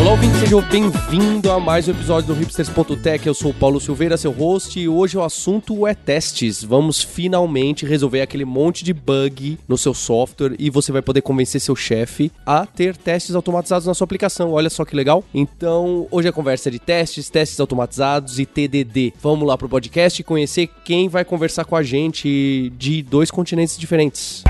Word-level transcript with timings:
Olá, 0.00 0.12
ouvinte, 0.12 0.38
seja 0.38 0.58
bem-vindo 0.62 1.52
a 1.52 1.60
mais 1.60 1.86
um 1.86 1.90
episódio 1.90 2.28
do 2.28 2.40
Hipsters.tech. 2.40 3.26
Eu 3.26 3.34
sou 3.34 3.50
o 3.50 3.54
Paulo 3.54 3.78
Silveira, 3.78 4.16
seu 4.16 4.30
host, 4.30 4.80
e 4.80 4.88
hoje 4.88 5.18
o 5.18 5.22
assunto 5.22 5.86
é 5.86 5.92
testes. 5.92 6.64
Vamos 6.64 7.02
finalmente 7.02 7.84
resolver 7.84 8.22
aquele 8.22 8.46
monte 8.46 8.82
de 8.82 8.94
bug 8.94 9.58
no 9.68 9.76
seu 9.76 9.92
software 9.92 10.56
e 10.58 10.70
você 10.70 10.90
vai 10.90 11.02
poder 11.02 11.20
convencer 11.20 11.60
seu 11.60 11.76
chefe 11.76 12.32
a 12.46 12.64
ter 12.64 12.96
testes 12.96 13.34
automatizados 13.34 13.86
na 13.86 13.92
sua 13.92 14.06
aplicação. 14.06 14.52
Olha 14.52 14.70
só 14.70 14.86
que 14.86 14.96
legal. 14.96 15.22
Então, 15.34 16.08
hoje 16.10 16.28
a 16.28 16.32
conversa 16.32 16.70
é 16.70 16.72
de 16.72 16.78
testes, 16.78 17.28
testes 17.28 17.60
automatizados 17.60 18.38
e 18.38 18.46
TDD. 18.46 19.12
Vamos 19.20 19.46
lá 19.46 19.58
pro 19.58 19.68
podcast 19.68 20.18
e 20.18 20.24
conhecer 20.24 20.70
quem 20.82 21.10
vai 21.10 21.26
conversar 21.26 21.66
com 21.66 21.76
a 21.76 21.82
gente 21.82 22.72
de 22.78 23.02
dois 23.02 23.30
continentes 23.30 23.76
diferentes. 23.76 24.42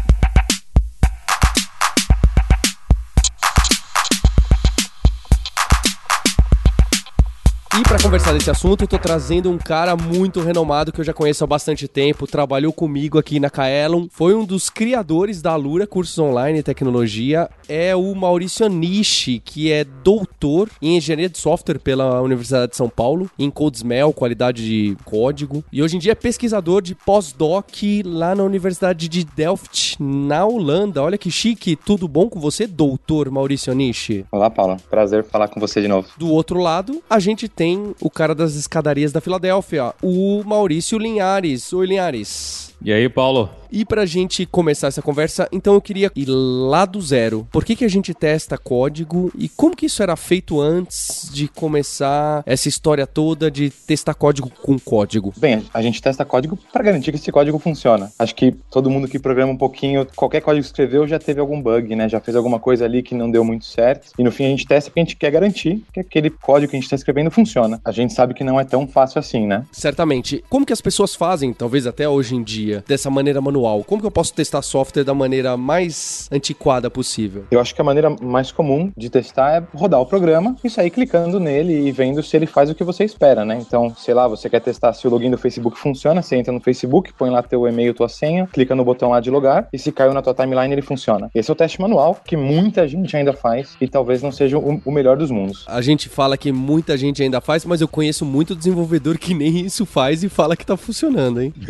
E 7.79 7.83
para 7.85 8.03
conversar 8.03 8.33
desse 8.33 8.51
assunto, 8.51 8.83
eu 8.83 8.89
tô 8.89 8.99
trazendo 8.99 9.49
um 9.49 9.57
cara 9.57 9.95
muito 9.95 10.41
renomado 10.41 10.91
que 10.91 11.01
eu 11.01 11.05
já 11.05 11.13
conheço 11.13 11.45
há 11.45 11.47
bastante 11.47 11.87
tempo, 11.87 12.27
trabalhou 12.27 12.73
comigo 12.73 13.17
aqui 13.17 13.39
na 13.39 13.49
Kaelon, 13.49 14.09
foi 14.11 14.35
um 14.35 14.45
dos 14.45 14.69
criadores 14.69 15.41
da 15.41 15.53
Alura 15.53 15.87
Cursos 15.87 16.19
Online 16.19 16.59
e 16.59 16.63
Tecnologia, 16.65 17.49
é 17.69 17.95
o 17.95 18.13
Maurício 18.13 18.69
Nishi, 18.69 19.39
que 19.39 19.71
é 19.71 19.85
doutor 19.85 20.69
em 20.83 20.97
Engenharia 20.97 21.29
de 21.29 21.39
Software 21.39 21.79
pela 21.79 22.21
Universidade 22.21 22.73
de 22.73 22.77
São 22.77 22.89
Paulo, 22.89 23.31
em 23.39 23.49
CodeSmell, 23.49 24.13
qualidade 24.13 24.65
de 24.65 24.97
código, 25.05 25.63
e 25.73 25.81
hoje 25.81 25.95
em 25.95 26.01
dia 26.01 26.11
é 26.11 26.17
pesquisador 26.17 26.83
de 26.83 26.97
pós-doc 26.97 27.71
lá 28.05 28.35
na 28.35 28.43
Universidade 28.43 29.09
de 29.09 29.25
Delft, 29.25 29.97
na 30.03 30.45
Holanda. 30.45 31.01
Olha 31.05 31.17
que 31.17 31.31
chique, 31.31 31.77
tudo 31.77 32.09
bom 32.09 32.29
com 32.29 32.41
você, 32.41 32.67
doutor 32.67 33.31
Maurício 33.31 33.73
Nishi? 33.73 34.27
Olá, 34.33 34.51
Paula. 34.51 34.77
Prazer 34.91 35.23
falar 35.23 35.47
com 35.47 35.61
você 35.61 35.81
de 35.81 35.87
novo. 35.87 36.09
Do 36.19 36.29
outro 36.31 36.59
lado, 36.59 37.01
a 37.09 37.21
gente 37.21 37.49
tem 37.61 37.95
o 38.01 38.09
cara 38.09 38.35
das 38.35 38.55
escadarias 38.55 39.13
da 39.13 39.21
Filadélfia, 39.21 39.93
o 40.03 40.43
Maurício 40.47 40.97
Linhares. 40.97 41.75
Oi, 41.75 41.87
Linhares. 41.87 42.75
E 42.83 42.91
aí, 42.91 43.07
Paulo? 43.07 43.51
E 43.73 43.85
pra 43.85 44.05
gente 44.05 44.45
começar 44.47 44.89
essa 44.89 45.01
conversa, 45.01 45.49
então 45.53 45.75
eu 45.75 45.81
queria 45.81 46.11
ir 46.17 46.27
lá 46.29 46.85
do 46.85 47.01
zero. 47.01 47.47
Por 47.53 47.65
que, 47.65 47.77
que 47.77 47.85
a 47.85 47.89
gente 47.89 48.13
testa 48.13 48.59
código 48.59 49.31
e 49.37 49.49
como 49.49 49.77
que 49.77 49.87
isso 49.87 50.03
era 50.03 50.17
feito 50.17 50.61
antes 50.61 51.31
de 51.33 51.47
começar 51.47 52.43
essa 52.45 52.69
história 52.69 53.07
toda 53.07 53.51
de 53.51 53.71
testar 53.71 54.15
código 54.15 54.51
com 54.51 54.79
código? 54.79 55.33
Bem, 55.37 55.65
a 55.73 55.81
gente 55.81 56.03
testa 56.03 56.25
código 56.25 56.59
para 56.73 56.83
garantir 56.83 57.13
que 57.13 57.19
esse 57.19 57.31
código 57.31 57.59
funciona. 57.59 58.13
Acho 58.19 58.35
que 58.35 58.53
todo 58.71 58.91
mundo 58.91 59.07
que 59.07 59.19
programa 59.19 59.53
um 59.53 59.57
pouquinho, 59.57 60.07
qualquer 60.17 60.41
código 60.41 60.63
que 60.63 60.69
escreveu 60.69 61.07
já 61.07 61.19
teve 61.19 61.39
algum 61.41 61.63
bug, 61.63 61.95
né? 61.95 62.09
Já 62.09 62.21
fez 62.21 62.37
alguma 62.37 62.59
coisa 62.59 62.85
ali 62.85 63.03
que 63.03 63.15
não 63.15 63.31
deu 63.31 63.45
muito 63.45 63.65
certo. 63.65 64.11
E 64.19 64.25
no 64.25 64.33
fim 64.33 64.47
a 64.47 64.49
gente 64.49 64.67
testa 64.67 64.91
porque 64.91 65.01
a 65.01 65.05
gente 65.05 65.17
quer 65.17 65.31
garantir 65.31 65.85
que 65.93 66.01
aquele 66.01 66.31
código 66.31 66.71
que 66.71 66.77
a 66.77 66.79
gente 66.79 66.87
está 66.87 66.97
escrevendo 66.97 67.31
funciona. 67.31 67.81
A 67.85 67.93
gente 67.93 68.13
sabe 68.13 68.35
que 68.35 68.43
não 68.43 68.59
é 68.59 68.65
tão 68.65 68.87
fácil 68.89 69.21
assim, 69.21 69.47
né? 69.47 69.65
Certamente. 69.71 70.45
Como 70.51 70.67
que 70.67 70.73
as 70.73 70.81
pessoas 70.81 71.15
fazem, 71.15 71.53
talvez 71.53 71.87
até 71.87 72.09
hoje 72.09 72.35
em 72.35 72.43
dia, 72.43 72.83
dessa 72.89 73.09
maneira 73.09 73.41
manual? 73.41 73.60
Como 73.85 74.01
que 74.01 74.07
eu 74.07 74.11
posso 74.11 74.33
testar 74.35 74.63
software 74.63 75.05
da 75.05 75.15
maneira 75.15 75.57
mais 75.57 76.29
antiquada 76.33 76.91
possível? 76.91 77.45
Eu 77.51 77.61
acho 77.61 77.75
que 77.75 77.81
a 77.81 77.85
maneira 77.85 78.15
mais 78.21 78.53
comum 78.53 78.93
de 78.97 79.11
testar 79.11 79.57
é 79.57 79.63
rodar 79.75 80.01
o 80.01 80.07
programa 80.07 80.57
e 80.63 80.71
sair 80.71 80.91
clicando 80.91 81.39
nele 81.39 81.89
e 81.89 81.93
vendo 81.93 82.23
se 82.23 82.37
ele 82.37 82.47
faz 82.47 82.71
o 82.71 82.75
que 82.75 82.85
você 82.85 83.05
espera, 83.05 83.45
né? 83.45 83.59
Então, 83.61 83.95
sei 83.97 84.15
lá, 84.15 84.27
você 84.29 84.49
quer 84.49 84.61
testar 84.61 84.93
se 84.93 85.07
o 85.07 85.11
login 85.11 85.31
do 85.31 85.39
Facebook 85.39 85.79
funciona, 85.79 86.23
você 86.23 86.37
entra 86.37 86.53
no 86.53 86.61
Facebook, 86.61 87.13
põe 87.13 87.31
lá 87.31 87.43
teu 87.43 87.67
e-mail, 87.67 87.95
tua 87.95 88.09
senha, 88.09 88.47
clica 88.47 88.75
no 88.75 88.85
botão 88.85 89.11
lá 89.11 89.21
de 89.21 89.31
logar 89.31 89.69
e 89.73 89.79
se 89.79 89.93
caiu 89.93 90.13
na 90.13 90.23
tua 90.23 90.35
timeline 90.35 90.73
ele 90.73 90.83
funciona. 90.83 91.31
Esse 91.35 91.51
é 91.51 91.53
o 91.53 91.57
teste 91.57 91.81
manual 91.81 92.19
que 92.25 92.37
muita 92.37 92.87
gente 92.87 93.17
ainda 93.17 93.33
faz 93.33 93.77
e 93.81 93.89
talvez 93.89 94.23
não 94.23 94.33
seja 94.33 94.59
o, 94.59 94.81
o 94.85 94.93
melhor 94.93 95.17
dos 95.17 95.31
mundos. 95.31 95.65
A 95.67 95.81
gente 95.81 96.09
fala 96.09 96.37
que 96.37 96.53
muita 96.53 96.97
gente 96.97 97.23
ainda 97.23 97.41
faz, 97.41 97.65
mas 97.65 97.81
eu 97.81 97.89
conheço 97.89 98.25
muito 98.25 98.55
desenvolvedor 98.55 99.19
que 99.19 99.35
nem 99.35 99.61
isso 99.61 99.85
faz 99.85 100.23
e 100.23 100.29
fala 100.29 100.57
que 100.57 100.65
tá 100.65 100.77
funcionando, 100.77 101.41
hein? 101.41 101.53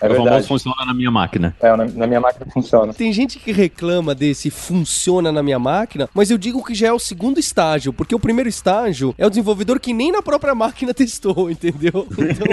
É, 0.00 0.06
é 0.06 0.08
verdade. 0.08 0.25
Famoso 0.30 0.48
funciona 0.48 0.84
na 0.84 0.94
minha 0.94 1.10
máquina. 1.10 1.54
É, 1.60 1.76
na, 1.76 1.84
na, 1.84 2.06
minha 2.06 2.20
máquina 2.20 2.46
funciona. 2.52 2.92
Tem 2.92 3.12
gente 3.12 3.38
que 3.38 3.52
reclama 3.52 4.14
desse 4.14 4.50
funciona 4.50 5.30
na 5.32 5.42
minha 5.42 5.58
máquina, 5.58 6.08
mas 6.14 6.30
eu 6.30 6.38
digo 6.38 6.64
que 6.64 6.74
já 6.74 6.88
é 6.88 6.92
o 6.92 6.98
segundo 6.98 7.38
estágio, 7.38 7.92
porque 7.92 8.14
o 8.14 8.20
primeiro 8.20 8.48
estágio 8.48 9.14
é 9.18 9.26
o 9.26 9.30
desenvolvedor 9.30 9.80
que 9.80 9.92
nem 9.92 10.12
na 10.12 10.22
própria 10.22 10.54
máquina 10.54 10.92
testou, 10.94 11.50
entendeu? 11.50 12.06
Então, 12.10 12.46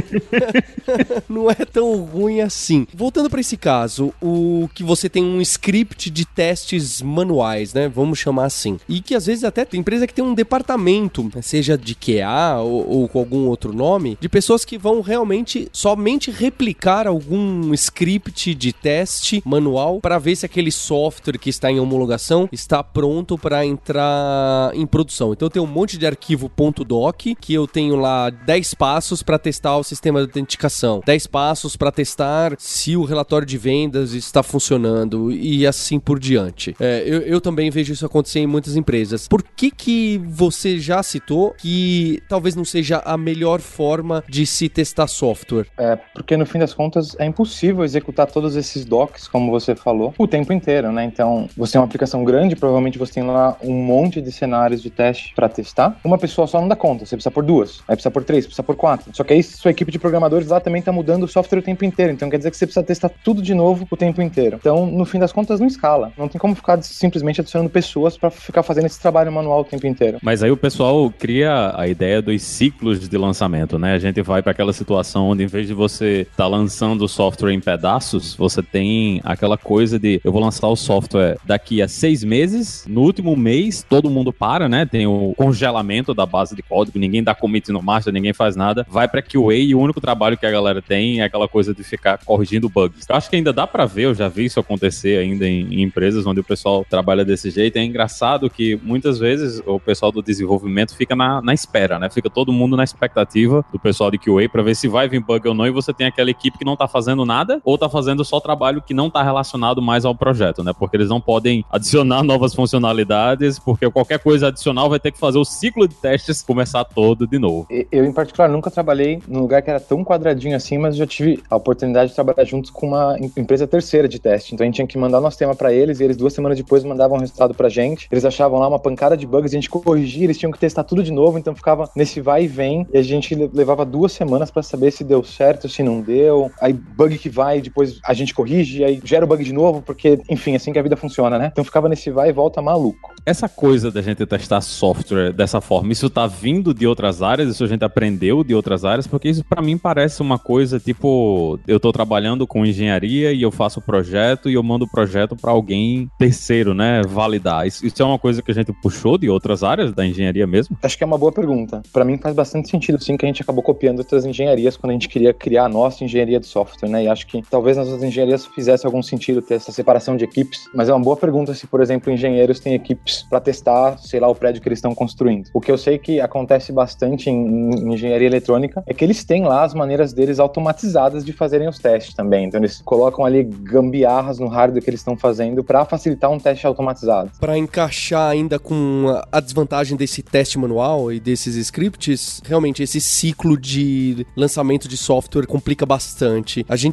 não 1.29 1.49
é 1.49 1.55
tão 1.55 1.95
ruim 2.03 2.41
assim. 2.41 2.87
Voltando 2.93 3.29
para 3.29 3.41
esse 3.41 3.57
caso, 3.57 4.13
o 4.21 4.69
que 4.73 4.83
você 4.83 5.09
tem 5.09 5.23
um 5.23 5.41
script 5.41 6.09
de 6.09 6.25
testes 6.25 7.01
manuais, 7.01 7.73
né? 7.73 7.87
Vamos 7.87 8.19
chamar 8.19 8.45
assim. 8.45 8.79
E 8.87 9.01
que 9.01 9.15
às 9.15 9.25
vezes 9.25 9.43
até 9.43 9.65
tem 9.65 9.79
empresa 9.79 10.07
que 10.07 10.13
tem 10.13 10.23
um 10.23 10.33
departamento, 10.33 11.29
seja 11.41 11.77
de 11.77 11.95
QA 11.95 12.59
ou, 12.59 12.89
ou 12.89 13.07
com 13.07 13.19
algum 13.19 13.47
outro 13.47 13.73
nome, 13.73 14.17
de 14.19 14.29
pessoas 14.29 14.65
que 14.65 14.77
vão 14.77 15.01
realmente 15.01 15.67
somente 15.71 16.31
replicar 16.31 17.07
algum 17.07 17.62
script 17.73 18.55
de 18.55 18.73
teste 18.73 19.41
manual 19.45 19.99
para 19.99 20.17
ver 20.17 20.35
se 20.35 20.45
aquele 20.45 20.71
software 20.71 21.37
que 21.37 21.49
está 21.49 21.71
em 21.71 21.79
homologação 21.79 22.49
está 22.51 22.83
pronto 22.83 23.37
para 23.37 23.65
entrar 23.65 24.71
em 24.73 24.85
produção. 24.85 25.33
Então 25.33 25.45
eu 25.45 25.49
tenho 25.49 25.65
um 25.65 25.67
monte 25.67 25.97
de 25.97 26.05
arquivo 26.05 26.51
.doc 26.85 27.21
que 27.39 27.53
eu 27.53 27.67
tenho 27.67 27.95
lá 27.95 28.29
10 28.29 28.73
passos 28.73 29.21
para 29.21 29.37
testar 29.37 29.77
o 29.77 29.83
sistema 29.83 30.19
de 30.19 30.25
autenticação, 30.25 31.01
10 31.05 31.27
passos 31.27 31.75
para 31.75 31.91
testar 31.91 32.55
se 32.57 32.95
o 32.95 33.03
relatório 33.03 33.45
de 33.45 33.57
vendas 33.57 34.13
está 34.13 34.41
funcionando 34.41 35.31
e 35.31 35.65
assim 35.67 35.99
por 35.99 36.19
diante. 36.19 36.75
É, 36.79 37.03
eu, 37.05 37.21
eu 37.21 37.41
também 37.41 37.69
vejo 37.69 37.93
isso 37.93 38.05
acontecer 38.05 38.39
em 38.39 38.47
muitas 38.47 38.75
empresas. 38.75 39.27
Por 39.27 39.43
que 39.43 39.69
que 39.69 40.17
você 40.25 40.79
já 40.79 41.03
citou 41.03 41.53
que 41.57 42.21
talvez 42.27 42.55
não 42.55 42.65
seja 42.65 43.01
a 43.05 43.17
melhor 43.17 43.59
forma 43.59 44.23
de 44.27 44.45
se 44.45 44.69
testar 44.69 45.07
software? 45.07 45.67
É, 45.77 45.95
porque 45.95 46.35
no 46.37 46.45
fim 46.45 46.59
das 46.59 46.73
contas 46.73 47.15
é 47.19 47.25
impossível 47.25 47.52
executar 47.83 48.27
todos 48.27 48.55
esses 48.55 48.85
docs, 48.85 49.27
como 49.27 49.51
você 49.51 49.75
falou, 49.75 50.13
o 50.17 50.27
tempo 50.27 50.51
inteiro, 50.53 50.91
né? 50.91 51.03
Então, 51.03 51.47
você 51.55 51.73
tem 51.73 51.81
uma 51.81 51.85
aplicação 51.85 52.23
grande, 52.23 52.55
provavelmente 52.55 52.97
você 52.97 53.13
tem 53.13 53.23
lá 53.23 53.55
um 53.61 53.73
monte 53.73 54.21
de 54.21 54.31
cenários 54.31 54.81
de 54.81 54.89
teste 54.89 55.33
para 55.35 55.49
testar. 55.49 55.97
Uma 56.03 56.17
pessoa 56.17 56.47
só 56.47 56.59
não 56.59 56.67
dá 56.67 56.75
conta, 56.75 57.05
você 57.05 57.15
precisa 57.15 57.31
por 57.31 57.43
duas, 57.43 57.81
aí 57.87 57.95
precisa 57.95 58.11
por 58.11 58.23
três, 58.23 58.45
precisa 58.45 58.63
por 58.63 58.75
quatro. 58.75 59.11
Só 59.13 59.23
que 59.23 59.33
aí 59.33 59.43
sua 59.43 59.71
equipe 59.71 59.91
de 59.91 59.99
programadores 59.99 60.47
lá 60.47 60.59
também 60.59 60.81
tá 60.81 60.91
mudando 60.91 61.23
o 61.23 61.27
software 61.27 61.59
o 61.59 61.61
tempo 61.61 61.85
inteiro, 61.85 62.11
então 62.11 62.29
quer 62.29 62.37
dizer 62.37 62.51
que 62.51 62.57
você 62.57 62.65
precisa 62.65 62.83
testar 62.83 63.09
tudo 63.23 63.41
de 63.41 63.53
novo 63.53 63.87
o 63.89 63.97
tempo 63.97 64.21
inteiro. 64.21 64.57
Então, 64.59 64.85
no 64.85 65.05
fim 65.05 65.19
das 65.19 65.31
contas, 65.31 65.59
não 65.59 65.67
escala. 65.67 66.11
Não 66.17 66.27
tem 66.27 66.39
como 66.39 66.55
ficar 66.55 66.81
simplesmente 66.81 67.41
adicionando 67.41 67.69
pessoas 67.69 68.17
para 68.17 68.29
ficar 68.29 68.63
fazendo 68.63 68.85
esse 68.85 68.99
trabalho 68.99 69.31
manual 69.31 69.61
o 69.61 69.65
tempo 69.65 69.85
inteiro. 69.87 70.17
Mas 70.21 70.43
aí 70.43 70.51
o 70.51 70.57
pessoal 70.57 71.11
cria 71.17 71.73
a 71.75 71.87
ideia 71.87 72.21
dos 72.21 72.41
ciclos 72.41 73.07
de 73.07 73.17
lançamento, 73.17 73.77
né? 73.77 73.93
A 73.93 73.99
gente 73.99 74.21
vai 74.21 74.41
para 74.41 74.51
aquela 74.51 74.73
situação 74.73 75.29
onde 75.29 75.43
em 75.43 75.47
vez 75.47 75.67
de 75.67 75.73
você 75.73 76.27
tá 76.35 76.47
lançando 76.47 77.03
o 77.03 77.07
software 77.07 77.42
em 77.51 77.59
pedaços, 77.59 78.35
você 78.35 78.61
tem 78.61 79.21
aquela 79.23 79.57
coisa 79.57 79.99
de 79.99 80.21
eu 80.23 80.31
vou 80.31 80.41
lançar 80.41 80.67
o 80.67 80.75
software 80.75 81.37
daqui 81.45 81.81
a 81.81 81.87
seis 81.87 82.23
meses, 82.23 82.85
no 82.87 83.01
último 83.01 83.35
mês 83.35 83.85
todo 83.87 84.09
mundo 84.09 84.31
para, 84.31 84.69
né? 84.69 84.85
Tem 84.85 85.05
o 85.07 85.33
congelamento 85.35 86.13
da 86.13 86.25
base 86.25 86.55
de 86.55 86.61
código, 86.61 86.99
ninguém 86.99 87.23
dá 87.23 87.33
commit 87.33 87.71
no 87.71 87.81
master, 87.81 88.13
ninguém 88.13 88.33
faz 88.33 88.55
nada, 88.55 88.85
vai 88.89 89.07
para 89.07 89.21
QA 89.21 89.55
e 89.55 89.75
o 89.75 89.79
único 89.79 89.99
trabalho 89.99 90.37
que 90.37 90.45
a 90.45 90.51
galera 90.51 90.81
tem 90.81 91.21
é 91.21 91.23
aquela 91.23 91.47
coisa 91.47 91.73
de 91.73 91.83
ficar 91.83 92.19
corrigindo 92.25 92.69
bugs. 92.69 93.05
Eu 93.07 93.15
acho 93.15 93.29
que 93.29 93.35
ainda 93.35 93.53
dá 93.53 93.65
para 93.65 93.85
ver, 93.85 94.05
eu 94.05 94.15
já 94.15 94.27
vi 94.27 94.45
isso 94.45 94.59
acontecer 94.59 95.19
ainda 95.19 95.47
em, 95.47 95.73
em 95.73 95.81
empresas 95.81 96.25
onde 96.25 96.39
o 96.39 96.43
pessoal 96.43 96.85
trabalha 96.89 97.25
desse 97.25 97.49
jeito. 97.49 97.77
É 97.77 97.83
engraçado 97.83 98.49
que 98.49 98.79
muitas 98.83 99.19
vezes 99.19 99.61
o 99.65 99.79
pessoal 99.79 100.11
do 100.11 100.21
desenvolvimento 100.21 100.95
fica 100.95 101.15
na, 101.15 101.41
na 101.41 101.53
espera, 101.53 101.99
né? 101.99 102.09
Fica 102.09 102.29
todo 102.29 102.51
mundo 102.51 102.75
na 102.75 102.83
expectativa 102.83 103.65
do 103.71 103.79
pessoal 103.79 104.11
de 104.11 104.17
QA 104.17 104.49
para 104.51 104.63
ver 104.63 104.75
se 104.75 104.87
vai 104.87 105.07
vir 105.07 105.19
bug 105.19 105.47
ou 105.47 105.53
não 105.53 105.65
e 105.65 105.71
você 105.71 105.93
tem 105.93 106.07
aquela 106.07 106.29
equipe 106.29 106.57
que 106.57 106.65
não 106.65 106.75
tá 106.75 106.87
fazendo 106.87 107.22
nada 107.25 107.61
ou 107.63 107.77
tá 107.77 107.89
fazendo 107.89 108.23
só 108.25 108.39
trabalho 108.39 108.81
que 108.81 108.93
não 108.93 109.09
tá 109.09 109.23
relacionado 109.23 109.81
mais 109.81 110.05
ao 110.05 110.15
projeto, 110.15 110.63
né? 110.63 110.73
Porque 110.77 110.97
eles 110.97 111.09
não 111.09 111.21
podem 111.21 111.63
adicionar 111.71 112.21
novas 112.23 112.53
funcionalidades, 112.53 113.59
porque 113.59 113.89
qualquer 113.89 114.19
coisa 114.19 114.47
adicional 114.47 114.89
vai 114.89 114.99
ter 114.99 115.11
que 115.11 115.19
fazer 115.19 115.37
o 115.37 115.45
ciclo 115.45 115.87
de 115.87 115.95
testes 115.95 116.41
começar 116.41 116.83
todo 116.83 117.27
de 117.27 117.39
novo. 117.39 117.67
Eu, 117.91 118.05
em 118.05 118.13
particular, 118.13 118.49
nunca 118.49 118.71
trabalhei 118.71 119.21
num 119.27 119.41
lugar 119.41 119.61
que 119.61 119.69
era 119.69 119.79
tão 119.79 120.03
quadradinho 120.03 120.55
assim, 120.55 120.77
mas 120.77 120.95
já 120.95 121.05
tive 121.05 121.41
a 121.49 121.55
oportunidade 121.55 122.09
de 122.09 122.15
trabalhar 122.15 122.43
juntos 122.43 122.69
com 122.69 122.87
uma 122.87 123.17
empresa 123.37 123.67
terceira 123.67 124.07
de 124.07 124.19
teste. 124.19 124.53
Então 124.53 124.63
a 124.63 124.67
gente 124.67 124.75
tinha 124.75 124.87
que 124.87 124.97
mandar 124.97 125.21
nosso 125.21 125.37
tema 125.37 125.55
para 125.55 125.73
eles 125.73 125.99
e 125.99 126.03
eles 126.03 126.17
duas 126.17 126.33
semanas 126.33 126.57
depois 126.57 126.83
mandavam 126.83 127.17
o 127.17 127.19
resultado 127.19 127.53
pra 127.53 127.69
gente. 127.69 128.07
Eles 128.11 128.25
achavam 128.25 128.59
lá 128.59 128.67
uma 128.67 128.79
pancada 128.79 129.15
de 129.15 129.25
bugs, 129.25 129.51
a 129.51 129.55
gente 129.55 129.69
corrigia, 129.69 130.25
eles 130.25 130.37
tinham 130.37 130.51
que 130.51 130.59
testar 130.59 130.83
tudo 130.83 131.03
de 131.03 131.11
novo, 131.11 131.37
então 131.37 131.55
ficava 131.55 131.89
nesse 131.95 132.21
vai 132.21 132.43
e 132.43 132.47
vem 132.47 132.87
e 132.93 132.97
a 132.97 133.03
gente 133.03 133.35
levava 133.35 133.85
duas 133.85 134.11
semanas 134.11 134.51
para 134.51 134.63
saber 134.63 134.91
se 134.91 135.03
deu 135.03 135.23
certo, 135.23 135.67
se 135.67 135.83
não 135.83 136.01
deu. 136.01 136.51
Aí 136.61 136.73
bug 136.73 137.12
que 137.17 137.29
vai, 137.29 137.61
depois 137.61 137.99
a 138.03 138.13
gente 138.13 138.33
corrige, 138.33 138.79
e 138.79 138.83
aí 138.83 139.01
gera 139.03 139.25
o 139.25 139.27
bug 139.27 139.43
de 139.43 139.53
novo, 139.53 139.81
porque, 139.81 140.19
enfim, 140.29 140.55
assim 140.55 140.71
que 140.71 140.79
a 140.79 140.83
vida 140.83 140.95
funciona, 140.95 141.37
né? 141.37 141.49
Então 141.51 141.63
ficava 141.63 141.89
nesse 141.89 142.09
vai 142.09 142.29
e 142.29 142.33
volta 142.33 142.61
maluco. 142.61 143.13
Essa 143.25 143.47
coisa 143.47 143.89
da 143.89 144.01
gente 144.01 144.25
testar 144.25 144.61
software 144.61 145.31
dessa 145.31 145.61
forma, 145.61 145.91
isso 145.91 146.09
tá 146.09 146.27
vindo 146.27 146.73
de 146.73 146.85
outras 146.85 147.21
áreas, 147.21 147.49
isso 147.49 147.63
a 147.63 147.67
gente 147.67 147.83
aprendeu 147.83 148.43
de 148.43 148.53
outras 148.53 148.83
áreas, 148.85 149.07
porque 149.07 149.29
isso 149.29 149.43
para 149.43 149.61
mim 149.61 149.77
parece 149.77 150.21
uma 150.21 150.37
coisa 150.37 150.79
tipo, 150.79 151.59
eu 151.67 151.79
tô 151.79 151.91
trabalhando 151.91 152.45
com 152.45 152.65
engenharia 152.65 153.31
e 153.31 153.41
eu 153.41 153.51
faço 153.51 153.79
o 153.79 153.83
projeto 153.83 154.49
e 154.49 154.53
eu 154.53 154.63
mando 154.63 154.85
o 154.85 154.89
projeto 154.89 155.35
para 155.35 155.51
alguém 155.51 156.09
terceiro, 156.17 156.73
né, 156.73 157.01
validar. 157.07 157.65
Isso, 157.65 157.85
isso, 157.85 158.01
é 158.01 158.05
uma 158.05 158.19
coisa 158.19 158.41
que 158.41 158.51
a 158.51 158.53
gente 158.53 158.73
puxou 158.81 159.17
de 159.17 159.29
outras 159.29 159.63
áreas 159.63 159.93
da 159.93 160.05
engenharia 160.05 160.45
mesmo? 160.45 160.77
Acho 160.81 160.97
que 160.97 161.03
é 161.03 161.07
uma 161.07 161.17
boa 161.17 161.31
pergunta. 161.31 161.81
Para 161.91 162.03
mim 162.03 162.17
faz 162.17 162.35
bastante 162.35 162.69
sentido 162.69 163.01
sim 163.01 163.15
que 163.15 163.25
a 163.25 163.27
gente 163.27 163.41
acabou 163.41 163.63
copiando 163.63 163.99
outras 163.99 164.25
engenharias 164.25 164.75
quando 164.75 164.91
a 164.91 164.93
gente 164.93 165.09
queria 165.09 165.33
criar 165.33 165.65
a 165.65 165.69
nossa 165.69 166.03
engenharia 166.03 166.39
de 166.39 166.47
software, 166.47 166.89
né? 166.89 167.02
E 167.03 167.07
acho 167.07 167.27
que 167.27 167.41
talvez 167.49 167.75
nas 167.75 167.87
outras 167.87 168.03
engenharias 168.03 168.45
fizesse 168.45 168.85
algum 168.85 169.03
sentido 169.03 169.41
ter 169.41 169.55
essa 169.55 169.71
separação 169.71 170.15
de 170.15 170.23
equipes, 170.23 170.69
mas 170.73 170.89
é 170.89 170.93
uma 170.93 171.03
boa 171.03 171.17
pergunta 171.17 171.53
se, 171.53 171.67
por 171.67 171.81
exemplo, 171.81 172.11
engenheiros 172.11 172.59
têm 172.59 172.73
equipes 172.73 173.23
para 173.23 173.39
testar, 173.39 173.97
sei 173.97 174.19
lá, 174.19 174.27
o 174.27 174.35
prédio 174.35 174.61
que 174.61 174.67
eles 174.67 174.77
estão 174.77 174.95
construindo. 174.95 175.49
O 175.53 175.59
que 175.59 175.71
eu 175.71 175.77
sei 175.77 175.97
que 175.97 176.21
acontece 176.21 176.71
bastante 176.71 177.29
em, 177.29 177.35
em, 177.35 177.93
engenharia 177.93 178.27
eletrônica 178.27 178.83
é 178.87 178.93
que 178.93 179.03
eles 179.03 179.23
têm 179.23 179.43
lá 179.43 179.63
as 179.63 179.73
maneiras 179.73 180.13
deles 180.13 180.39
automatizadas 180.39 181.25
de 181.25 181.33
fazerem 181.33 181.67
os 181.67 181.79
testes 181.79 182.13
também. 182.13 182.45
Então 182.45 182.59
eles 182.59 182.81
colocam 182.83 183.25
ali 183.25 183.43
gambiarras 183.43 184.39
no 184.39 184.47
hardware 184.47 184.83
que 184.83 184.89
eles 184.89 184.99
estão 185.01 185.17
fazendo 185.17 185.63
para 185.63 185.85
facilitar 185.85 186.31
um 186.31 186.39
teste 186.39 186.65
automatizado. 186.65 187.31
Para 187.39 187.57
encaixar 187.57 188.29
ainda 188.29 188.57
com 188.57 189.21
a 189.31 189.39
desvantagem 189.39 189.97
desse 189.97 190.21
teste 190.21 190.57
manual 190.57 191.11
e 191.11 191.19
desses 191.19 191.55
scripts, 191.55 192.41
realmente 192.45 192.83
esse 192.83 193.01
ciclo 193.01 193.57
de 193.57 194.25
lançamento 194.35 194.87
de 194.87 194.97
software 194.97 195.45
complica 195.45 195.85
bastante. 195.85 196.65
A 196.69 196.75
gente 196.75 196.92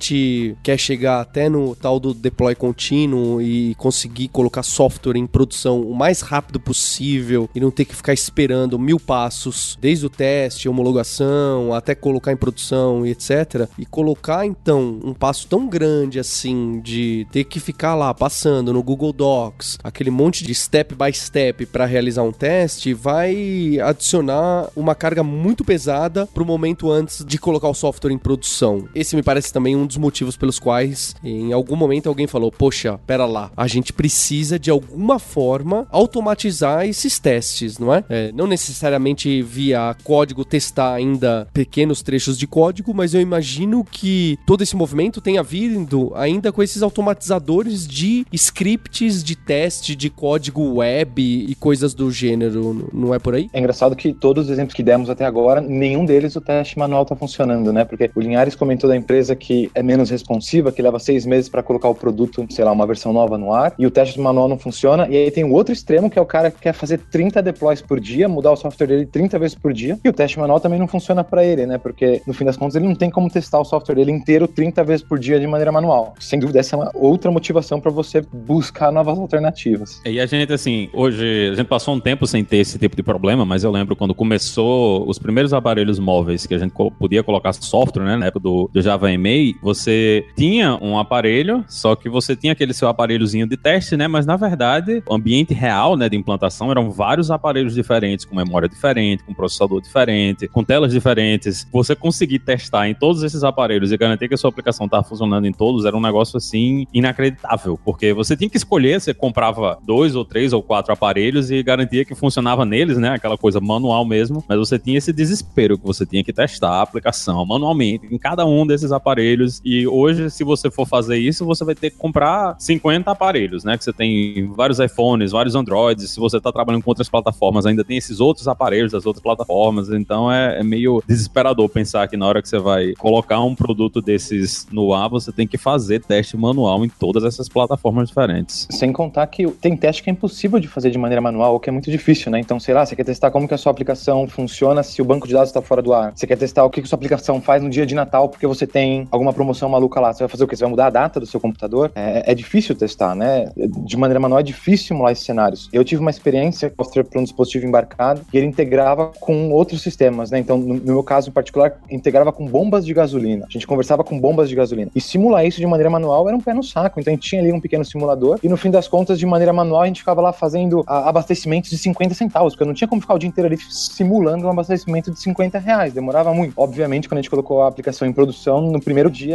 quer 0.63 0.79
chegar 0.79 1.21
até 1.21 1.49
no 1.49 1.75
tal 1.77 2.01
do 2.01 2.15
deploy 2.15 2.55
contínuo 2.55 3.41
e 3.41 3.75
conseguir 3.77 4.29
colocar 4.29 4.63
software 4.63 5.17
em 5.17 5.27
produção 5.27 5.81
o 5.83 5.95
mais 5.95 6.21
rápido 6.21 6.59
possível 6.59 7.49
e 7.55 7.61
não 7.61 7.71
ter 7.71 7.85
que 7.85 7.95
ficar 7.95 8.13
esperando 8.13 8.79
mil 8.79 8.99
passos, 8.99 9.79
desde 9.81 10.07
o 10.07 10.11
teste, 10.11 10.69
homologação, 10.69 11.75
até 11.75 11.95
colocar 11.95 12.33
em 12.33 12.37
produção 12.37 13.07
e 13.07 13.11
etc. 13.11 13.69
E 13.79 13.85
colocar 13.85 14.47
então 14.47 14.99
um 15.05 15.15
passo 15.15 15.47
tão 15.47 15.69
grande 15.69 16.19
assim 16.19 16.81
de 16.81 17.27
ter 17.31 17.45
que 17.45 17.61
ficar 17.61 17.95
lá 17.95 18.13
passando 18.15 18.73
no 18.73 18.83
Google 18.83 19.13
Docs, 19.13 19.79
aquele 19.83 20.11
monte 20.11 20.45
de 20.45 20.55
step 20.55 20.95
by 20.95 21.13
step 21.13 21.67
para 21.67 21.85
realizar 21.85 22.23
um 22.23 22.33
teste, 22.33 22.95
vai 22.95 23.79
adicionar 23.81 24.69
uma 24.75 24.95
carga 24.95 25.23
muito 25.23 25.65
pesada 25.65 26.27
pro 26.27 26.45
momento 26.45 26.91
antes 26.91 27.25
de 27.25 27.39
colocar 27.39 27.69
o 27.69 27.75
software 27.75 28.13
em 28.13 28.19
produção. 28.19 28.89
Esse 28.95 29.17
me 29.17 29.23
parece 29.23 29.53
também 29.53 29.77
um 29.77 29.87
dos 29.91 29.99
motivos 29.99 30.37
pelos 30.37 30.59
quais 30.59 31.15
em 31.23 31.53
algum 31.53 31.77
momento 31.77 32.09
alguém 32.09 32.27
falou: 32.27 32.51
"Poxa, 32.51 32.99
pera 33.07 33.27
lá, 33.27 33.51
a 33.57 33.67
gente 33.67 33.93
precisa 33.93 34.59
de 34.59 34.71
alguma 34.71 35.19
forma 35.19 35.87
automatizar 35.91 36.87
esses 36.87 37.19
testes, 37.19 37.79
não 37.79 37.95
é? 37.95 38.05
é 38.09 38.33
não 38.33 38.47
necessariamente 38.47 39.43
via 39.43 39.95
código 40.05 40.45
testar 40.45 40.95
ainda 40.95 41.47
pequenos 41.53 42.03
trechos 42.03 42.39
de 42.39 42.47
código, 42.47 42.95
mas 42.95 43.15
eu 43.15 43.21
imagino 43.21 43.85
que 43.85 44.39
todo 44.47 44.63
esse 44.63 44.77
movimento 44.77 45.21
tenha 45.21 45.43
vindo 45.43 46.13
ainda 46.15 46.53
com 46.53 46.63
esses 46.63 46.83
automatizadores 46.83 47.87
de 47.87 48.25
scripts 48.33 49.23
de 49.23 49.37
teste 49.37 49.97
de 49.97 50.09
código 50.11 50.75
web 50.75 51.23
e 51.23 51.55
coisas 51.55 51.95
do 51.95 52.11
gênero, 52.11 52.89
não 52.93 53.15
é 53.15 53.19
por 53.19 53.35
aí? 53.35 53.51
É 53.53 53.59
engraçado 53.59 53.97
que 53.97 54.13
todos 54.13 54.47
os 54.47 54.51
exemplos 54.51 54.75
que 54.75 54.83
demos 54.83 55.11
até 55.11 55.25
agora, 55.25 55.61
nenhum 55.61 56.05
deles 56.05 56.37
o 56.37 56.41
teste 56.41 56.79
manual 56.79 57.03
está 57.03 57.17
funcionando, 57.17 57.73
né? 57.73 57.85
Porque 57.85 58.11
o 58.15 58.21
Linhares 58.21 58.55
comentou 58.55 58.89
da 58.89 58.97
empresa 58.97 59.35
que 59.35 59.71
é 59.81 59.83
menos 59.83 60.11
responsiva, 60.11 60.71
que 60.71 60.83
leva 60.83 60.99
seis 60.99 61.25
meses 61.25 61.49
para 61.49 61.63
colocar 61.63 61.89
o 61.89 61.95
produto, 61.95 62.47
sei 62.51 62.65
lá, 62.65 62.71
uma 62.71 62.87
versão 62.87 63.13
nova 63.13 63.39
no 63.39 63.53
ar, 63.53 63.75
e 63.79 63.87
o 63.87 63.91
teste 63.91 64.21
manual 64.21 64.47
não 64.49 64.59
funciona. 64.59 65.09
E 65.09 65.17
aí 65.17 65.31
tem 65.31 65.43
o 65.43 65.53
outro 65.53 65.73
extremo, 65.73 66.11
que 66.11 66.19
é 66.19 66.23
o 66.23 66.27
cara 66.27 66.51
que 66.51 66.61
quer 66.61 66.75
fazer 66.75 66.99
30 67.11 67.43
deploys 67.43 67.81
por 67.81 67.99
dia, 67.99 68.29
mudar 68.29 68.53
o 68.53 68.57
software 68.57 68.87
dele 68.87 69.07
30 69.07 69.39
vezes 69.39 69.55
por 69.55 69.73
dia, 69.73 69.99
e 70.05 70.09
o 70.09 70.13
teste 70.13 70.39
manual 70.39 70.61
também 70.61 70.79
não 70.79 70.87
funciona 70.87 71.25
para 71.25 71.45
ele, 71.45 71.67
né? 71.67 71.79
Porque 71.79 72.21
no 72.27 72.35
fim 72.35 72.45
das 72.45 72.57
contas 72.57 72.77
ele 72.77 72.87
não 72.87 72.95
tem 72.95 73.11
como 73.11 73.31
testar 73.31 73.59
o 73.59 73.65
software 73.65 73.95
dele 73.95 74.13
inteiro 74.13 74.47
30 74.47 74.85
vezes 74.85 75.05
por 75.05 75.19
dia 75.19 75.41
de 75.41 75.47
maneira 75.47 75.73
manual. 75.73 76.15
Sem 76.21 76.39
dúvida, 76.39 76.61
essa 76.61 76.77
é 76.77 76.79
uma 76.79 76.91
outra 76.95 77.31
motivação 77.31 77.81
para 77.81 77.91
você 77.91 78.23
buscar 78.33 78.93
novas 78.93 79.19
alternativas. 79.19 80.01
E 80.05 80.21
a 80.21 80.27
gente, 80.27 80.53
assim, 80.53 80.91
hoje, 80.93 81.51
a 81.53 81.55
gente 81.55 81.69
passou 81.69 81.95
um 81.95 82.01
tempo 82.01 82.27
sem 82.27 82.45
ter 82.45 82.59
esse 82.59 82.79
tipo 82.79 82.95
de 82.95 83.03
problema, 83.03 83.47
mas 83.47 83.65
eu 83.65 83.71
lembro 83.71 83.97
quando 83.97 84.15
começou 84.15 85.09
os 85.09 85.19
primeiros 85.19 85.55
aparelhos 85.55 85.99
móveis 85.99 86.47
que 86.47 86.55
a 86.55 86.59
gente 86.59 86.75
podia 86.99 87.23
colocar 87.23 87.53
software, 87.55 88.05
né? 88.05 88.17
Na 88.17 88.27
época 88.27 88.41
do, 88.41 88.71
do 88.73 88.83
Java 88.83 89.11
EMEI, 89.11 89.55
você 89.75 90.25
tinha 90.37 90.77
um 90.83 90.99
aparelho, 90.99 91.65
só 91.69 91.95
que 91.95 92.09
você 92.09 92.35
tinha 92.35 92.53
aquele 92.53 92.73
seu 92.73 92.89
aparelhozinho 92.89 93.47
de 93.47 93.57
teste, 93.57 93.97
né? 93.97 94.09
Mas 94.09 94.27
na 94.27 94.37
verdade, 94.37 95.03
o 95.09 95.15
ambiente 95.15 95.55
real, 95.55 95.97
né, 95.97 96.09
de 96.09 96.17
implantação 96.17 96.71
eram 96.71 96.91
vários 96.91 97.31
aparelhos 97.31 97.75
diferentes, 97.75 98.25
com 98.25 98.35
memória 98.35 98.69
diferente, 98.69 99.23
com 99.25 99.33
processador 99.33 99.81
diferente, 99.81 100.49
com 100.49 100.65
telas 100.65 100.93
diferentes. 100.93 101.67
Você 101.73 101.95
conseguir 101.95 102.41
testar 102.41 102.89
em 102.89 102.95
todos 102.95 103.23
esses 103.23 103.45
aparelhos 103.45 103.93
e 103.93 103.97
garantir 103.97 104.29
que 104.29 104.35
a 104.35 104.37
sua 104.37 104.51
aplicação 104.51 104.87
estava 104.87 105.05
funcionando 105.05 105.47
em 105.47 105.53
todos 105.53 105.85
era 105.85 105.97
um 105.97 106.01
negócio 106.01 106.37
assim 106.37 106.87
inacreditável, 106.93 107.79
porque 107.85 108.13
você 108.13 108.37
tinha 108.37 108.51
que 108.51 108.57
escolher, 108.57 109.01
você 109.01 109.15
comprava 109.15 109.79
dois 109.87 110.17
ou 110.17 110.25
três 110.25 110.53
ou 110.53 110.63
quatro 110.63 110.93
aparelhos 110.93 111.51
e 111.51 111.63
garantia 111.63 112.05
que 112.05 112.15
funcionava 112.15 112.65
neles, 112.65 112.99
né, 112.99 113.11
aquela 113.11 113.39
coisa 113.39 113.61
manual 113.61 114.05
mesmo, 114.05 114.45
mas 114.49 114.59
você 114.59 114.79
tinha 114.79 114.99
esse 114.99 115.13
desespero 115.13 115.79
que 115.79 115.87
você 115.87 116.05
tinha 116.05 116.25
que 116.25 116.33
testar 116.33 116.71
a 116.71 116.83
aplicação 116.83 117.45
manualmente 117.47 118.07
em 118.11 118.19
cada 118.19 118.45
um 118.45 118.67
desses 118.67 118.93
aparelhos 118.93 119.60
e 119.65 119.87
hoje 119.87 120.31
se 120.31 120.45
você 120.45 120.71
for 120.71 120.87
fazer 120.87 121.19
isso, 121.19 121.45
você 121.45 121.65
vai 121.65 121.75
ter 121.75 121.91
que 121.91 121.97
comprar 121.97 122.57
50 122.59 123.11
aparelhos, 123.11 123.65
né, 123.65 123.77
que 123.77 123.85
você 123.85 123.93
tem 123.93 124.51
vários 124.55 124.79
iPhones, 124.79 125.33
vários 125.33 125.55
Androids, 125.55 126.11
se 126.11 126.21
você 126.21 126.39
está 126.39 126.53
trabalhando 126.53 126.83
com 126.83 126.91
outras 126.91 127.09
plataformas, 127.09 127.67
ainda 127.67 127.85
tem 127.85 127.97
esses 127.97 128.21
outros 128.21 128.49
aparelhos 128.49 128.93
das 128.93 129.07
outras 129.07 129.23
plataformas, 129.23 129.91
então 129.91 130.31
é, 130.31 130.61
é 130.61 130.63
meio 130.63 131.03
desesperador 131.07 131.69
pensar 131.69 132.09
que 132.09 132.17
na 132.17 132.27
hora 132.27 132.43
que 132.43 132.49
você 132.49 132.59
vai 132.59 132.95
colocar 132.95 133.41
um 133.41 133.55
produto 133.55 134.01
desses 134.01 134.67
no 134.71 134.93
ar, 134.95 135.09
você 135.09 135.33
tem 135.33 135.47
que 135.47 135.59
fazer 135.59 136.03
teste 136.03 136.37
manual 136.37 136.85
em 136.85 136.89
todas 136.89 137.25
essas 137.25 137.49
plataformas 137.49 138.09
diferentes. 138.09 138.67
Sem 138.71 138.93
contar 138.93 139.27
que 139.27 139.47
tem 139.53 139.77
teste 139.77 140.03
que 140.03 140.11
é 140.11 140.13
impossível 140.13 140.59
de 140.59 140.69
fazer 140.69 140.91
de 140.91 140.99
maneira 140.99 141.21
manual, 141.21 141.55
ou 141.55 141.61
que 141.61 141.69
é 141.69 141.73
muito 141.73 141.91
difícil, 141.91 142.31
né? 142.31 142.39
Então, 142.41 142.59
sei 142.59 142.75
lá, 142.75 142.85
você 142.85 142.97
quer 142.97 143.05
testar 143.05 143.31
como 143.31 143.47
que 143.47 143.55
a 143.55 143.59
sua 143.59 143.73
aplicação 143.73 144.27
funciona 144.27 144.83
se 144.83 145.01
o 145.01 145.05
banco 145.05 145.27
de 145.27 145.35
dados 145.35 145.49
está 145.49 145.63
fora 145.63 145.83
do 145.83 145.93
ar. 145.93 146.13
Você 146.15 146.27
quer 146.27 146.37
testar 146.37 146.65
o 146.65 146.71
que, 146.71 146.81
que 146.81 146.87
a 146.87 146.89
sua 146.89 146.97
aplicação 146.97 147.41
faz 147.41 147.63
no 147.63 147.71
dia 147.71 147.87
de 147.87 147.95
Natal 147.95 148.29
porque 148.29 148.47
você 148.47 148.67
tem 148.67 149.07
alguma 149.11 149.33
promoção 149.41 149.71
maluca 149.71 149.99
lá. 149.99 150.13
Você 150.13 150.23
vai 150.23 150.29
fazer 150.29 150.45
o 150.45 150.47
quê? 150.47 150.55
Você 150.55 150.65
vai 150.65 150.71
mudar 150.71 150.87
a 150.89 150.91
data 150.91 151.19
do 151.19 151.25
seu 151.25 151.41
computador? 151.41 151.91
É, 151.95 152.31
é 152.31 152.35
difícil 152.35 152.75
testar, 152.75 153.15
né? 153.15 153.51
De 153.57 153.97
maneira 153.97 154.21
manual 154.21 154.41
é 154.41 154.43
difícil 154.43 154.89
simular 154.89 155.13
esses 155.13 155.25
cenários. 155.25 155.69
Eu 155.73 155.83
tive 155.83 156.01
uma 156.01 156.11
experiência 156.11 156.71
para 156.71 157.21
um 157.21 157.25
dispositivo 157.25 157.67
embarcado 157.67 158.21
e 158.33 158.37
ele 158.37 158.47
integrava 158.47 159.13
com 159.19 159.51
outros 159.51 159.81
sistemas, 159.83 160.31
né? 160.31 160.39
Então, 160.39 160.59
no, 160.59 160.75
no 160.75 160.93
meu 160.93 161.03
caso 161.03 161.31
em 161.31 161.33
particular, 161.33 161.79
integrava 161.91 162.33
com 162.33 162.47
bombas 162.47 162.85
de 162.85 162.93
gasolina. 162.93 163.47
A 163.49 163.53
gente 163.53 163.67
conversava 163.67 164.05
com 164.05 164.21
bombas 164.21 164.49
de 164.49 164.55
gasolina. 164.55 164.91
E 164.95 165.01
simular 165.01 165.47
isso 165.47 165.59
de 165.59 165.67
maneira 165.67 165.89
manual 165.89 166.29
era 166.29 166.37
um 166.37 166.41
pé 166.41 166.53
no 166.53 166.63
saco. 166.63 167.01
Então, 167.01 167.11
a 167.11 167.15
gente 167.15 167.27
tinha 167.27 167.41
ali 167.41 167.51
um 167.51 167.61
pequeno 167.61 167.85
simulador 167.85 168.39
e 168.43 168.49
no 168.49 168.59
fim 168.59 168.71
das 168.71 168.87
contas, 168.87 169.19
de 169.19 169.25
maneira 169.25 169.53
manual, 169.53 169.83
a 169.83 169.87
gente 169.87 170.01
ficava 170.01 170.21
lá 170.21 170.33
fazendo 170.33 170.85
abastecimentos 170.87 171.71
de 171.71 171.79
50 171.79 172.15
centavos, 172.15 172.53
porque 172.53 172.65
eu 172.65 172.67
não 172.67 172.75
tinha 172.75 172.89
como 172.89 173.01
ficar 173.01 173.15
o 173.15 173.19
dia 173.19 173.29
inteiro 173.29 173.47
ali 173.47 173.57
simulando 173.71 174.47
um 174.47 174.51
abastecimento 174.51 175.11
de 175.11 175.19
50 175.19 175.59
reais. 175.59 175.95
Demorava 175.95 176.35
muito. 176.35 176.53
Obviamente, 176.57 177.09
quando 177.09 177.19
a 177.19 177.23
gente 177.23 177.31
colocou 177.31 177.63
a 177.63 177.69
aplicação 177.69 178.07
em 178.07 178.13
produção, 178.13 178.61
no 178.61 178.81
primeiro 178.81 179.11
dia, 179.11 179.30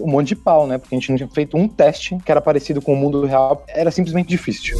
um 0.00 0.10
monte 0.10 0.28
de 0.28 0.36
pau, 0.36 0.66
né? 0.66 0.78
Porque 0.78 0.94
a 0.94 0.98
gente 0.98 1.10
não 1.10 1.16
tinha 1.16 1.28
feito 1.28 1.56
um 1.56 1.68
teste 1.68 2.16
que 2.24 2.30
era 2.30 2.40
parecido 2.40 2.80
com 2.80 2.92
o 2.92 2.96
mundo 2.96 3.24
real. 3.24 3.64
Era 3.68 3.90
simplesmente 3.90 4.28
difícil. 4.28 4.76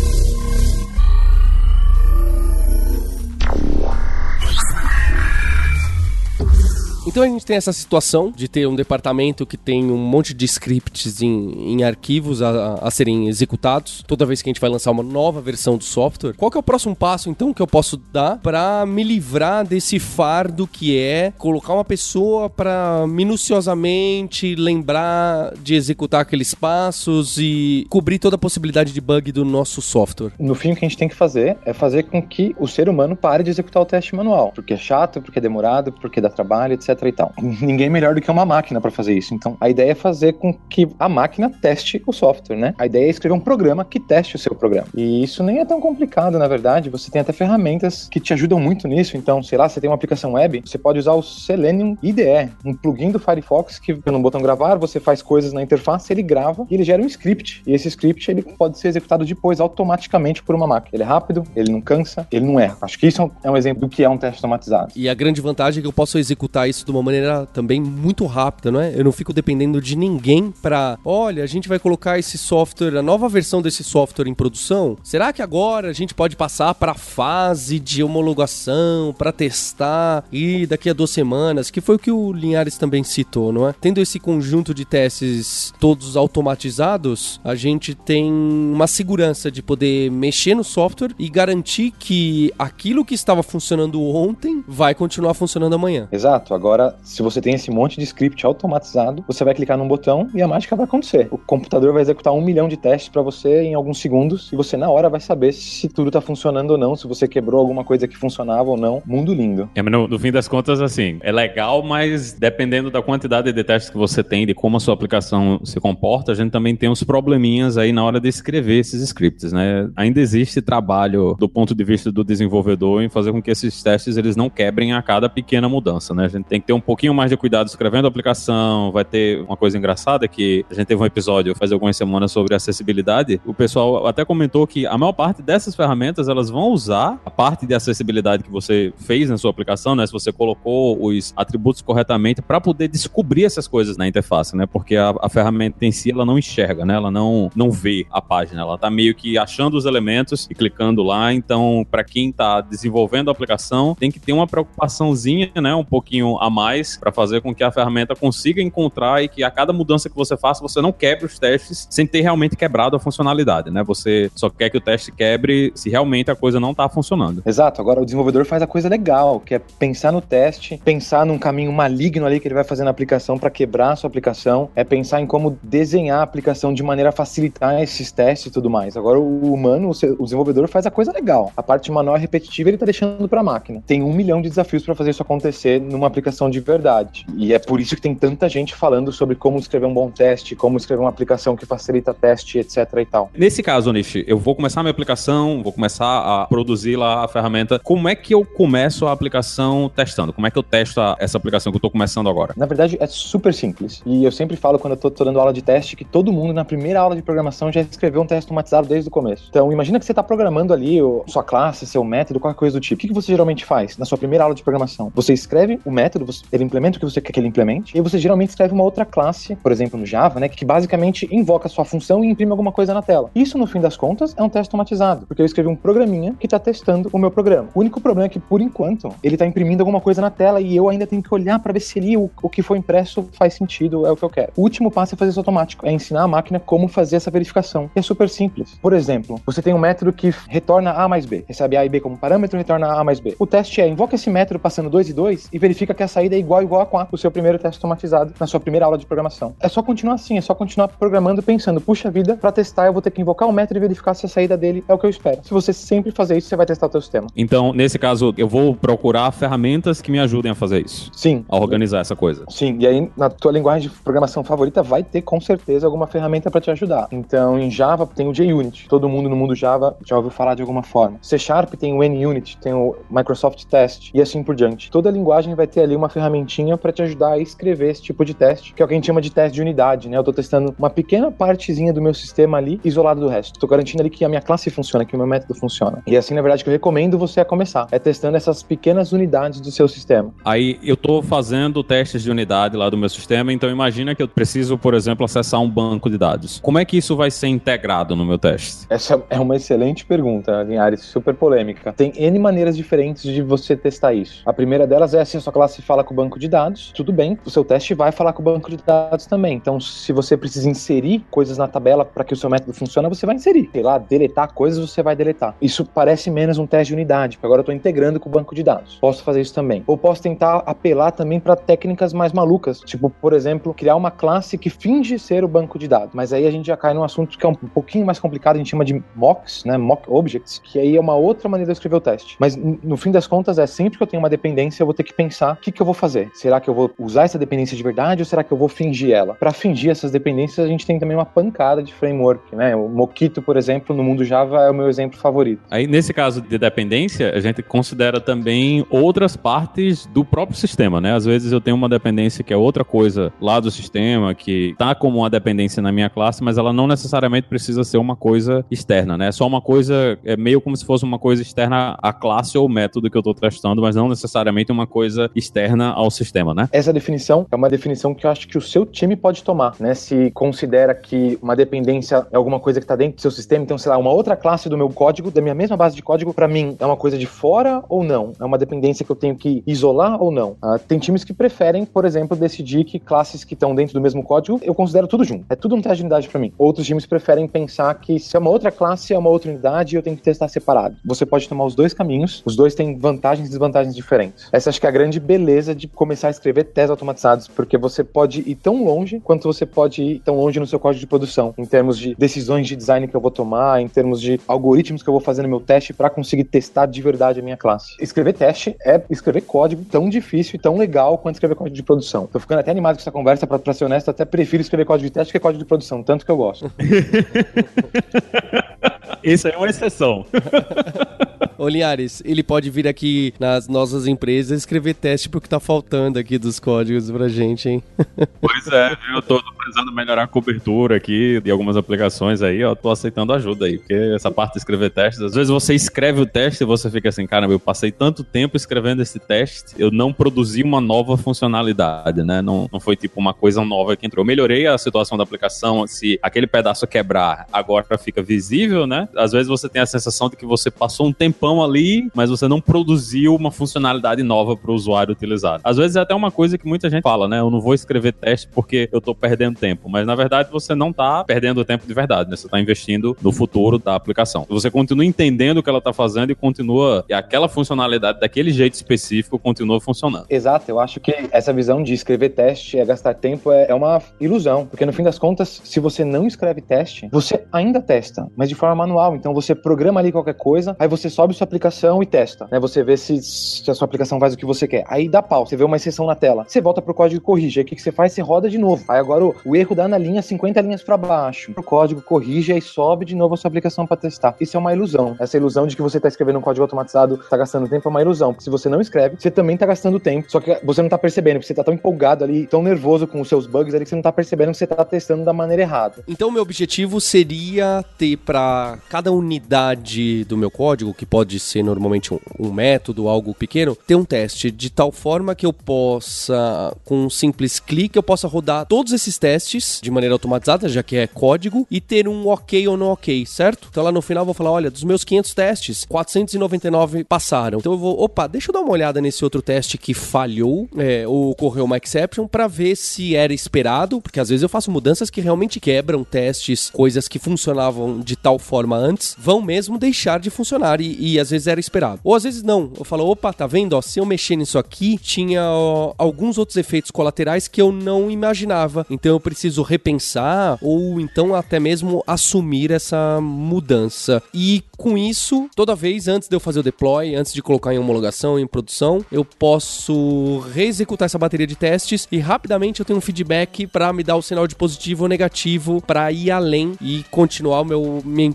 Então 7.16 7.24
a 7.24 7.28
gente 7.28 7.46
tem 7.46 7.56
essa 7.56 7.72
situação 7.72 8.30
de 8.30 8.46
ter 8.46 8.68
um 8.68 8.76
departamento 8.76 9.46
que 9.46 9.56
tem 9.56 9.90
um 9.90 9.96
monte 9.96 10.34
de 10.34 10.44
scripts 10.44 11.22
em, 11.22 11.72
em 11.72 11.82
arquivos 11.82 12.42
a, 12.42 12.74
a, 12.74 12.90
serem 12.90 13.26
executados 13.26 14.04
toda 14.06 14.26
vez 14.26 14.42
que 14.42 14.50
a 14.50 14.52
gente 14.52 14.60
vai 14.60 14.68
lançar 14.68 14.90
uma 14.90 15.02
nova 15.02 15.40
versão 15.40 15.78
do 15.78 15.84
software. 15.84 16.34
Qual 16.34 16.50
que 16.50 16.58
é 16.58 16.60
o 16.60 16.62
próximo 16.62 16.94
passo 16.94 17.30
então 17.30 17.54
que 17.54 17.62
eu 17.62 17.66
posso 17.66 17.96
dar 17.96 18.36
para 18.36 18.84
me 18.84 19.02
livrar 19.02 19.66
desse 19.66 19.98
fardo 19.98 20.66
que 20.66 20.98
é 20.98 21.32
colocar 21.38 21.72
uma 21.72 21.86
pessoa 21.86 22.50
para 22.50 23.06
minuciosamente 23.08 24.54
lembrar 24.54 25.54
de 25.54 25.74
executar 25.74 26.20
aqueles 26.20 26.52
passos 26.52 27.38
e 27.38 27.86
cobrir 27.88 28.18
toda 28.18 28.36
a 28.36 28.38
possibilidade 28.38 28.92
de 28.92 29.00
bug 29.00 29.32
do 29.32 29.42
nosso 29.42 29.80
software? 29.80 30.32
No 30.38 30.54
fim 30.54 30.72
o 30.72 30.76
que 30.76 30.84
a 30.84 30.88
gente 30.88 30.98
tem 30.98 31.08
que 31.08 31.16
fazer 31.16 31.56
é 31.64 31.72
fazer 31.72 32.02
com 32.02 32.20
que 32.20 32.54
o 32.58 32.68
ser 32.68 32.90
humano 32.90 33.16
pare 33.16 33.42
de 33.42 33.48
executar 33.48 33.82
o 33.82 33.86
teste 33.86 34.14
manual, 34.14 34.52
porque 34.54 34.74
é 34.74 34.76
chato, 34.76 35.22
porque 35.22 35.38
é 35.38 35.42
demorado, 35.42 35.90
porque 35.92 36.20
dá 36.20 36.28
trabalho, 36.28 36.74
etc 36.74 37.05
e 37.08 37.12
tal. 37.12 37.32
Ninguém 37.40 37.88
melhor 37.88 38.14
do 38.14 38.20
que 38.20 38.30
uma 38.30 38.44
máquina 38.44 38.80
para 38.80 38.90
fazer 38.90 39.14
isso. 39.14 39.34
Então, 39.34 39.56
a 39.60 39.68
ideia 39.68 39.92
é 39.92 39.94
fazer 39.94 40.34
com 40.34 40.52
que 40.68 40.88
a 40.98 41.08
máquina 41.08 41.50
teste 41.50 42.02
o 42.06 42.12
software, 42.12 42.56
né? 42.56 42.74
A 42.78 42.86
ideia 42.86 43.06
é 43.06 43.10
escrever 43.10 43.34
um 43.34 43.40
programa 43.40 43.84
que 43.84 43.98
teste 44.00 44.36
o 44.36 44.38
seu 44.38 44.54
programa. 44.54 44.88
E 44.94 45.22
isso 45.22 45.42
nem 45.42 45.58
é 45.58 45.64
tão 45.64 45.80
complicado, 45.80 46.38
na 46.38 46.48
verdade. 46.48 46.90
Você 46.90 47.10
tem 47.10 47.20
até 47.20 47.32
ferramentas 47.32 48.08
que 48.10 48.20
te 48.20 48.32
ajudam 48.32 48.60
muito 48.60 48.86
nisso. 48.88 49.16
Então, 49.16 49.42
sei 49.42 49.58
lá, 49.58 49.68
você 49.68 49.80
tem 49.80 49.88
uma 49.88 49.96
aplicação 49.96 50.32
web, 50.32 50.62
você 50.64 50.78
pode 50.78 50.98
usar 50.98 51.12
o 51.12 51.22
Selenium 51.22 51.96
IDE, 52.02 52.50
um 52.64 52.74
plugin 52.74 53.10
do 53.10 53.18
Firefox 53.18 53.78
que 53.78 53.98
no 54.06 54.20
botão 54.20 54.40
gravar, 54.40 54.76
você 54.76 55.00
faz 55.00 55.22
coisas 55.22 55.52
na 55.52 55.62
interface, 55.62 56.12
ele 56.12 56.22
grava 56.22 56.66
e 56.70 56.74
ele 56.74 56.84
gera 56.84 57.02
um 57.02 57.06
script. 57.06 57.62
E 57.66 57.72
esse 57.72 57.88
script 57.88 58.30
ele 58.30 58.42
pode 58.42 58.78
ser 58.78 58.88
executado 58.88 59.24
depois 59.24 59.60
automaticamente 59.60 60.42
por 60.42 60.54
uma 60.54 60.66
máquina. 60.66 60.90
Ele 60.94 61.02
é 61.02 61.06
rápido, 61.06 61.44
ele 61.54 61.70
não 61.70 61.80
cansa, 61.80 62.26
ele 62.30 62.44
não 62.44 62.58
erra. 62.58 62.78
Acho 62.82 62.98
que 62.98 63.06
isso 63.06 63.30
é 63.42 63.50
um 63.50 63.56
exemplo 63.56 63.80
do 63.80 63.88
que 63.88 64.02
é 64.04 64.08
um 64.08 64.18
teste 64.18 64.38
automatizado. 64.38 64.92
E 64.96 65.08
a 65.08 65.14
grande 65.14 65.40
vantagem 65.40 65.80
é 65.80 65.82
que 65.82 65.88
eu 65.88 65.92
posso 65.92 66.18
executar 66.18 66.68
isso 66.68 66.84
de 66.84 66.90
uma 66.90 66.95
maneira 67.02 67.46
também 67.46 67.80
muito 67.80 68.26
rápida, 68.26 68.70
não 68.70 68.80
é? 68.80 68.92
Eu 68.94 69.04
não 69.04 69.12
fico 69.12 69.32
dependendo 69.32 69.80
de 69.80 69.96
ninguém 69.96 70.52
para, 70.62 70.98
olha, 71.04 71.42
a 71.42 71.46
gente 71.46 71.68
vai 71.68 71.78
colocar 71.78 72.18
esse 72.18 72.38
software, 72.38 72.96
a 72.96 73.02
nova 73.02 73.28
versão 73.28 73.62
desse 73.62 73.84
software 73.84 74.28
em 74.28 74.34
produção. 74.34 74.96
Será 75.02 75.32
que 75.32 75.42
agora 75.42 75.88
a 75.88 75.92
gente 75.92 76.14
pode 76.14 76.36
passar 76.36 76.74
para 76.74 76.92
a 76.92 76.94
fase 76.94 77.78
de 77.78 78.02
homologação, 78.02 79.14
para 79.16 79.32
testar 79.32 80.24
e 80.32 80.66
daqui 80.66 80.90
a 80.90 80.92
duas 80.92 81.10
semanas, 81.10 81.70
que 81.70 81.80
foi 81.80 81.96
o 81.96 81.98
que 81.98 82.10
o 82.10 82.32
Linhares 82.32 82.76
também 82.76 83.02
citou, 83.04 83.52
não 83.52 83.68
é? 83.68 83.74
Tendo 83.80 84.00
esse 84.00 84.18
conjunto 84.18 84.74
de 84.74 84.84
testes 84.84 85.72
todos 85.78 86.16
automatizados, 86.16 87.40
a 87.44 87.54
gente 87.54 87.94
tem 87.94 88.30
uma 88.30 88.86
segurança 88.86 89.50
de 89.50 89.62
poder 89.62 90.10
mexer 90.10 90.54
no 90.54 90.64
software 90.64 91.14
e 91.18 91.28
garantir 91.28 91.92
que 91.98 92.52
aquilo 92.58 93.04
que 93.04 93.14
estava 93.14 93.42
funcionando 93.42 94.02
ontem 94.02 94.64
vai 94.66 94.94
continuar 94.94 95.34
funcionando 95.34 95.74
amanhã. 95.74 96.08
Exato. 96.10 96.54
Agora, 96.54 96.75
se 97.02 97.22
você 97.22 97.40
tem 97.40 97.54
esse 97.54 97.70
monte 97.70 97.98
de 97.98 98.04
script 98.04 98.44
automatizado, 98.44 99.24
você 99.26 99.44
vai 99.44 99.54
clicar 99.54 99.78
num 99.78 99.88
botão 99.88 100.28
e 100.34 100.42
a 100.42 100.48
mágica 100.48 100.76
vai 100.76 100.84
acontecer. 100.84 101.28
O 101.30 101.38
computador 101.38 101.92
vai 101.92 102.02
executar 102.02 102.32
um 102.32 102.40
milhão 102.40 102.68
de 102.68 102.76
testes 102.76 103.08
para 103.08 103.22
você 103.22 103.62
em 103.62 103.74
alguns 103.74 103.98
segundos 103.98 104.52
e 104.52 104.56
você 104.56 104.76
na 104.76 104.90
hora 104.90 105.08
vai 105.08 105.20
saber 105.20 105.52
se 105.52 105.88
tudo 105.88 106.10
tá 106.10 106.20
funcionando 106.20 106.70
ou 106.72 106.78
não, 106.78 106.96
se 106.96 107.06
você 107.06 107.26
quebrou 107.26 107.60
alguma 107.60 107.84
coisa 107.84 108.06
que 108.06 108.16
funcionava 108.16 108.68
ou 108.70 108.76
não. 108.76 109.02
Mundo 109.06 109.32
lindo. 109.32 109.68
É, 109.74 109.82
no, 109.82 110.08
no 110.08 110.18
fim 110.18 110.32
das 110.32 110.48
contas, 110.48 110.80
assim, 110.80 111.18
é 111.22 111.32
legal, 111.32 111.82
mas 111.82 112.32
dependendo 112.32 112.90
da 112.90 113.02
quantidade 113.02 113.52
de 113.52 113.64
testes 113.64 113.90
que 113.90 113.96
você 113.96 114.22
tem, 114.22 114.46
de 114.46 114.54
como 114.54 114.76
a 114.76 114.80
sua 114.80 114.94
aplicação 114.94 115.60
se 115.64 115.80
comporta, 115.80 116.32
a 116.32 116.34
gente 116.34 116.50
também 116.50 116.74
tem 116.74 116.88
uns 116.88 117.02
probleminhas 117.02 117.78
aí 117.78 117.92
na 117.92 118.04
hora 118.04 118.20
de 118.20 118.28
escrever 118.28 118.78
esses 118.78 119.02
scripts, 119.02 119.52
né? 119.52 119.88
Ainda 119.96 120.20
existe 120.20 120.60
trabalho 120.60 121.36
do 121.38 121.48
ponto 121.48 121.74
de 121.74 121.84
vista 121.84 122.10
do 122.10 122.24
desenvolvedor 122.24 123.02
em 123.02 123.08
fazer 123.08 123.32
com 123.32 123.42
que 123.42 123.50
esses 123.50 123.82
testes 123.82 124.16
eles 124.16 124.36
não 124.36 124.50
quebrem 124.50 124.92
a 124.92 125.02
cada 125.02 125.28
pequena 125.28 125.68
mudança, 125.68 126.14
né? 126.14 126.24
A 126.24 126.28
gente 126.28 126.44
tem 126.44 126.60
ter 126.66 126.72
um 126.72 126.80
pouquinho 126.80 127.14
mais 127.14 127.30
de 127.30 127.36
cuidado 127.36 127.68
escrevendo 127.68 128.06
a 128.06 128.08
aplicação. 128.08 128.90
Vai 128.90 129.04
ter 129.04 129.40
uma 129.42 129.56
coisa 129.56 129.78
engraçada 129.78 130.26
que 130.26 130.64
a 130.70 130.74
gente 130.74 130.86
teve 130.86 131.00
um 131.00 131.06
episódio 131.06 131.54
faz 131.56 131.72
algumas 131.72 131.96
semanas 131.96 132.32
sobre 132.32 132.54
acessibilidade. 132.54 133.40
O 133.44 133.54
pessoal 133.54 134.06
até 134.06 134.24
comentou 134.24 134.66
que 134.66 134.86
a 134.86 134.98
maior 134.98 135.12
parte 135.12 135.42
dessas 135.42 135.74
ferramentas 135.74 136.28
elas 136.28 136.50
vão 136.50 136.70
usar 136.70 137.20
a 137.24 137.30
parte 137.30 137.66
de 137.66 137.74
acessibilidade 137.74 138.42
que 138.42 138.50
você 138.50 138.92
fez 138.96 139.30
na 139.30 139.38
sua 139.38 139.50
aplicação, 139.50 139.94
né? 139.94 140.06
Se 140.06 140.12
você 140.12 140.32
colocou 140.32 141.04
os 141.04 141.32
atributos 141.36 141.82
corretamente 141.82 142.42
para 142.42 142.60
poder 142.60 142.88
descobrir 142.88 143.44
essas 143.44 143.68
coisas 143.68 143.96
na 143.96 144.06
interface, 144.06 144.56
né? 144.56 144.66
Porque 144.66 144.96
a, 144.96 145.14
a 145.20 145.28
ferramenta 145.28 145.84
em 145.84 145.92
si 145.92 146.10
ela 146.10 146.24
não 146.24 146.38
enxerga, 146.38 146.84
né? 146.84 146.94
Ela 146.94 147.10
não 147.10 147.50
não 147.54 147.70
vê 147.70 148.06
a 148.10 148.20
página, 148.20 148.62
ela 148.62 148.76
tá 148.76 148.90
meio 148.90 149.14
que 149.14 149.38
achando 149.38 149.76
os 149.76 149.84
elementos 149.84 150.46
e 150.50 150.54
clicando 150.54 151.02
lá. 151.02 151.32
Então, 151.32 151.86
para 151.90 152.02
quem 152.02 152.32
tá 152.32 152.60
desenvolvendo 152.60 153.28
a 153.28 153.32
aplicação, 153.32 153.94
tem 153.94 154.10
que 154.10 154.18
ter 154.18 154.32
uma 154.32 154.46
preocupaçãozinha, 154.46 155.50
né? 155.60 155.74
Um 155.74 155.84
pouquinho 155.84 156.36
a 156.38 156.50
mais 156.56 156.96
para 156.96 157.12
fazer 157.12 157.42
com 157.42 157.54
que 157.54 157.62
a 157.62 157.70
ferramenta 157.70 158.16
consiga 158.16 158.62
encontrar 158.62 159.22
e 159.22 159.28
que 159.28 159.44
a 159.44 159.50
cada 159.50 159.74
mudança 159.74 160.08
que 160.08 160.16
você 160.16 160.38
faça, 160.38 160.62
você 160.62 160.80
não 160.80 160.90
quebre 160.90 161.26
os 161.26 161.38
testes 161.38 161.86
sem 161.90 162.06
ter 162.06 162.22
realmente 162.22 162.56
quebrado 162.56 162.96
a 162.96 162.98
funcionalidade, 162.98 163.70
né? 163.70 163.84
Você 163.84 164.30
só 164.34 164.48
quer 164.48 164.70
que 164.70 164.78
o 164.78 164.80
teste 164.80 165.12
quebre 165.12 165.70
se 165.74 165.90
realmente 165.90 166.30
a 166.30 166.34
coisa 166.34 166.58
não 166.58 166.74
tá 166.74 166.88
funcionando. 166.88 167.42
Exato. 167.44 167.78
Agora 167.82 168.00
o 168.00 168.04
desenvolvedor 168.06 168.46
faz 168.46 168.62
a 168.62 168.66
coisa 168.66 168.88
legal, 168.88 169.38
que 169.38 169.54
é 169.54 169.58
pensar 169.58 170.10
no 170.10 170.22
teste, 170.22 170.80
pensar 170.82 171.26
num 171.26 171.38
caminho 171.38 171.70
maligno 171.72 172.24
ali 172.24 172.40
que 172.40 172.48
ele 172.48 172.54
vai 172.54 172.64
fazer 172.64 172.84
na 172.84 172.90
aplicação 172.90 173.38
para 173.38 173.50
quebrar 173.50 173.92
a 173.92 173.96
sua 173.96 174.08
aplicação, 174.08 174.70
é 174.74 174.82
pensar 174.82 175.20
em 175.20 175.26
como 175.26 175.58
desenhar 175.62 176.20
a 176.20 176.22
aplicação 176.22 176.72
de 176.72 176.82
maneira 176.82 177.10
a 177.10 177.12
facilitar 177.12 177.82
esses 177.82 178.10
testes 178.10 178.46
e 178.46 178.50
tudo 178.50 178.70
mais. 178.70 178.96
Agora 178.96 179.20
o 179.20 179.52
humano, 179.52 179.90
o 179.90 180.24
desenvolvedor 180.24 180.68
faz 180.68 180.86
a 180.86 180.90
coisa 180.90 181.12
legal. 181.12 181.52
A 181.54 181.62
parte 181.62 181.92
manual 181.92 182.16
repetitiva 182.16 182.70
ele 182.70 182.78
tá 182.78 182.86
deixando 182.86 183.28
para 183.28 183.40
a 183.40 183.44
máquina. 183.44 183.82
Tem 183.86 184.02
um 184.02 184.12
milhão 184.12 184.40
de 184.40 184.48
desafios 184.48 184.82
para 184.82 184.94
fazer 184.94 185.10
isso 185.10 185.22
acontecer 185.22 185.80
numa 185.80 186.06
aplicação 186.06 186.45
de 186.50 186.60
verdade. 186.60 187.26
E 187.36 187.52
é 187.52 187.58
por 187.58 187.80
isso 187.80 187.94
que 187.94 188.02
tem 188.02 188.14
tanta 188.14 188.48
gente 188.48 188.74
falando 188.74 189.12
sobre 189.12 189.34
como 189.36 189.58
escrever 189.58 189.86
um 189.86 189.94
bom 189.94 190.10
teste, 190.10 190.54
como 190.54 190.76
escrever 190.76 191.02
uma 191.02 191.08
aplicação 191.08 191.56
que 191.56 191.66
facilita 191.66 192.12
teste, 192.14 192.58
etc 192.58 192.86
e 192.98 193.04
tal. 193.04 193.30
Nesse 193.36 193.62
caso, 193.62 193.92
Nish, 193.92 194.16
eu 194.26 194.38
vou 194.38 194.54
começar 194.54 194.80
a 194.80 194.82
minha 194.82 194.90
aplicação, 194.90 195.62
vou 195.62 195.72
começar 195.72 196.06
a 196.06 196.46
produzir 196.46 196.96
lá 196.96 197.24
a 197.24 197.28
ferramenta. 197.28 197.78
Como 197.78 198.08
é 198.08 198.14
que 198.14 198.34
eu 198.34 198.44
começo 198.44 199.06
a 199.06 199.12
aplicação 199.12 199.90
testando? 199.94 200.32
Como 200.32 200.46
é 200.46 200.50
que 200.50 200.58
eu 200.58 200.62
testo 200.62 201.00
essa 201.18 201.36
aplicação 201.36 201.72
que 201.72 201.76
eu 201.76 201.80
tô 201.82 201.90
começando 201.90 202.28
agora? 202.28 202.54
Na 202.56 202.66
verdade, 202.66 202.96
é 203.00 203.06
super 203.06 203.52
simples. 203.52 204.02
E 204.06 204.24
eu 204.24 204.32
sempre 204.32 204.56
falo 204.56 204.78
quando 204.78 204.92
eu 204.92 204.96
tô, 204.96 205.10
tô 205.10 205.24
dando 205.24 205.40
aula 205.40 205.52
de 205.52 205.62
teste 205.62 205.96
que 205.96 206.04
todo 206.04 206.32
mundo 206.32 206.52
na 206.52 206.64
primeira 206.64 207.00
aula 207.00 207.16
de 207.16 207.22
programação 207.22 207.70
já 207.72 207.80
escreveu 207.80 208.22
um 208.22 208.26
teste 208.26 208.46
automatizado 208.46 208.88
desde 208.88 209.08
o 209.08 209.10
começo. 209.10 209.46
Então, 209.48 209.72
imagina 209.72 209.98
que 209.98 210.04
você 210.04 210.14
tá 210.14 210.22
programando 210.22 210.72
ali 210.72 210.98
sua 211.26 211.42
classe, 211.42 211.86
seu 211.86 212.04
método, 212.04 212.40
qualquer 212.40 212.58
coisa 212.58 212.78
do 212.78 212.82
tipo. 212.82 212.94
O 212.94 212.98
que, 212.98 213.08
que 213.08 213.14
você 213.14 213.32
geralmente 213.32 213.64
faz 213.64 213.96
na 213.98 214.04
sua 214.04 214.18
primeira 214.18 214.44
aula 214.44 214.54
de 214.54 214.62
programação? 214.62 215.10
Você 215.14 215.32
escreve 215.32 215.78
o 215.84 215.90
método, 215.90 216.24
ele 216.52 216.64
implementa 216.64 216.96
o 216.96 217.00
que 217.00 217.06
você 217.06 217.20
quer 217.20 217.32
que 217.32 217.40
ele 217.40 217.48
implemente, 217.48 217.96
e 217.96 218.00
você 218.00 218.18
geralmente 218.18 218.50
escreve 218.50 218.74
uma 218.74 218.84
outra 218.84 219.04
classe, 219.04 219.56
por 219.56 219.72
exemplo, 219.72 219.98
no 219.98 220.06
Java, 220.06 220.40
né, 220.40 220.48
que 220.48 220.64
basicamente 220.64 221.28
invoca 221.30 221.66
a 221.66 221.70
sua 221.70 221.84
função 221.84 222.24
e 222.24 222.28
imprime 222.28 222.50
alguma 222.50 222.72
coisa 222.72 222.94
na 222.94 223.02
tela. 223.02 223.30
Isso, 223.34 223.58
no 223.58 223.66
fim 223.66 223.80
das 223.80 223.96
contas, 223.96 224.34
é 224.36 224.42
um 224.42 224.48
teste 224.48 224.68
automatizado, 224.68 225.26
porque 225.26 225.42
eu 225.42 225.46
escrevi 225.46 225.68
um 225.68 225.76
programinha 225.76 226.34
que 226.38 226.46
está 226.46 226.58
testando 226.58 227.08
o 227.12 227.18
meu 227.18 227.30
programa. 227.30 227.68
O 227.74 227.80
único 227.80 228.00
problema 228.00 228.26
é 228.26 228.28
que, 228.28 228.38
por 228.38 228.60
enquanto, 228.60 229.08
ele 229.22 229.34
está 229.34 229.46
imprimindo 229.46 229.82
alguma 229.82 230.00
coisa 230.00 230.20
na 230.20 230.30
tela 230.30 230.60
e 230.60 230.76
eu 230.76 230.88
ainda 230.88 231.06
tenho 231.06 231.22
que 231.22 231.32
olhar 231.32 231.58
para 231.58 231.72
ver 231.72 231.80
se 231.80 231.98
ali 231.98 232.16
o, 232.16 232.30
o 232.42 232.48
que 232.48 232.62
foi 232.62 232.78
impresso 232.78 233.28
faz 233.32 233.54
sentido, 233.54 234.06
é 234.06 234.10
o 234.10 234.16
que 234.16 234.22
eu 234.22 234.30
quero. 234.30 234.52
O 234.56 234.62
último 234.62 234.90
passo 234.90 235.14
é 235.14 235.18
fazer 235.18 235.30
isso 235.30 235.40
automático, 235.40 235.86
é 235.86 235.92
ensinar 235.92 236.22
a 236.22 236.28
máquina 236.28 236.60
como 236.60 236.88
fazer 236.88 237.16
essa 237.16 237.30
verificação. 237.30 237.90
E 237.94 237.98
é 237.98 238.02
super 238.02 238.28
simples. 238.28 238.78
Por 238.80 238.92
exemplo, 238.92 239.40
você 239.44 239.62
tem 239.62 239.74
um 239.74 239.78
método 239.78 240.12
que 240.12 240.34
retorna 240.48 240.92
A 240.92 241.08
mais 241.08 241.26
B, 241.26 241.44
recebe 241.46 241.76
A 241.76 241.84
e 241.84 241.88
B 241.88 242.00
como 242.00 242.16
parâmetro, 242.16 242.58
retorna 242.58 242.92
A 242.92 243.04
mais 243.04 243.20
B. 243.20 243.34
O 243.38 243.46
teste 243.46 243.80
é 243.80 243.88
invoca 243.88 244.14
esse 244.14 244.30
método 244.30 244.58
passando 244.58 244.90
2 244.90 245.10
e 245.10 245.12
2 245.12 245.48
e 245.52 245.58
verifica 245.58 245.94
que 245.94 246.02
a 246.02 246.08
saída 246.08 246.25
é 246.34 246.38
igual 246.38 246.62
igual 246.62 246.80
a 246.82 246.86
4, 246.86 247.14
o 247.14 247.18
seu 247.18 247.30
primeiro 247.30 247.58
teste 247.58 247.78
automatizado 247.78 248.32
na 248.38 248.46
sua 248.46 248.60
primeira 248.60 248.86
aula 248.86 248.98
de 248.98 249.06
programação. 249.06 249.54
É 249.60 249.68
só 249.68 249.82
continuar 249.82 250.14
assim, 250.14 250.38
é 250.38 250.40
só 250.40 250.54
continuar 250.54 250.88
programando 250.88 251.42
pensando, 251.42 251.80
puxa 251.80 252.10
vida, 252.10 252.36
para 252.36 252.52
testar 252.52 252.86
eu 252.86 252.92
vou 252.92 253.02
ter 253.02 253.10
que 253.10 253.20
invocar 253.20 253.48
o 253.48 253.50
um 253.50 253.54
método 253.54 253.78
e 253.78 253.80
verificar 253.80 254.14
se 254.14 254.26
a 254.26 254.28
saída 254.28 254.56
dele 254.56 254.84
é 254.88 254.94
o 254.94 254.98
que 254.98 255.06
eu 255.06 255.10
espero. 255.10 255.40
Se 255.42 255.50
você 255.50 255.72
sempre 255.72 256.10
fazer 256.10 256.36
isso, 256.36 256.48
você 256.48 256.56
vai 256.56 256.66
testar 256.66 256.86
o 256.88 256.92
seu 256.92 257.00
sistema. 257.00 257.26
Então, 257.36 257.72
nesse 257.72 257.98
caso, 257.98 258.34
eu 258.36 258.48
vou 258.48 258.74
procurar 258.74 259.30
ferramentas 259.32 260.00
que 260.00 260.10
me 260.10 260.18
ajudem 260.18 260.52
a 260.52 260.54
fazer 260.54 260.84
isso. 260.84 261.10
Sim. 261.14 261.44
A 261.48 261.56
organizar 261.56 262.00
essa 262.00 262.16
coisa. 262.16 262.44
Sim, 262.48 262.78
e 262.80 262.86
aí 262.86 263.10
na 263.16 263.28
tua 263.28 263.52
linguagem 263.52 263.88
de 263.88 263.96
programação 263.96 264.42
favorita 264.42 264.82
vai 264.82 265.02
ter 265.02 265.22
com 265.22 265.40
certeza 265.40 265.86
alguma 265.86 266.06
ferramenta 266.06 266.50
para 266.50 266.60
te 266.60 266.70
ajudar. 266.70 267.08
Então, 267.10 267.58
em 267.58 267.70
Java 267.70 268.06
tem 268.06 268.28
o 268.28 268.34
JUnit. 268.34 268.88
Todo 268.88 269.08
mundo 269.08 269.28
no 269.28 269.36
mundo 269.36 269.54
Java 269.54 269.96
já 270.04 270.16
ouviu 270.16 270.30
falar 270.30 270.54
de 270.54 270.62
alguma 270.62 270.82
forma. 270.82 271.18
C 271.22 271.38
Sharp 271.38 271.74
tem 271.74 271.92
o 271.92 272.02
NUnit, 272.02 272.58
tem 272.58 272.72
o 272.72 272.96
Microsoft 273.10 273.64
Test 273.64 274.10
e 274.12 274.20
assim 274.20 274.42
por 274.42 274.54
diante. 274.54 274.90
Toda 274.90 275.10
linguagem 275.10 275.54
vai 275.54 275.66
ter 275.66 275.82
ali 275.82 275.94
uma 275.94 276.08
ferramentinha 276.16 276.78
para 276.78 276.90
te 276.90 277.02
ajudar 277.02 277.32
a 277.32 277.38
escrever 277.38 277.90
esse 277.90 278.02
tipo 278.02 278.24
de 278.24 278.32
teste, 278.32 278.72
que 278.72 278.80
é 278.80 278.84
o 278.84 278.88
que 278.88 278.94
a 278.94 278.96
gente 278.96 279.06
chama 279.06 279.20
de 279.20 279.30
teste 279.30 279.56
de 279.56 279.60
unidade, 279.60 280.08
né? 280.08 280.16
Eu 280.16 280.24
tô 280.24 280.32
testando 280.32 280.74
uma 280.78 280.88
pequena 280.88 281.30
partezinha 281.30 281.92
do 281.92 282.00
meu 282.00 282.14
sistema 282.14 282.56
ali, 282.56 282.80
isolado 282.82 283.20
do 283.20 283.28
resto. 283.28 283.60
Tô 283.60 283.66
garantindo 283.66 284.02
ali 284.02 284.08
que 284.08 284.24
a 284.24 284.28
minha 284.28 284.40
classe 284.40 284.70
funciona, 284.70 285.04
que 285.04 285.14
o 285.14 285.18
meu 285.18 285.26
método 285.26 285.54
funciona. 285.54 286.02
E 286.06 286.16
assim, 286.16 286.32
na 286.32 286.40
verdade, 286.40 286.64
que 286.64 286.70
eu 286.70 286.72
recomendo 286.72 287.18
você 287.18 287.40
a 287.40 287.44
começar, 287.44 287.86
é 287.92 287.98
testando 287.98 288.34
essas 288.34 288.62
pequenas 288.62 289.12
unidades 289.12 289.60
do 289.60 289.70
seu 289.70 289.86
sistema. 289.88 290.32
Aí 290.42 290.78
eu 290.82 290.96
tô 290.96 291.20
fazendo 291.20 291.84
testes 291.84 292.22
de 292.22 292.30
unidade 292.30 292.78
lá 292.78 292.88
do 292.88 292.96
meu 292.96 293.10
sistema, 293.10 293.52
então 293.52 293.68
imagina 293.68 294.14
que 294.14 294.22
eu 294.22 294.28
preciso, 294.28 294.78
por 294.78 294.94
exemplo, 294.94 295.26
acessar 295.26 295.60
um 295.60 295.68
banco 295.68 296.08
de 296.08 296.16
dados. 296.16 296.60
Como 296.62 296.78
é 296.78 296.84
que 296.86 296.96
isso 296.96 297.14
vai 297.14 297.30
ser 297.30 297.48
integrado 297.48 298.16
no 298.16 298.24
meu 298.24 298.38
teste? 298.38 298.86
Essa 298.88 299.22
é 299.28 299.38
uma 299.38 299.56
excelente 299.56 300.06
pergunta, 300.06 300.62
Linhares, 300.62 301.00
super 301.00 301.34
polêmica. 301.34 301.92
Tem 301.92 302.10
N 302.16 302.38
maneiras 302.38 302.74
diferentes 302.74 303.22
de 303.22 303.42
você 303.42 303.76
testar 303.76 304.14
isso. 304.14 304.42
A 304.46 304.52
primeira 304.52 304.86
delas 304.86 305.12
é 305.12 305.22
se 305.24 305.36
a 305.36 305.40
sua 305.40 305.52
classe 305.52 305.82
fala 305.82 306.05
com 306.06 306.14
o 306.14 306.16
banco 306.16 306.38
de 306.38 306.48
dados, 306.48 306.92
tudo 306.94 307.12
bem, 307.12 307.38
o 307.44 307.50
seu 307.50 307.64
teste 307.64 307.92
vai 307.92 308.12
falar 308.12 308.32
com 308.32 308.40
o 308.40 308.44
banco 308.44 308.70
de 308.70 308.76
dados 308.78 309.26
também. 309.26 309.56
Então, 309.56 309.78
se 309.80 310.12
você 310.12 310.36
precisa 310.36 310.70
inserir 310.70 311.24
coisas 311.30 311.58
na 311.58 311.68
tabela 311.68 312.04
para 312.04 312.24
que 312.24 312.32
o 312.32 312.36
seu 312.36 312.48
método 312.48 312.72
funcione, 312.72 313.08
você 313.08 313.26
vai 313.26 313.34
inserir. 313.34 313.68
Sei 313.72 313.82
lá, 313.82 313.98
deletar 313.98 314.52
coisas, 314.54 314.88
você 314.88 315.02
vai 315.02 315.16
deletar. 315.16 315.54
Isso 315.60 315.84
parece 315.84 316.30
menos 316.30 316.58
um 316.58 316.66
teste 316.66 316.88
de 316.88 316.94
unidade, 316.94 317.36
porque 317.36 317.46
agora 317.46 317.60
eu 317.60 317.62
estou 317.62 317.74
integrando 317.74 318.20
com 318.20 318.28
o 318.28 318.32
banco 318.32 318.54
de 318.54 318.62
dados. 318.62 318.96
Posso 319.00 319.22
fazer 319.24 319.40
isso 319.40 319.52
também. 319.52 319.82
Ou 319.86 319.98
posso 319.98 320.22
tentar 320.22 320.58
apelar 320.58 321.10
também 321.10 321.40
para 321.40 321.56
técnicas 321.56 322.12
mais 322.12 322.32
malucas, 322.32 322.80
tipo, 322.80 323.10
por 323.10 323.32
exemplo, 323.32 323.74
criar 323.74 323.96
uma 323.96 324.10
classe 324.10 324.56
que 324.56 324.70
finge 324.70 325.18
ser 325.18 325.44
o 325.44 325.48
banco 325.48 325.78
de 325.78 325.88
dados. 325.88 326.14
Mas 326.14 326.32
aí 326.32 326.46
a 326.46 326.50
gente 326.50 326.66
já 326.66 326.76
cai 326.76 326.94
num 326.94 327.02
assunto 327.02 327.36
que 327.36 327.44
é 327.44 327.48
um 327.48 327.54
pouquinho 327.54 328.06
mais 328.06 328.20
complicado, 328.20 328.54
a 328.54 328.58
gente 328.58 328.70
chama 328.70 328.84
de 328.84 329.02
mocks, 329.14 329.64
né, 329.64 329.76
mock 329.76 330.08
objects, 330.08 330.60
que 330.62 330.78
aí 330.78 330.96
é 330.96 331.00
uma 331.00 331.14
outra 331.14 331.48
maneira 331.48 331.72
de 331.72 331.76
escrever 331.76 331.96
o 331.96 332.00
teste. 332.00 332.36
Mas 332.38 332.56
no 332.56 332.96
fim 332.96 333.10
das 333.10 333.26
contas 333.26 333.58
é 333.58 333.66
sempre 333.66 333.96
que 333.98 334.02
eu 334.02 334.06
tenho 334.06 334.22
uma 334.22 334.28
dependência, 334.28 334.82
eu 334.82 334.86
vou 334.86 334.94
ter 334.94 335.02
que 335.02 335.12
pensar 335.12 335.54
o 335.54 335.56
que, 335.56 335.72
que 335.72 335.80
eu 335.80 335.85
eu 335.86 335.92
vou 335.92 335.94
fazer? 335.94 336.30
Será 336.34 336.60
que 336.60 336.68
eu 336.68 336.74
vou 336.74 336.90
usar 336.98 337.24
essa 337.24 337.38
dependência 337.38 337.76
de 337.76 337.82
verdade 337.82 338.20
ou 338.20 338.26
será 338.26 338.42
que 338.42 338.52
eu 338.52 338.58
vou 338.58 338.68
fingir 338.68 339.12
ela? 339.12 339.34
Para 339.34 339.52
fingir 339.52 339.90
essas 339.90 340.10
dependências, 340.10 340.66
a 340.66 340.68
gente 340.68 340.84
tem 340.84 340.98
também 340.98 341.16
uma 341.16 341.24
pancada 341.24 341.82
de 341.82 341.94
framework, 341.94 342.54
né? 342.54 342.74
O 342.74 342.88
Mockito, 342.88 343.40
por 343.40 343.56
exemplo, 343.56 343.94
no 343.94 344.02
mundo 344.02 344.24
Java 344.24 344.62
é 344.62 344.70
o 344.70 344.74
meu 344.74 344.88
exemplo 344.88 345.18
favorito. 345.18 345.62
Aí, 345.70 345.86
nesse 345.86 346.12
caso 346.12 346.40
de 346.40 346.58
dependência, 346.58 347.32
a 347.32 347.40
gente 347.40 347.62
considera 347.62 348.20
também 348.20 348.84
outras 348.90 349.36
partes 349.36 350.06
do 350.06 350.24
próprio 350.24 350.56
sistema, 350.56 351.00
né? 351.00 351.14
Às 351.14 351.24
vezes 351.24 351.52
eu 351.52 351.60
tenho 351.60 351.76
uma 351.76 351.88
dependência 351.88 352.42
que 352.42 352.52
é 352.52 352.56
outra 352.56 352.84
coisa 352.84 353.32
lá 353.40 353.60
do 353.60 353.70
sistema, 353.70 354.34
que 354.34 354.74
tá 354.76 354.94
como 354.94 355.18
uma 355.18 355.30
dependência 355.30 355.80
na 355.80 355.92
minha 355.92 356.10
classe, 356.10 356.42
mas 356.42 356.58
ela 356.58 356.72
não 356.72 356.86
necessariamente 356.86 357.46
precisa 357.46 357.84
ser 357.84 357.98
uma 357.98 358.16
coisa 358.16 358.64
externa, 358.70 359.16
né? 359.16 359.28
É 359.28 359.32
só 359.32 359.46
uma 359.46 359.60
coisa, 359.60 360.18
é 360.24 360.36
meio 360.36 360.60
como 360.60 360.76
se 360.76 360.84
fosse 360.84 361.04
uma 361.04 361.18
coisa 361.18 361.42
externa 361.42 361.96
à 362.02 362.12
classe 362.12 362.58
ou 362.58 362.68
método 362.68 363.10
que 363.10 363.16
eu 363.16 363.22
tô 363.22 363.32
testando, 363.34 363.82
mas 363.82 363.94
não 363.94 364.08
necessariamente 364.08 364.72
uma 364.72 364.86
coisa 364.86 365.30
externa 365.34 365.75
ao 365.84 366.10
sistema, 366.10 366.54
né? 366.54 366.68
Essa 366.72 366.92
definição 366.92 367.46
é 367.50 367.56
uma 367.56 367.68
definição 367.68 368.14
que 368.14 368.26
eu 368.26 368.30
acho 368.30 368.48
que 368.48 368.58
o 368.58 368.60
seu 368.60 368.84
time 368.86 369.16
pode 369.16 369.42
tomar, 369.42 369.74
né? 369.78 369.94
Se 369.94 370.30
considera 370.32 370.94
que 370.94 371.38
uma 371.42 371.54
dependência 371.54 372.26
é 372.30 372.36
alguma 372.36 372.60
coisa 372.60 372.80
que 372.80 372.84
está 372.84 372.96
dentro 372.96 373.16
do 373.16 373.20
seu 373.20 373.30
sistema, 373.30 373.64
então, 373.64 373.78
sei 373.78 373.90
lá, 373.90 373.98
uma 373.98 374.10
outra 374.10 374.36
classe 374.36 374.68
do 374.68 374.76
meu 374.76 374.88
código, 374.88 375.30
da 375.30 375.40
minha 375.40 375.54
mesma 375.54 375.76
base 375.76 375.94
de 375.94 376.02
código, 376.02 376.32
para 376.32 376.48
mim, 376.48 376.76
é 376.78 376.86
uma 376.86 376.96
coisa 376.96 377.18
de 377.18 377.26
fora 377.26 377.82
ou 377.88 378.02
não? 378.02 378.32
É 378.40 378.44
uma 378.44 378.58
dependência 378.58 379.04
que 379.04 379.10
eu 379.10 379.16
tenho 379.16 379.36
que 379.36 379.62
isolar 379.66 380.22
ou 380.22 380.30
não? 380.30 380.56
Uh, 380.62 380.78
tem 380.86 380.98
times 380.98 381.24
que 381.24 381.32
preferem, 381.32 381.84
por 381.84 382.04
exemplo, 382.04 382.36
decidir 382.36 382.84
que 382.84 382.98
classes 382.98 383.44
que 383.44 383.54
estão 383.54 383.74
dentro 383.74 383.94
do 383.94 384.00
mesmo 384.00 384.22
código, 384.22 384.60
eu 384.62 384.74
considero 384.74 385.06
tudo 385.06 385.24
junto. 385.24 385.44
É 385.48 385.56
tudo 385.56 385.74
um 385.74 385.82
teste 385.82 385.98
de 385.98 386.02
unidade 386.02 386.28
para 386.28 386.40
mim. 386.40 386.52
Outros 386.58 386.86
times 386.86 387.06
preferem 387.06 387.46
pensar 387.46 387.94
que 387.94 388.18
se 388.18 388.36
é 388.36 388.38
uma 388.38 388.50
outra 388.50 388.70
classe, 388.70 389.12
é 389.12 389.18
uma 389.18 389.30
outra 389.30 389.50
unidade, 389.50 389.96
eu 389.96 390.02
tenho 390.02 390.16
que 390.16 390.22
testar 390.22 390.48
separado. 390.48 390.96
Você 391.04 391.26
pode 391.26 391.48
tomar 391.48 391.64
os 391.64 391.74
dois 391.74 391.92
caminhos, 391.92 392.42
os 392.44 392.56
dois 392.56 392.74
têm 392.74 392.98
vantagens 392.98 393.48
e 393.48 393.50
desvantagens 393.50 393.94
diferentes. 393.94 394.48
Essa 394.52 394.70
acho 394.70 394.80
que 394.80 394.86
é 394.86 394.88
a 394.88 394.92
grande 394.92 395.18
beleza 395.18 395.65
de 395.74 395.88
começar 395.88 396.28
a 396.28 396.30
escrever 396.30 396.64
testes 396.64 396.90
automatizados, 396.90 397.48
porque 397.48 397.76
você 397.76 398.04
pode 398.04 398.42
ir 398.46 398.54
tão 398.56 398.84
longe 398.84 399.20
quanto 399.20 399.44
você 399.44 399.66
pode 399.66 400.02
ir 400.02 400.20
tão 400.20 400.36
longe 400.36 400.60
no 400.60 400.66
seu 400.66 400.78
código 400.78 401.00
de 401.00 401.06
produção, 401.06 401.54
em 401.56 401.64
termos 401.64 401.98
de 401.98 402.14
decisões 402.14 402.66
de 402.66 402.76
design 402.76 403.08
que 403.08 403.14
eu 403.14 403.20
vou 403.20 403.30
tomar, 403.30 403.80
em 403.80 403.88
termos 403.88 404.20
de 404.20 404.40
algoritmos 404.46 405.02
que 405.02 405.08
eu 405.08 405.12
vou 405.12 405.20
fazer 405.20 405.42
no 405.42 405.48
meu 405.48 405.60
teste 405.60 405.92
para 405.92 406.10
conseguir 406.10 406.44
testar 406.44 406.86
de 406.86 407.00
verdade 407.00 407.40
a 407.40 407.42
minha 407.42 407.56
classe. 407.56 407.94
Escrever 408.00 408.34
teste 408.34 408.76
é 408.84 409.00
escrever 409.10 409.42
código 409.42 409.84
tão 409.84 410.08
difícil 410.08 410.56
e 410.56 410.58
tão 410.58 410.76
legal 410.76 411.18
quanto 411.18 411.36
escrever 411.36 411.54
código 411.54 411.76
de 411.76 411.82
produção. 411.82 412.26
Tô 412.26 412.38
ficando 412.38 412.60
até 412.60 412.70
animado 412.70 412.96
com 412.96 413.00
essa 413.00 413.12
conversa, 413.12 413.46
pra, 413.46 413.58
pra 413.58 413.72
ser 413.72 413.84
honesto, 413.84 414.10
até 414.10 414.24
prefiro 414.24 414.60
escrever 414.60 414.84
código 414.84 415.08
de 415.08 415.12
teste 415.12 415.32
que 415.32 415.38
código 415.38 415.62
de 415.62 415.68
produção, 415.68 416.02
tanto 416.02 416.24
que 416.24 416.30
eu 416.30 416.36
gosto. 416.36 416.70
Isso 419.22 419.46
aí 419.46 419.54
é 419.54 419.56
uma 419.56 419.68
exceção. 419.68 420.26
Ô 421.58 421.68
Linhares, 421.68 422.22
ele 422.24 422.42
pode 422.42 422.68
vir 422.68 422.86
aqui 422.86 423.32
nas 423.40 423.66
nossas 423.66 424.06
empresas 424.06 424.58
escrever 424.58 424.94
teste 424.94 425.28
pro 425.28 425.40
que 425.40 425.48
tá 425.48 425.58
faltando 425.58 426.18
aqui 426.18 426.38
dos 426.38 426.60
códigos 426.60 427.10
pra 427.10 427.28
gente, 427.28 427.68
hein? 427.68 427.82
Pois 428.40 428.66
é, 428.68 428.90
viu? 428.90 429.16
Eu 429.16 429.22
tô 429.22 429.42
precisando 429.56 429.92
melhorar 429.92 430.24
a 430.24 430.26
cobertura 430.26 430.96
aqui 430.96 431.40
de 431.40 431.50
algumas 431.50 431.76
aplicações 431.76 432.42
aí, 432.42 432.62
ó. 432.62 432.74
Tô 432.74 432.90
aceitando 432.90 433.32
ajuda 433.32 433.66
aí, 433.66 433.78
porque 433.78 433.94
essa 434.14 434.30
parte 434.30 434.52
de 434.52 434.58
escrever 434.58 434.90
testes, 434.90 435.22
às 435.22 435.34
vezes 435.34 435.48
você 435.48 435.74
escreve 435.74 436.20
o 436.20 436.26
teste 436.26 436.62
e 436.62 436.66
você 436.66 436.90
fica 436.90 437.08
assim, 437.08 437.26
cara, 437.26 437.46
eu 437.46 437.58
passei 437.58 437.90
tanto 437.90 438.22
tempo 438.22 438.56
escrevendo 438.56 439.02
esse 439.02 439.18
teste, 439.18 439.74
eu 439.78 439.90
não 439.90 440.12
produzi 440.12 440.62
uma 440.62 440.80
nova 440.80 441.16
funcionalidade, 441.16 442.22
né? 442.22 442.40
Não, 442.42 442.68
não 442.72 442.80
foi 442.80 442.96
tipo 442.96 443.18
uma 443.18 443.34
coisa 443.34 443.64
nova 443.64 443.96
que 443.96 444.06
entrou. 444.06 444.22
Eu 444.22 444.26
melhorei 444.26 444.66
a 444.66 444.78
situação 444.78 445.16
da 445.16 445.24
aplicação, 445.24 445.86
se 445.86 446.18
aquele 446.22 446.46
pedaço 446.46 446.86
quebrar, 446.86 447.46
agora 447.52 447.98
fica 447.98 448.22
visível, 448.22 448.86
né? 448.86 448.95
Às 449.16 449.32
vezes 449.32 449.48
você 449.48 449.68
tem 449.68 449.82
a 449.82 449.86
sensação 449.86 450.28
de 450.28 450.36
que 450.36 450.46
você 450.46 450.70
passou 450.70 451.06
um 451.06 451.12
tempão 451.12 451.62
ali, 451.62 452.08
mas 452.14 452.30
você 452.30 452.48
não 452.48 452.60
produziu 452.60 453.34
uma 453.34 453.50
funcionalidade 453.50 454.22
nova 454.22 454.56
para 454.56 454.70
o 454.70 454.74
usuário 454.74 455.12
utilizar. 455.12 455.60
Às 455.62 455.76
vezes 455.76 455.96
é 455.96 456.00
até 456.00 456.14
uma 456.14 456.30
coisa 456.30 456.56
que 456.56 456.66
muita 456.66 456.88
gente 456.88 457.02
fala, 457.02 457.28
né? 457.28 457.40
Eu 457.40 457.50
não 457.50 457.60
vou 457.60 457.74
escrever 457.74 458.12
teste 458.12 458.48
porque 458.48 458.88
eu 458.92 459.00
tô 459.00 459.14
perdendo 459.14 459.58
tempo, 459.58 459.88
mas 459.88 460.06
na 460.06 460.14
verdade 460.14 460.50
você 460.50 460.74
não 460.74 460.92
tá 460.92 461.24
perdendo 461.24 461.64
tempo 461.64 461.86
de 461.86 461.94
verdade, 461.94 462.30
né? 462.30 462.36
Você 462.36 462.48
tá 462.48 462.60
investindo 462.60 463.16
no 463.22 463.32
futuro 463.32 463.78
da 463.78 463.94
aplicação. 463.94 464.46
Você 464.48 464.70
continua 464.70 465.04
entendendo 465.04 465.58
o 465.58 465.62
que 465.62 465.70
ela 465.70 465.80
tá 465.80 465.92
fazendo 465.92 466.30
e 466.30 466.34
continua, 466.34 467.04
e 467.08 467.14
aquela 467.14 467.48
funcionalidade 467.48 468.20
daquele 468.20 468.50
jeito 468.50 468.74
específico 468.74 469.38
continua 469.38 469.80
funcionando. 469.80 470.26
Exato, 470.30 470.70
eu 470.70 470.80
acho 470.80 471.00
que 471.00 471.28
essa 471.30 471.52
visão 471.52 471.82
de 471.82 471.92
escrever 471.92 472.30
teste 472.30 472.78
é 472.78 472.84
gastar 472.84 473.14
tempo 473.14 473.50
é, 473.50 473.66
é 473.68 473.74
uma 473.74 474.00
ilusão, 474.20 474.66
porque 474.66 474.86
no 474.86 474.92
fim 474.92 475.02
das 475.02 475.18
contas, 475.18 475.60
se 475.64 475.80
você 475.80 476.04
não 476.04 476.26
escreve 476.26 476.60
teste, 476.60 477.08
você 477.10 477.44
ainda 477.52 477.80
testa, 477.80 478.26
mas 478.36 478.48
de 478.48 478.54
forma 478.54 478.85
manual. 478.86 479.16
Então 479.16 479.34
você 479.34 479.54
programa 479.54 480.00
ali 480.00 480.12
qualquer 480.12 480.34
coisa, 480.34 480.76
aí 480.78 480.88
você 480.88 481.10
sobe 481.10 481.34
sua 481.34 481.44
aplicação 481.44 482.02
e 482.02 482.06
testa, 482.06 482.46
né? 482.50 482.60
Você 482.60 482.82
vê 482.82 482.96
se, 482.96 483.20
se 483.20 483.70
a 483.70 483.74
sua 483.74 483.84
aplicação 483.84 484.18
faz 484.20 484.34
o 484.34 484.36
que 484.36 484.46
você 484.46 484.66
quer. 484.68 484.84
Aí 484.86 485.08
dá 485.08 485.20
pau, 485.20 485.44
você 485.44 485.56
vê 485.56 485.64
uma 485.64 485.76
exceção 485.76 486.06
na 486.06 486.14
tela. 486.14 486.44
Você 486.46 486.60
volta 486.60 486.80
pro 486.80 486.94
código 486.94 487.20
e 487.20 487.24
corrige. 487.24 487.60
Aí 487.60 487.64
o 487.64 487.66
que, 487.66 487.74
que 487.74 487.82
você 487.82 487.92
faz? 487.92 488.12
Você 488.12 488.22
roda 488.22 488.48
de 488.48 488.58
novo. 488.58 488.84
Aí 488.88 488.98
agora 488.98 489.24
o, 489.24 489.34
o 489.44 489.56
erro 489.56 489.74
dá 489.74 489.88
na 489.88 489.98
linha 489.98 490.22
50 490.22 490.60
linhas 490.60 490.82
para 490.82 490.96
baixo. 490.96 491.52
O 491.56 491.62
código 491.62 492.00
corrige 492.00 492.56
e 492.56 492.60
sobe 492.60 493.04
de 493.04 493.14
novo 493.14 493.34
a 493.34 493.36
sua 493.36 493.48
aplicação 493.48 493.86
para 493.86 493.96
testar. 493.96 494.36
Isso 494.40 494.56
é 494.56 494.60
uma 494.60 494.72
ilusão. 494.72 495.16
Essa 495.18 495.36
ilusão 495.36 495.66
de 495.66 495.74
que 495.74 495.82
você 495.82 495.98
tá 495.98 496.08
escrevendo 496.08 496.38
um 496.38 496.42
código 496.42 496.62
automatizado, 496.62 497.18
tá 497.28 497.36
gastando 497.36 497.68
tempo, 497.68 497.88
é 497.88 497.90
uma 497.90 498.02
ilusão. 498.02 498.32
Porque 498.32 498.44
se 498.44 498.50
você 498.50 498.68
não 498.68 498.80
escreve, 498.80 499.16
você 499.18 499.30
também 499.30 499.56
tá 499.56 499.66
gastando 499.66 499.98
tempo. 499.98 500.30
Só 500.30 500.40
que 500.40 500.58
você 500.64 500.82
não 500.82 500.88
tá 500.88 500.98
percebendo, 500.98 501.36
porque 501.36 501.48
você 501.48 501.54
tá 501.54 501.64
tão 501.64 501.74
empolgado 501.74 502.24
ali, 502.24 502.46
tão 502.46 502.62
nervoso 502.62 503.06
com 503.06 503.20
os 503.20 503.28
seus 503.28 503.46
bugs 503.46 503.74
ali, 503.74 503.84
que 503.84 503.90
você 503.90 503.96
não 503.96 504.02
tá 504.02 504.12
percebendo 504.12 504.52
que 504.52 504.58
você 504.58 504.66
tá 504.66 504.84
testando 504.84 505.24
da 505.24 505.32
maneira 505.32 505.62
errada. 505.62 506.04
Então, 506.06 506.30
meu 506.30 506.42
objetivo 506.42 507.00
seria 507.00 507.84
ter 507.98 508.16
para 508.16 508.65
cada 508.88 509.12
unidade 509.12 510.24
do 510.24 510.36
meu 510.36 510.50
código, 510.50 510.94
que 510.94 511.06
pode 511.06 511.38
ser 511.38 511.62
normalmente 511.62 512.12
um, 512.12 512.18
um, 512.38 512.52
método, 512.52 513.08
algo 513.08 513.34
pequeno, 513.34 513.76
ter 513.86 513.94
um 513.94 514.04
teste 514.04 514.50
de 514.50 514.70
tal 514.70 514.90
forma 514.90 515.34
que 515.34 515.46
eu 515.46 515.52
possa, 515.52 516.76
com 516.84 517.06
um 517.06 517.10
simples 517.10 517.58
clique, 517.60 517.98
eu 517.98 518.02
possa 518.02 518.28
rodar 518.28 518.66
todos 518.66 518.92
esses 518.92 519.18
testes 519.18 519.80
de 519.82 519.90
maneira 519.90 520.14
automatizada, 520.14 520.68
já 520.68 520.82
que 520.82 520.96
é 520.96 521.06
código, 521.06 521.66
e 521.70 521.80
ter 521.80 522.08
um 522.08 522.28
ok 522.28 522.66
ou 522.68 522.76
não 522.76 522.88
ok, 522.88 523.24
certo? 523.26 523.68
Então 523.70 523.82
lá 523.82 523.92
no 523.92 524.02
final 524.02 524.22
eu 524.22 524.26
vou 524.26 524.34
falar, 524.34 524.50
olha, 524.50 524.70
dos 524.70 524.84
meus 524.84 525.04
500 525.04 525.34
testes, 525.34 525.84
499 525.84 527.04
passaram. 527.04 527.58
Então 527.58 527.72
eu 527.72 527.78
vou, 527.78 528.00
opa, 528.02 528.26
deixa 528.26 528.50
eu 528.50 528.52
dar 528.52 528.60
uma 528.60 528.72
olhada 528.72 529.00
nesse 529.00 529.24
outro 529.24 529.42
teste 529.42 529.78
que 529.78 529.94
falhou, 529.94 530.68
é, 530.76 531.06
ou 531.06 531.30
ocorreu 531.30 531.64
uma 531.64 531.76
exception, 531.76 532.26
para 532.26 532.46
ver 532.46 532.76
se 532.76 533.14
era 533.14 533.32
esperado, 533.32 534.00
porque 534.00 534.20
às 534.20 534.28
vezes 534.28 534.42
eu 534.42 534.48
faço 534.48 534.70
mudanças 534.70 535.10
que 535.10 535.20
realmente 535.20 535.60
quebram 535.60 536.04
testes, 536.04 536.70
coisas 536.70 537.08
que 537.08 537.18
funcionavam 537.18 538.00
de 538.00 538.16
tal 538.16 538.38
forma 538.38 538.55
antes, 538.64 539.16
vão 539.18 539.42
mesmo 539.42 539.78
deixar 539.78 540.20
de 540.20 540.30
funcionar 540.30 540.80
e, 540.80 540.96
e 540.98 541.18
às 541.18 541.30
vezes 541.30 541.46
era 541.46 541.58
esperado. 541.58 542.00
Ou 542.04 542.14
às 542.14 542.22
vezes 542.22 542.42
não, 542.42 542.72
eu 542.78 542.84
falo, 542.84 543.08
opa, 543.08 543.32
tá 543.32 543.46
vendo? 543.46 543.74
Ó, 543.74 543.82
se 543.82 543.98
eu 543.98 544.06
mexer 544.06 544.36
nisso 544.36 544.58
aqui, 544.58 544.98
tinha 544.98 545.42
ó, 545.42 545.94
alguns 545.98 546.38
outros 546.38 546.56
efeitos 546.56 546.90
colaterais 546.90 547.48
que 547.48 547.60
eu 547.60 547.72
não 547.72 548.10
imaginava. 548.10 548.86
Então 548.90 549.12
eu 549.12 549.20
preciso 549.20 549.62
repensar 549.62 550.58
ou 550.62 551.00
então 551.00 551.34
até 551.34 551.58
mesmo 551.58 552.02
assumir 552.06 552.70
essa 552.70 553.20
mudança. 553.20 554.22
E 554.32 554.62
com 554.76 554.96
isso, 554.96 555.48
toda 555.56 555.74
vez 555.74 556.08
antes 556.08 556.28
de 556.28 556.36
eu 556.36 556.40
fazer 556.40 556.60
o 556.60 556.62
deploy, 556.62 557.14
antes 557.14 557.32
de 557.32 557.42
colocar 557.42 557.74
em 557.74 557.78
homologação, 557.78 558.38
em 558.38 558.46
produção, 558.46 559.04
eu 559.10 559.24
posso 559.24 560.38
reexecutar 560.52 561.06
essa 561.06 561.18
bateria 561.18 561.46
de 561.46 561.56
testes 561.56 562.06
e 562.12 562.18
rapidamente 562.18 562.80
eu 562.80 562.86
tenho 562.86 562.98
um 562.98 563.02
feedback 563.02 563.66
para 563.66 563.92
me 563.92 564.02
dar 564.02 564.16
o 564.16 564.22
sinal 564.22 564.46
de 564.46 564.54
positivo 564.54 565.04
ou 565.04 565.08
negativo 565.08 565.80
para 565.80 566.10
ir 566.12 566.30
além 566.30 566.74
e 566.80 567.04
continuar 567.10 567.62
o 567.62 567.64
meu, 567.64 568.02
minha. 568.04 568.26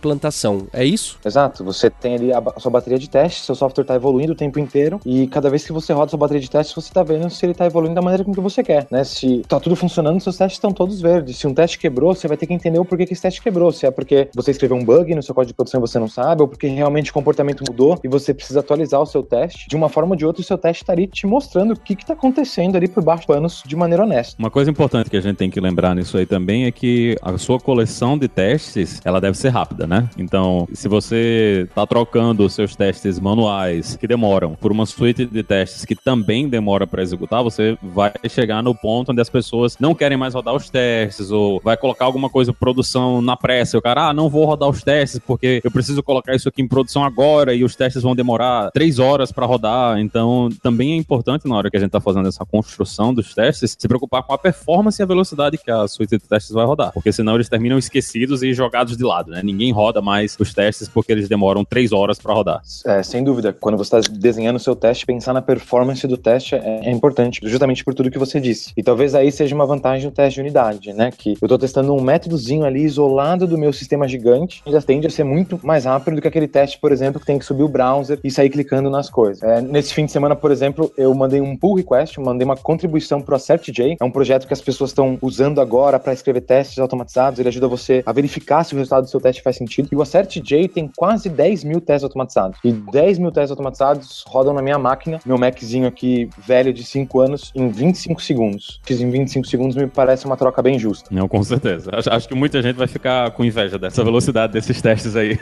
É 0.74 0.84
isso? 0.84 1.18
Exato. 1.24 1.64
Você 1.64 1.90
tem 1.90 2.16
ali 2.16 2.34
a, 2.34 2.42
sua 2.58 2.72
bateria 2.72 3.00
de 3.00 3.10
testes, 3.10 3.46
seu 3.46 3.56
software 3.56 3.84
está 3.84 3.96
evoluindo 3.96 4.34
o 4.34 4.36
tempo 4.36 4.60
inteiro 4.60 5.00
e 5.06 5.28
cada 5.28 5.50
vez 5.50 5.66
que 5.66 5.72
você 5.72 5.94
roda 5.94 6.10
sua 6.10 6.20
bateria 6.20 6.42
de 6.42 6.50
testes, 6.50 6.76
você 6.76 6.90
está 6.90 7.04
vendo 7.04 7.30
se 7.30 7.46
ele 7.46 7.54
está 7.54 7.66
evoluindo 7.66 7.96
da 7.96 8.02
maneira 8.02 8.24
como 8.24 8.36
que 8.36 8.42
você 8.42 8.64
quer, 8.64 8.88
né? 8.92 9.04
Se 9.04 9.42
tá 9.48 9.60
tudo 9.60 9.76
funcionando, 9.76 10.20
seus 10.20 10.38
testes 10.38 10.58
estão 10.58 10.72
todos 10.72 11.02
verdes. 11.02 11.38
Se 11.38 11.48
um 11.48 11.54
teste 11.54 11.78
quebrou, 11.78 12.14
você 12.14 12.28
vai 12.28 12.38
ter 12.38 12.48
que 12.48 12.54
entender 12.54 12.80
o 12.80 12.86
porquê 12.86 13.06
que 13.06 13.14
esse 13.14 13.22
teste 13.22 13.42
quebrou. 13.42 13.72
Se 13.72 13.86
é 13.86 13.92
porque 13.92 14.30
você 14.36 14.52
escreveu 14.52 14.78
um 14.78 14.84
bug 14.84 15.14
no 15.16 15.24
seu 15.24 15.34
código 15.34 15.52
de 15.52 15.56
produção 15.56 15.80
e 15.80 15.82
você 15.82 16.00
não 16.00 16.08
sabe, 16.08 16.42
ou 16.42 16.48
porque 16.48 16.68
realmente 16.68 17.12
o 17.12 17.14
comportamento 17.14 17.64
mudou 17.68 18.00
e 18.04 18.08
você 18.08 18.34
precisa 18.34 18.60
atualizar 18.60 19.02
o 19.02 19.06
seu 19.06 19.24
teste. 19.24 19.68
De 19.68 19.76
uma 19.76 19.90
forma 19.90 20.12
ou 20.12 20.16
de 20.16 20.26
outra, 20.26 20.42
o 20.42 20.46
seu 20.46 20.58
teste 20.58 20.84
está 20.84 20.94
ali 20.94 21.08
te 21.08 21.26
mostrando 21.26 21.74
o 21.74 21.80
que 21.80 21.94
está 21.94 22.14
acontecendo 22.14 22.76
ali 22.76 22.88
por 22.88 23.04
baixo 23.04 23.22
dos 23.22 23.26
panos 23.28 23.64
de 23.66 23.76
maneira 23.76 24.04
honesta. 24.04 24.36
Uma 24.38 24.50
coisa 24.50 24.70
importante 24.70 25.10
que 25.10 25.18
a 25.18 25.22
gente 25.22 25.38
tem 25.38 25.50
que 25.50 25.60
lembrar 25.60 25.96
nisso 25.96 26.18
aí 26.18 26.26
também 26.26 26.66
é 26.66 26.72
que 26.72 27.16
a 27.22 27.38
sua 27.38 27.60
coleção 27.60 28.18
de 28.18 28.28
testes, 28.28 29.02
ela 29.04 29.20
deve 29.20 29.38
ser 29.38 29.50
rápida, 29.50 29.86
né? 29.86 30.01
Então, 30.18 30.68
se 30.74 30.88
você 30.88 31.66
está 31.70 31.86
trocando 31.86 32.46
os 32.46 32.54
seus 32.54 32.76
testes 32.76 33.20
manuais 33.20 33.96
que 33.96 34.08
demoram 34.08 34.56
por 34.56 34.72
uma 34.72 34.86
suite 34.86 35.26
de 35.26 35.44
testes 35.44 35.86
que 35.86 35.96
também 35.96 36.48
demora 36.48 36.86
para 36.88 37.02
executar, 37.02 37.44
você 37.44 37.78
vai 37.82 38.12
chegar 38.30 38.62
no 38.62 38.76
ponto 38.76 39.12
onde 39.12 39.22
as 39.22 39.30
pessoas 39.30 39.78
não 39.80 39.96
querem 39.96 40.18
mais 40.18 40.34
rodar 40.34 40.56
os 40.56 40.70
testes 40.70 41.32
ou 41.32 41.62
vai 41.64 41.78
colocar 41.78 42.06
alguma 42.06 42.30
coisa 42.30 42.54
produção 42.54 43.22
na 43.22 43.36
pressa. 43.36 43.78
E 43.78 43.80
o 43.80 43.82
cara, 43.82 44.10
ah, 44.10 44.14
não 44.14 44.30
vou 44.30 44.46
rodar 44.46 44.70
os 44.70 44.84
testes 44.84 45.20
porque 45.26 45.62
eu 45.64 45.72
preciso 45.72 46.04
colocar 46.04 46.36
isso 46.36 46.50
aqui 46.50 46.62
em 46.62 46.68
produção 46.68 47.04
agora 47.04 47.54
e 47.54 47.64
os 47.64 47.76
testes 47.76 48.04
vão 48.04 48.16
demorar 48.16 48.72
três 48.72 49.00
horas 49.00 49.32
para 49.32 49.46
rodar. 49.46 50.00
Então, 50.00 50.50
também 50.62 50.94
é 50.94 50.96
importante 50.96 51.48
na 51.48 51.56
hora 51.56 51.70
que 51.70 51.78
a 51.78 51.80
gente 51.80 51.90
está 51.90 52.00
fazendo 52.00 52.28
essa 52.28 52.46
construção 52.46 53.14
dos 53.14 53.34
testes 53.34 53.76
se 53.78 53.88
preocupar 53.88 54.24
com 54.24 54.34
a 54.34 54.38
performance 54.38 55.02
e 55.02 55.04
a 55.04 55.06
velocidade 55.06 55.58
que 55.58 55.72
a 55.72 55.88
suite 55.88 56.18
de 56.18 56.20
testes 56.20 56.52
vai 56.52 56.66
rodar, 56.66 56.92
porque 56.94 57.12
senão 57.12 57.36
eles 57.36 57.50
terminam 57.50 57.78
esquecidos 57.78 58.44
e 58.44 58.54
jogados 58.54 58.96
de 58.96 59.04
lado, 59.04 59.32
né? 59.32 59.42
Ninguém 59.44 59.72
roda 59.72 59.91
mais 60.00 60.38
os 60.40 60.54
testes 60.54 60.88
porque 60.88 61.12
eles 61.12 61.28
demoram 61.28 61.66
três 61.66 61.92
horas 61.92 62.20
para 62.20 62.34
rodar. 62.34 62.62
É, 62.86 63.02
sem 63.02 63.24
dúvida. 63.24 63.52
Quando 63.52 63.78
você 63.78 63.98
está 63.98 64.14
desenhando 64.14 64.58
o 64.58 64.60
seu 64.60 64.76
teste, 64.76 65.06
pensar 65.06 65.34
na 65.34 65.42
performance 65.42 66.06
do 66.08 66.18
teste 66.18 66.54
é, 66.54 66.82
é, 66.84 66.92
importante, 66.92 67.40
justamente 67.44 67.84
por 67.84 67.94
tudo 67.94 68.12
que 68.12 68.20
você 68.20 68.40
disse. 68.40 68.72
E 68.78 68.84
talvez 68.84 69.16
aí 69.16 69.32
seja 69.32 69.56
uma 69.56 69.66
vantagem 69.66 70.08
do 70.08 70.14
teste 70.14 70.36
de 70.36 70.42
unidade, 70.42 70.94
né? 70.94 71.10
Que 71.16 71.32
eu 71.32 71.46
estou 71.46 71.58
testando 71.58 71.94
um 71.94 72.02
métodozinho 72.02 72.64
ali 72.64 72.84
isolado 72.84 73.48
do 73.48 73.58
meu 73.58 73.74
sistema 73.74 74.08
gigante, 74.08 74.62
ainda 74.66 74.82
tende 74.82 75.08
a 75.08 75.10
ser 75.10 75.24
muito 75.24 75.60
mais 75.64 75.86
rápido 75.86 76.16
do 76.16 76.22
que 76.22 76.28
aquele 76.28 76.48
teste, 76.48 76.78
por 76.78 76.92
exemplo, 76.92 77.20
que 77.20 77.26
tem 77.26 77.40
que 77.40 77.46
subir 77.46 77.64
o 77.64 77.68
browser 77.68 78.20
e 78.24 78.30
sair 78.30 78.50
clicando 78.50 78.90
nas 78.90 79.10
coisas. 79.10 79.42
É, 79.42 79.62
nesse 79.62 79.94
fim 79.94 80.06
de 80.06 80.12
semana, 80.12 80.36
por 80.36 80.52
exemplo, 80.52 80.92
eu 80.98 81.14
mandei 81.14 81.42
um 81.42 81.56
pull 81.56 81.76
request, 81.76 82.20
mandei 82.20 82.46
uma 82.46 82.58
contribuição 82.58 83.22
para 83.22 83.34
o 83.34 83.36
AcertJ. 83.36 83.98
É 84.00 84.04
um 84.04 84.12
projeto 84.12 84.48
que 84.48 84.54
as 84.54 84.62
pessoas 84.62 84.92
estão 84.92 85.18
usando 85.22 85.62
agora 85.62 86.00
para 86.00 86.14
escrever 86.14 86.42
testes 86.42 86.80
automatizados. 86.80 87.40
Ele 87.40 87.50
ajuda 87.50 87.68
você 87.68 88.04
a 88.06 88.12
verificar 88.12 88.64
se 88.64 88.74
o 88.74 88.78
resultado 88.78 89.04
do 89.04 89.10
seu 89.10 89.20
teste 89.20 89.42
faz 89.42 89.56
sentido. 89.56 89.81
E 89.92 89.96
o 89.96 90.02
AcertJ 90.02 90.68
tem 90.68 90.90
quase 90.96 91.30
10 91.30 91.64
mil 91.64 91.82
testes 91.82 92.04
automatizados. 92.04 92.60
E 92.64 92.72
10 92.72 93.20
mil 93.20 93.32
testes 93.32 93.52
automatizados 93.52 94.24
rodam 94.28 94.54
na 94.54 94.62
minha 94.62 94.78
máquina, 94.78 95.20
meu 95.26 95.38
Maczinho 95.38 95.88
aqui 95.88 96.30
velho 96.46 96.74
de 96.74 96.84
5 96.84 97.20
anos, 97.20 97.52
em 97.56 97.70
25 97.70 98.22
segundos. 98.22 98.80
Fiz 98.84 99.02
em 99.02 99.10
25 99.10 99.48
segundos 99.48 99.76
me 99.76 99.88
parece 99.88 100.26
uma 100.26 100.38
troca 100.38 100.62
bem 100.62 100.78
justa. 100.78 101.10
Não, 101.12 101.28
com 101.28 101.44
certeza. 101.44 101.92
Acho, 101.94 102.10
acho 102.10 102.28
que 102.28 102.36
muita 102.36 102.62
gente 102.62 102.76
vai 102.76 102.88
ficar 102.88 103.32
com 103.32 103.44
inveja 103.44 103.78
dessa 103.78 104.04
velocidade 104.04 104.54
desses 104.54 104.82
testes 104.82 105.16
aí. 105.16 105.40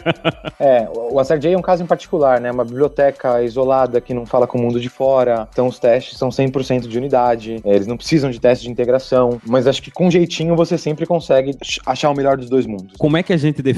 é, 0.58 0.88
o 0.92 1.18
AcertJ 1.18 1.52
é 1.52 1.58
um 1.58 1.62
caso 1.62 1.82
em 1.82 1.86
particular, 1.86 2.40
né? 2.40 2.50
Uma 2.50 2.64
biblioteca 2.64 3.42
isolada 3.42 4.00
que 4.00 4.14
não 4.14 4.26
fala 4.26 4.46
com 4.46 4.58
o 4.58 4.62
mundo 4.62 4.80
de 4.80 4.88
fora. 4.88 5.48
Então 5.52 5.66
os 5.66 5.78
testes 5.78 6.18
são 6.18 6.28
100% 6.28 6.86
de 6.86 6.98
unidade. 6.98 7.60
É, 7.64 7.74
eles 7.74 7.86
não 7.86 7.96
precisam 7.96 8.30
de 8.30 8.40
teste 8.40 8.64
de 8.64 8.70
integração. 8.70 9.40
Mas 9.46 9.66
acho 9.66 9.82
que 9.82 9.90
com 9.90 10.10
jeitinho 10.10 10.56
você 10.56 10.78
sempre 10.78 11.06
consegue 11.06 11.56
achar 11.84 12.10
o 12.10 12.14
melhor 12.14 12.36
dos 12.36 12.48
dois 12.48 12.66
mundos. 12.66 12.94
Como 12.98 13.16
é 13.16 13.22
que 13.22 13.32
a 13.32 13.36
gente 13.36 13.62
define 13.62 13.75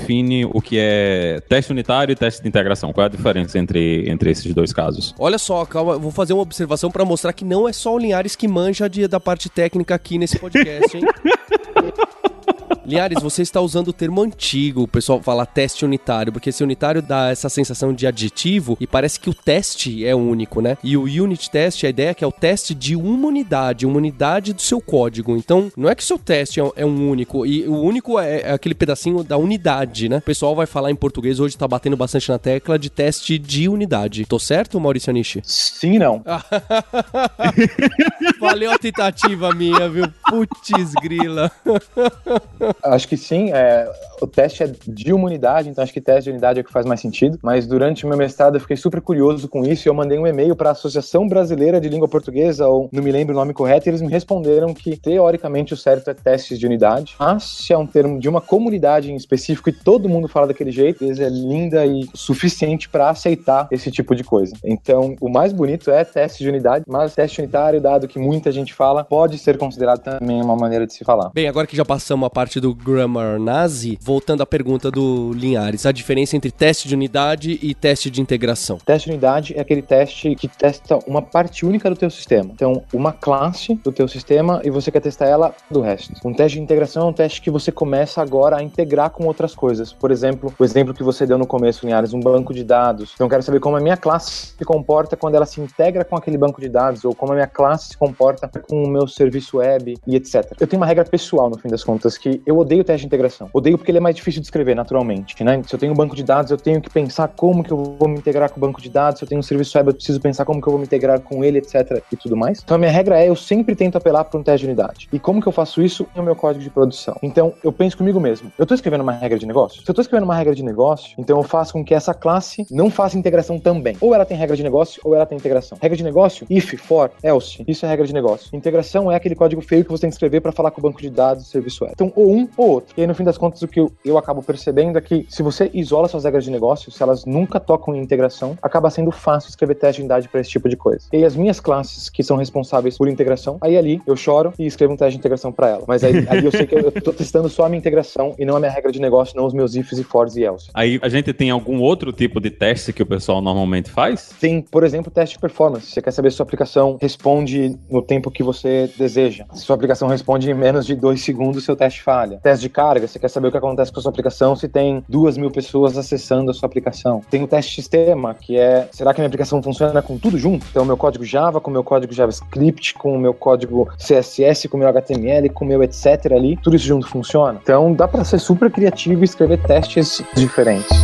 o 0.53 0.61
que 0.61 0.77
é 0.79 1.41
teste 1.49 1.73
unitário 1.73 2.13
e 2.13 2.17
teste 2.17 2.43
de 2.43 2.49
integração? 2.49 2.93
Qual 2.93 3.05
é 3.05 3.07
a 3.07 3.11
diferença 3.11 3.59
entre, 3.59 4.09
entre 4.09 4.31
esses 4.31 4.55
dois 4.55 4.73
casos? 4.73 5.15
Olha 5.19 5.39
só, 5.39 5.65
calma, 5.65 5.99
vou 5.99 6.11
fazer 6.11 6.33
uma 6.33 6.43
observação 6.43 6.91
para 6.91 7.05
mostrar 7.05 7.33
que 7.33 7.45
não 7.45 7.69
é 7.69 7.73
só 7.73 7.95
o 7.95 7.99
Linhares 7.99 8.37
que 8.37 8.49
manja 8.49 8.89
de, 8.89 9.07
da 9.09 9.21
parte 9.21 9.49
técnica 9.49 9.95
aqui 9.95 10.19
nesse 10.19 10.39
podcast, 10.39 10.97
hein? 10.97 11.05
Linhares, 12.89 13.23
você 13.23 13.43
está 13.43 13.61
usando 13.61 13.89
o 13.89 13.93
termo 13.93 14.23
antigo, 14.23 14.83
o 14.83 14.89
pessoal 14.89 15.23
fala 15.23 15.45
teste 15.45 15.85
unitário, 15.85 16.33
porque 16.33 16.49
esse 16.49 16.65
unitário 16.65 17.03
dá 17.03 17.29
essa 17.29 17.51
sensação 17.51 17.93
de 17.93 18.07
aditivo 18.07 18.79
e 18.81 18.87
parece 18.87 19.21
que 19.21 19.29
o 19.29 19.35
teste 19.35 20.07
é 20.07 20.15
único, 20.15 20.63
né? 20.63 20.79
E 20.83 20.97
o 20.97 21.03
unit 21.03 21.51
test, 21.51 21.85
a 21.85 21.91
ideia 21.91 22.11
é 22.11 22.15
que 22.15 22.25
é 22.25 22.27
o 22.27 22.33
teste 22.33 22.75
de 22.75 22.97
uma 22.97 23.29
unidade, 23.29 23.85
uma 23.85 23.99
unidade 23.99 24.55
do 24.55 24.63
seu 24.63 24.81
código. 24.81 25.37
Então, 25.37 25.71
não 25.77 25.87
é 25.87 25.95
que 25.95 26.03
o 26.03 26.07
seu 26.07 26.19
teste 26.19 26.61
é 26.61 26.87
um 26.87 27.11
único, 27.11 27.45
e 27.45 27.69
o 27.69 27.79
único 27.79 28.19
é, 28.19 28.41
é 28.41 28.53
aquele 28.53 28.75
pedacinho 28.75 29.23
da 29.23 29.37
unidade, 29.37 30.09
né? 30.09 30.17
O 30.17 30.23
pessoal 30.23 30.57
vai 30.57 30.65
falar 30.65 30.91
em 30.91 30.97
português 30.97 31.41
hoje, 31.41 31.59
tá 31.59 31.69
batendo 31.69 31.97
bastante 31.97 32.31
na 32.31 32.39
tecla 32.39 32.79
de 32.79 32.89
teste 32.89 33.39
de 33.39 33.69
unidade. 33.69 34.25
Tô 34.25 34.39
certo, 34.39 34.81
Maurício 34.81 35.11
Anishi? 35.11 35.43
Sim 35.45 35.99
não. 35.99 36.25
Valeu 38.41 38.73
a 38.73 38.79
tentativa 38.79 39.55
minha, 39.55 39.91
viu? 39.91 40.07
Putz 40.31 40.95
grila. 41.03 41.53
Acho 42.83 43.09
que 43.09 43.17
sim. 43.17 43.51
É, 43.53 43.91
o 44.21 44.27
teste 44.27 44.63
é 44.63 44.73
de 44.87 45.13
uma 45.13 45.27
unidade, 45.27 45.69
então 45.69 45.83
acho 45.83 45.93
que 45.93 46.01
teste 46.01 46.25
de 46.25 46.31
unidade 46.31 46.59
é 46.59 46.63
o 46.63 46.65
que 46.65 46.73
faz 46.73 46.87
mais 46.87 47.01
sentido. 47.01 47.39
Mas 47.43 47.67
durante 47.67 48.05
o 48.05 48.09
meu 48.09 48.17
mestrado 48.17 48.57
eu 48.57 48.61
fiquei 48.61 48.77
super 48.77 49.01
curioso 49.01 49.49
com 49.49 49.65
isso 49.65 49.87
e 49.87 49.89
eu 49.89 49.95
mandei 49.95 50.19
um 50.19 50.27
e-mail 50.27 50.55
para 50.57 50.71
a 50.71 50.73
Associação 50.73 51.27
Brasileira 51.27 51.81
de 51.81 51.89
Língua 51.89 52.09
Portuguesa, 52.09 52.67
ou 52.67 52.89
não 52.93 53.03
me 53.03 53.13
lembro 53.13 53.35
o 53.35 53.39
nome 53.39 53.53
correto, 53.53 53.89
e 53.89 53.91
eles 53.91 54.03
me 54.03 54.09
responderam 54.09 54.75
que 54.75 54.97
teoricamente 54.97 55.75
o 55.75 55.77
certo 55.77 56.11
é 56.11 56.15
testes 56.15 56.59
de 56.59 56.67
unidade. 56.67 57.15
Mas 57.19 57.45
se 57.45 57.73
é 57.73 57.79
um 57.79 57.87
termo 57.87 58.19
de 58.19 58.29
uma 58.29 58.41
comunidade 58.41 59.11
em 59.11 59.17
específico 59.17 59.69
e 59.69 59.73
todo 59.73 60.09
mundo 60.09 60.29
fala 60.29 60.49
daquele 60.49 60.71
jeito, 60.71 61.05
eles 61.05 61.21
é 61.21 61.29
linda 61.29 61.85
e 61.87 62.09
suficiente 62.15 62.89
para 62.89 63.11
aceitar 63.11 63.69
esse 63.71 63.91
tipo 63.91 64.15
de 64.15 64.25
coisa. 64.25 64.55
Então, 64.65 65.15
o 65.21 65.29
mais 65.29 65.53
bonito 65.53 65.91
é 65.91 66.05
teste 66.05 66.43
de 66.43 66.49
unidade, 66.49 66.85
mas 66.87 67.15
teste 67.15 67.41
unitário, 67.41 67.81
dado 67.81 68.09
que 68.09 68.19
muita 68.19 68.51
gente 68.53 68.75
fala, 68.75 69.05
pode 69.05 69.39
ser 69.39 69.57
considerado 69.59 70.01
também 70.01 70.43
uma 70.43 70.57
maneira 70.57 70.87
de 70.87 70.93
se 70.93 71.05
falar. 71.05 71.31
Bem, 71.33 71.49
agora 71.49 71.67
que 71.67 71.77
já 71.77 71.85
passamos 71.85 72.27
a 72.27 72.31
parte 72.31 72.61
do 72.61 72.68
grammar 72.75 73.39
nazi, 73.39 73.99
voltando 74.01 74.43
à 74.43 74.47
pergunta 74.47 74.91
do 74.91 75.33
Linhares, 75.33 75.87
a 75.87 75.93
diferença 75.93 76.37
entre 76.37 76.51
teste 76.51 76.89
de 76.89 76.95
unidade 76.95 77.59
e 77.63 77.75
teste 77.75 78.11
de 78.11 78.21
integração. 78.21 78.79
Teste 78.85 79.09
de 79.09 79.13
unidade 79.13 79.55
é 79.57 79.61
aquele 79.61 79.83
teste 79.83 80.35
que 80.35 80.49
testa 80.49 80.99
uma 81.07 81.23
parte 81.23 81.65
única 81.65 81.89
do 81.89 81.97
teu 81.97 82.11
sistema. 82.11 82.51
Então, 82.55 82.83
uma 82.93 83.13
classe 83.13 83.75
do 83.75 83.93
teu 83.93 84.09
sistema 84.09 84.61
e 84.65 84.71
você 84.71 84.91
quer 84.91 85.01
testar 85.01 85.27
ela 85.27 85.55
do 85.71 85.81
resto. 85.81 86.15
Um 86.25 86.33
teste 86.33 86.59
de 86.59 86.65
integração 86.65 87.07
é 87.07 87.11
um 87.11 87.13
teste 87.13 87.41
que 87.41 87.51
você 87.51 87.71
começa 87.71 88.21
agora 88.23 88.57
a 88.57 88.63
integrar 88.63 89.11
com 89.11 89.27
outras 89.27 89.55
coisas. 89.55 89.93
Por 89.93 90.11
exemplo, 90.11 90.53
o 90.59 90.65
exemplo 90.65 90.95
que 90.95 91.03
você 91.03 91.27
deu 91.27 91.39
no 91.39 91.47
começo, 91.47 91.85
Linhares, 91.85 92.13
um 92.13 92.21
banco 92.21 92.53
de 92.53 92.65
dados. 92.65 93.13
Então, 93.15 93.29
quero 93.29 93.43
saber 93.43 93.61
como 93.61 93.77
a 93.77 93.81
minha 93.81 93.97
classe 93.97 94.55
se 94.59 94.65
comporta 94.65 95.17
quando 95.17 95.35
ela 95.35 95.47
se 95.47 95.61
integra 95.61 96.05
com 96.05 96.17
aquele 96.17 96.39
banco 96.39 96.61
de 96.61 96.69
dados 96.69 97.05
ou 97.05 97.15
como 97.15 97.33
a 97.33 97.35
minha 97.35 97.47
classe 97.47 97.89
se 97.91 97.97
comporta 97.97 98.49
com 98.49 98.83
o 98.83 98.89
meu 98.89 99.07
serviço 99.07 99.59
web 99.59 99.97
e 100.07 100.17
etc. 100.17 100.53
Eu 100.59 100.67
tenho 100.67 100.81
uma 100.81 100.87
regra 100.87 101.05
pessoal, 101.05 101.51
no 101.51 101.59
fim 101.59 101.69
das 101.69 101.85
contas, 101.85 102.19
que 102.19 102.41
eu 102.47 102.58
odeio 102.59 102.83
o 102.83 102.85
teste 102.85 103.01
de 103.01 103.07
integração. 103.07 103.49
Odeio 103.53 103.77
porque 103.77 103.91
ele 103.91 103.99
é 103.99 104.01
mais 104.01 104.17
difícil 104.17 104.41
de 104.41 104.47
escrever 104.47 104.75
naturalmente, 104.75 105.43
né? 105.43 105.63
Se 105.67 105.75
eu 105.75 105.79
tenho 105.79 105.93
um 105.93 105.97
banco 105.97 106.15
de 106.15 106.23
dados, 106.23 106.51
eu 106.51 106.57
tenho 106.57 106.81
que 106.81 106.91
pensar 106.91 107.29
como 107.29 107.63
que 107.63 107.73
eu 107.73 107.97
vou 107.99 108.09
me 108.09 108.19
integrar 108.19 108.51
com 108.51 108.57
o 108.57 108.61
banco 108.61 108.81
de 108.81 108.89
dados. 108.89 109.19
Se 109.19 109.25
eu 109.25 109.29
tenho 109.29 109.39
um 109.39 109.43
serviço 109.43 109.77
web, 109.77 109.91
eu 109.91 109.95
preciso 109.95 110.21
pensar 110.21 110.45
como 110.45 110.61
que 110.61 110.69
eu 110.69 110.73
vou 110.73 110.79
me 110.79 110.87
integrar 110.87 111.21
com 111.21 111.45
ele, 111.45 111.59
etc. 111.59 112.03
e 112.13 112.17
tudo 112.17 112.37
mais. 112.37 112.61
Então 112.63 112.75
a 112.75 112.79
minha 112.79 112.91
regra 112.91 113.19
é 113.19 113.29
eu 113.29 113.37
sempre 113.37 113.75
tento 113.75 113.97
apelar 113.97 114.25
para 114.25 114.39
um 114.39 114.43
teste 114.43 114.61
de 114.61 114.67
unidade. 114.67 115.09
E 115.13 115.19
como 115.19 115.41
que 115.41 115.49
eu 115.49 115.53
faço 115.53 115.83
isso 115.83 116.07
no 116.15 116.23
meu 116.23 116.37
código 116.37 116.63
de 116.63 116.71
produção? 116.71 117.17
Então 117.23 117.53
eu 117.63 117.73
penso 117.73 117.97
comigo 117.97 118.21
mesmo. 118.21 118.53
Eu 118.59 118.65
estou 118.65 118.75
escrevendo 118.75 119.03
uma 119.03 119.13
regra 119.13 119.39
de 119.39 119.47
negócio? 119.47 119.83
Se 119.83 119.89
eu 119.89 119.93
estou 119.93 120.03
escrevendo 120.03 120.25
uma 120.25 120.35
regra 120.35 120.55
de 120.55 120.63
negócio, 120.63 121.15
então 121.19 121.37
eu 121.39 121.43
faço 121.43 121.73
com 121.73 121.85
que 121.85 121.95
essa 121.95 122.15
classe 122.15 122.67
não 122.71 122.91
faça 122.91 123.19
integração 123.19 123.59
também. 123.59 123.97
Ou 124.01 124.15
ela 124.15 124.25
tem 124.25 124.37
regra 124.37 124.57
de 124.57 124.63
negócio 124.63 125.01
ou 125.05 125.15
ela 125.15 125.27
tem 125.27 125.37
integração. 125.37 125.79
Regra 125.81 125.97
de 125.97 126.05
negócio, 126.05 126.47
if, 126.51 126.75
for, 126.79 127.11
else. 127.23 127.63
Isso 127.67 127.85
é 127.87 127.89
regra 127.89 128.07
de 128.07 128.13
negócio. 128.13 128.55
Integração 128.55 129.11
é 129.11 129.17
aquele 129.17 129.35
código 129.35 129.61
feio 129.61 129.85
que 129.85 129.91
você 129.91 130.03
tem 130.03 130.11
que 130.11 130.15
escrever 130.15 130.41
para 130.41 130.53
falar 130.53 130.71
com 130.71 130.81
o 130.81 130.83
banco 130.83 131.01
de 131.01 131.11
dados 131.11 131.45
do 131.45 131.49
serviço 131.49 131.85
web. 131.85 131.95
Então, 131.95 132.13
ou 132.17 132.33
um 132.33 132.48
ou 132.57 132.71
outro. 132.71 132.95
E 132.97 133.01
aí, 133.01 133.07
no 133.07 133.15
fim 133.15 133.25
das 133.25 133.39
contas, 133.39 133.63
o 133.63 133.69
que 133.69 133.81
eu, 133.81 133.93
eu 134.05 134.19
acabo 134.19 134.43
percebendo 134.43 134.99
é 134.99 135.01
que 135.01 135.27
se 135.29 135.43
você 135.43 135.71
isola 135.73 136.09
suas 136.09 136.25
regras 136.25 136.45
de 136.45 136.51
negócio, 136.51 136.91
se 136.91 137.03
elas 137.03 137.25
nunca 137.25 137.61
tocam 137.61 137.95
em 137.95 138.01
integração, 138.01 138.57
acaba 138.63 138.91
sendo 138.91 139.11
fácil 139.11 139.51
escrever 139.51 139.75
teste 139.75 139.97
de 139.97 140.03
unidade 140.03 140.29
para 140.29 140.41
esse 140.41 140.51
tipo 140.51 140.69
de 140.69 140.77
coisa. 140.77 141.07
E 141.13 141.19
aí, 141.19 141.25
as 141.25 141.37
minhas 141.37 141.61
classes 141.61 142.09
que 142.09 142.23
são 142.23 142.37
responsáveis 142.37 142.97
por 142.97 143.09
integração, 143.09 143.59
aí 143.61 143.77
ali 143.77 144.01
eu 144.07 144.17
choro 144.17 144.53
e 144.59 144.67
escrevo 144.67 144.93
um 144.95 144.97
teste 144.97 145.13
de 145.13 145.19
integração 145.19 145.53
para 145.53 145.69
ela. 145.69 145.85
Mas 145.87 146.05
aí, 146.05 146.27
aí 146.29 146.45
eu 146.45 146.51
sei 146.51 146.67
que 146.67 146.75
eu, 146.75 146.89
estou 146.89 147.13
testando 147.13 147.49
só 147.49 147.65
a 147.65 147.69
minha 147.69 147.79
integração 147.79 148.35
e 148.39 148.45
não 148.45 148.57
a 148.57 148.61
minha 148.61 148.73
regra 148.73 148.91
de 148.93 149.01
negócio, 149.01 149.37
não 149.37 149.47
os 149.47 149.55
meus 149.55 149.75
ifs 149.75 149.99
e 149.99 150.05
fors 150.05 150.37
e 150.37 150.45
else. 150.45 150.71
Aí 150.75 150.99
a 151.03 151.09
gente 151.09 151.33
tem 151.33 151.51
algum 151.51 151.81
outro 151.81 152.13
tipo 152.13 152.41
de 152.41 152.51
teste 152.51 152.93
que 152.93 153.03
o 153.03 153.07
pessoal 153.07 153.41
normalmente 153.41 153.91
faz? 153.91 154.31
Tem, 154.41 154.61
por 154.61 154.85
exemplo, 154.85 155.11
teste 155.11 155.37
de 155.37 155.41
performance. 155.41 155.87
Você 155.87 156.03
quer 156.03 156.11
saber 156.11 156.31
se 156.31 156.37
sua 156.37 156.45
aplicação 156.45 156.99
responde 157.01 157.77
no 157.91 158.03
tempo 158.03 158.31
que 158.31 158.43
você 158.43 158.91
deseja. 158.97 159.45
Se 159.55 159.63
sua 159.63 159.75
aplicação 159.77 160.09
responde 160.09 160.51
em 160.51 160.55
menos 160.55 160.87
de 160.87 160.95
dois 160.95 161.23
segundos, 161.23 161.65
seu 161.65 161.77
teste 161.77 162.03
falha. 162.03 162.28
Teste 162.37 162.63
de 162.63 162.69
carga, 162.69 163.07
você 163.07 163.19
quer 163.19 163.29
saber 163.29 163.49
o 163.49 163.51
que 163.51 163.57
acontece 163.57 163.93
com 163.93 163.99
a 163.99 164.03
sua 164.03 164.11
aplicação 164.11 164.55
se 164.55 164.69
tem 164.69 165.03
duas 165.09 165.37
mil 165.37 165.51
pessoas 165.51 165.97
acessando 165.97 166.51
a 166.51 166.55
sua 166.55 166.67
aplicação. 166.67 167.21
Tem 167.31 167.43
o 167.43 167.49
teste 167.49 167.75
sistema, 167.75 168.35
que 168.35 168.57
é, 168.57 168.89
será 168.93 169.15
que 169.15 169.21
minha 169.21 169.29
aplicação 169.29 169.63
funciona 169.63 170.03
com 170.03 170.19
tudo 170.19 170.39
junto? 170.39 170.67
Então, 170.71 170.85
meu 170.85 170.97
código 170.97 171.25
Java, 171.25 171.61
com 171.61 171.71
meu 171.71 171.85
código 171.85 172.13
JavaScript, 172.13 172.95
com 172.95 173.15
o 173.15 173.19
meu 173.19 173.35
código 173.35 173.89
CSS, 173.97 174.69
com 174.69 174.77
o 174.77 174.81
meu 174.81 174.89
HTML, 174.89 175.49
com 175.49 175.65
o 175.65 175.69
meu 175.69 175.83
etc 175.83 176.33
ali, 176.33 176.57
tudo 176.57 176.77
isso 176.77 176.87
junto 176.87 177.09
funciona? 177.09 177.59
Então, 177.63 177.93
dá 177.93 178.07
para 178.07 178.25
ser 178.25 178.39
super 178.39 178.71
criativo 178.71 179.23
e 179.23 179.25
escrever 179.25 179.63
testes 179.63 180.23
diferentes. 180.35 180.97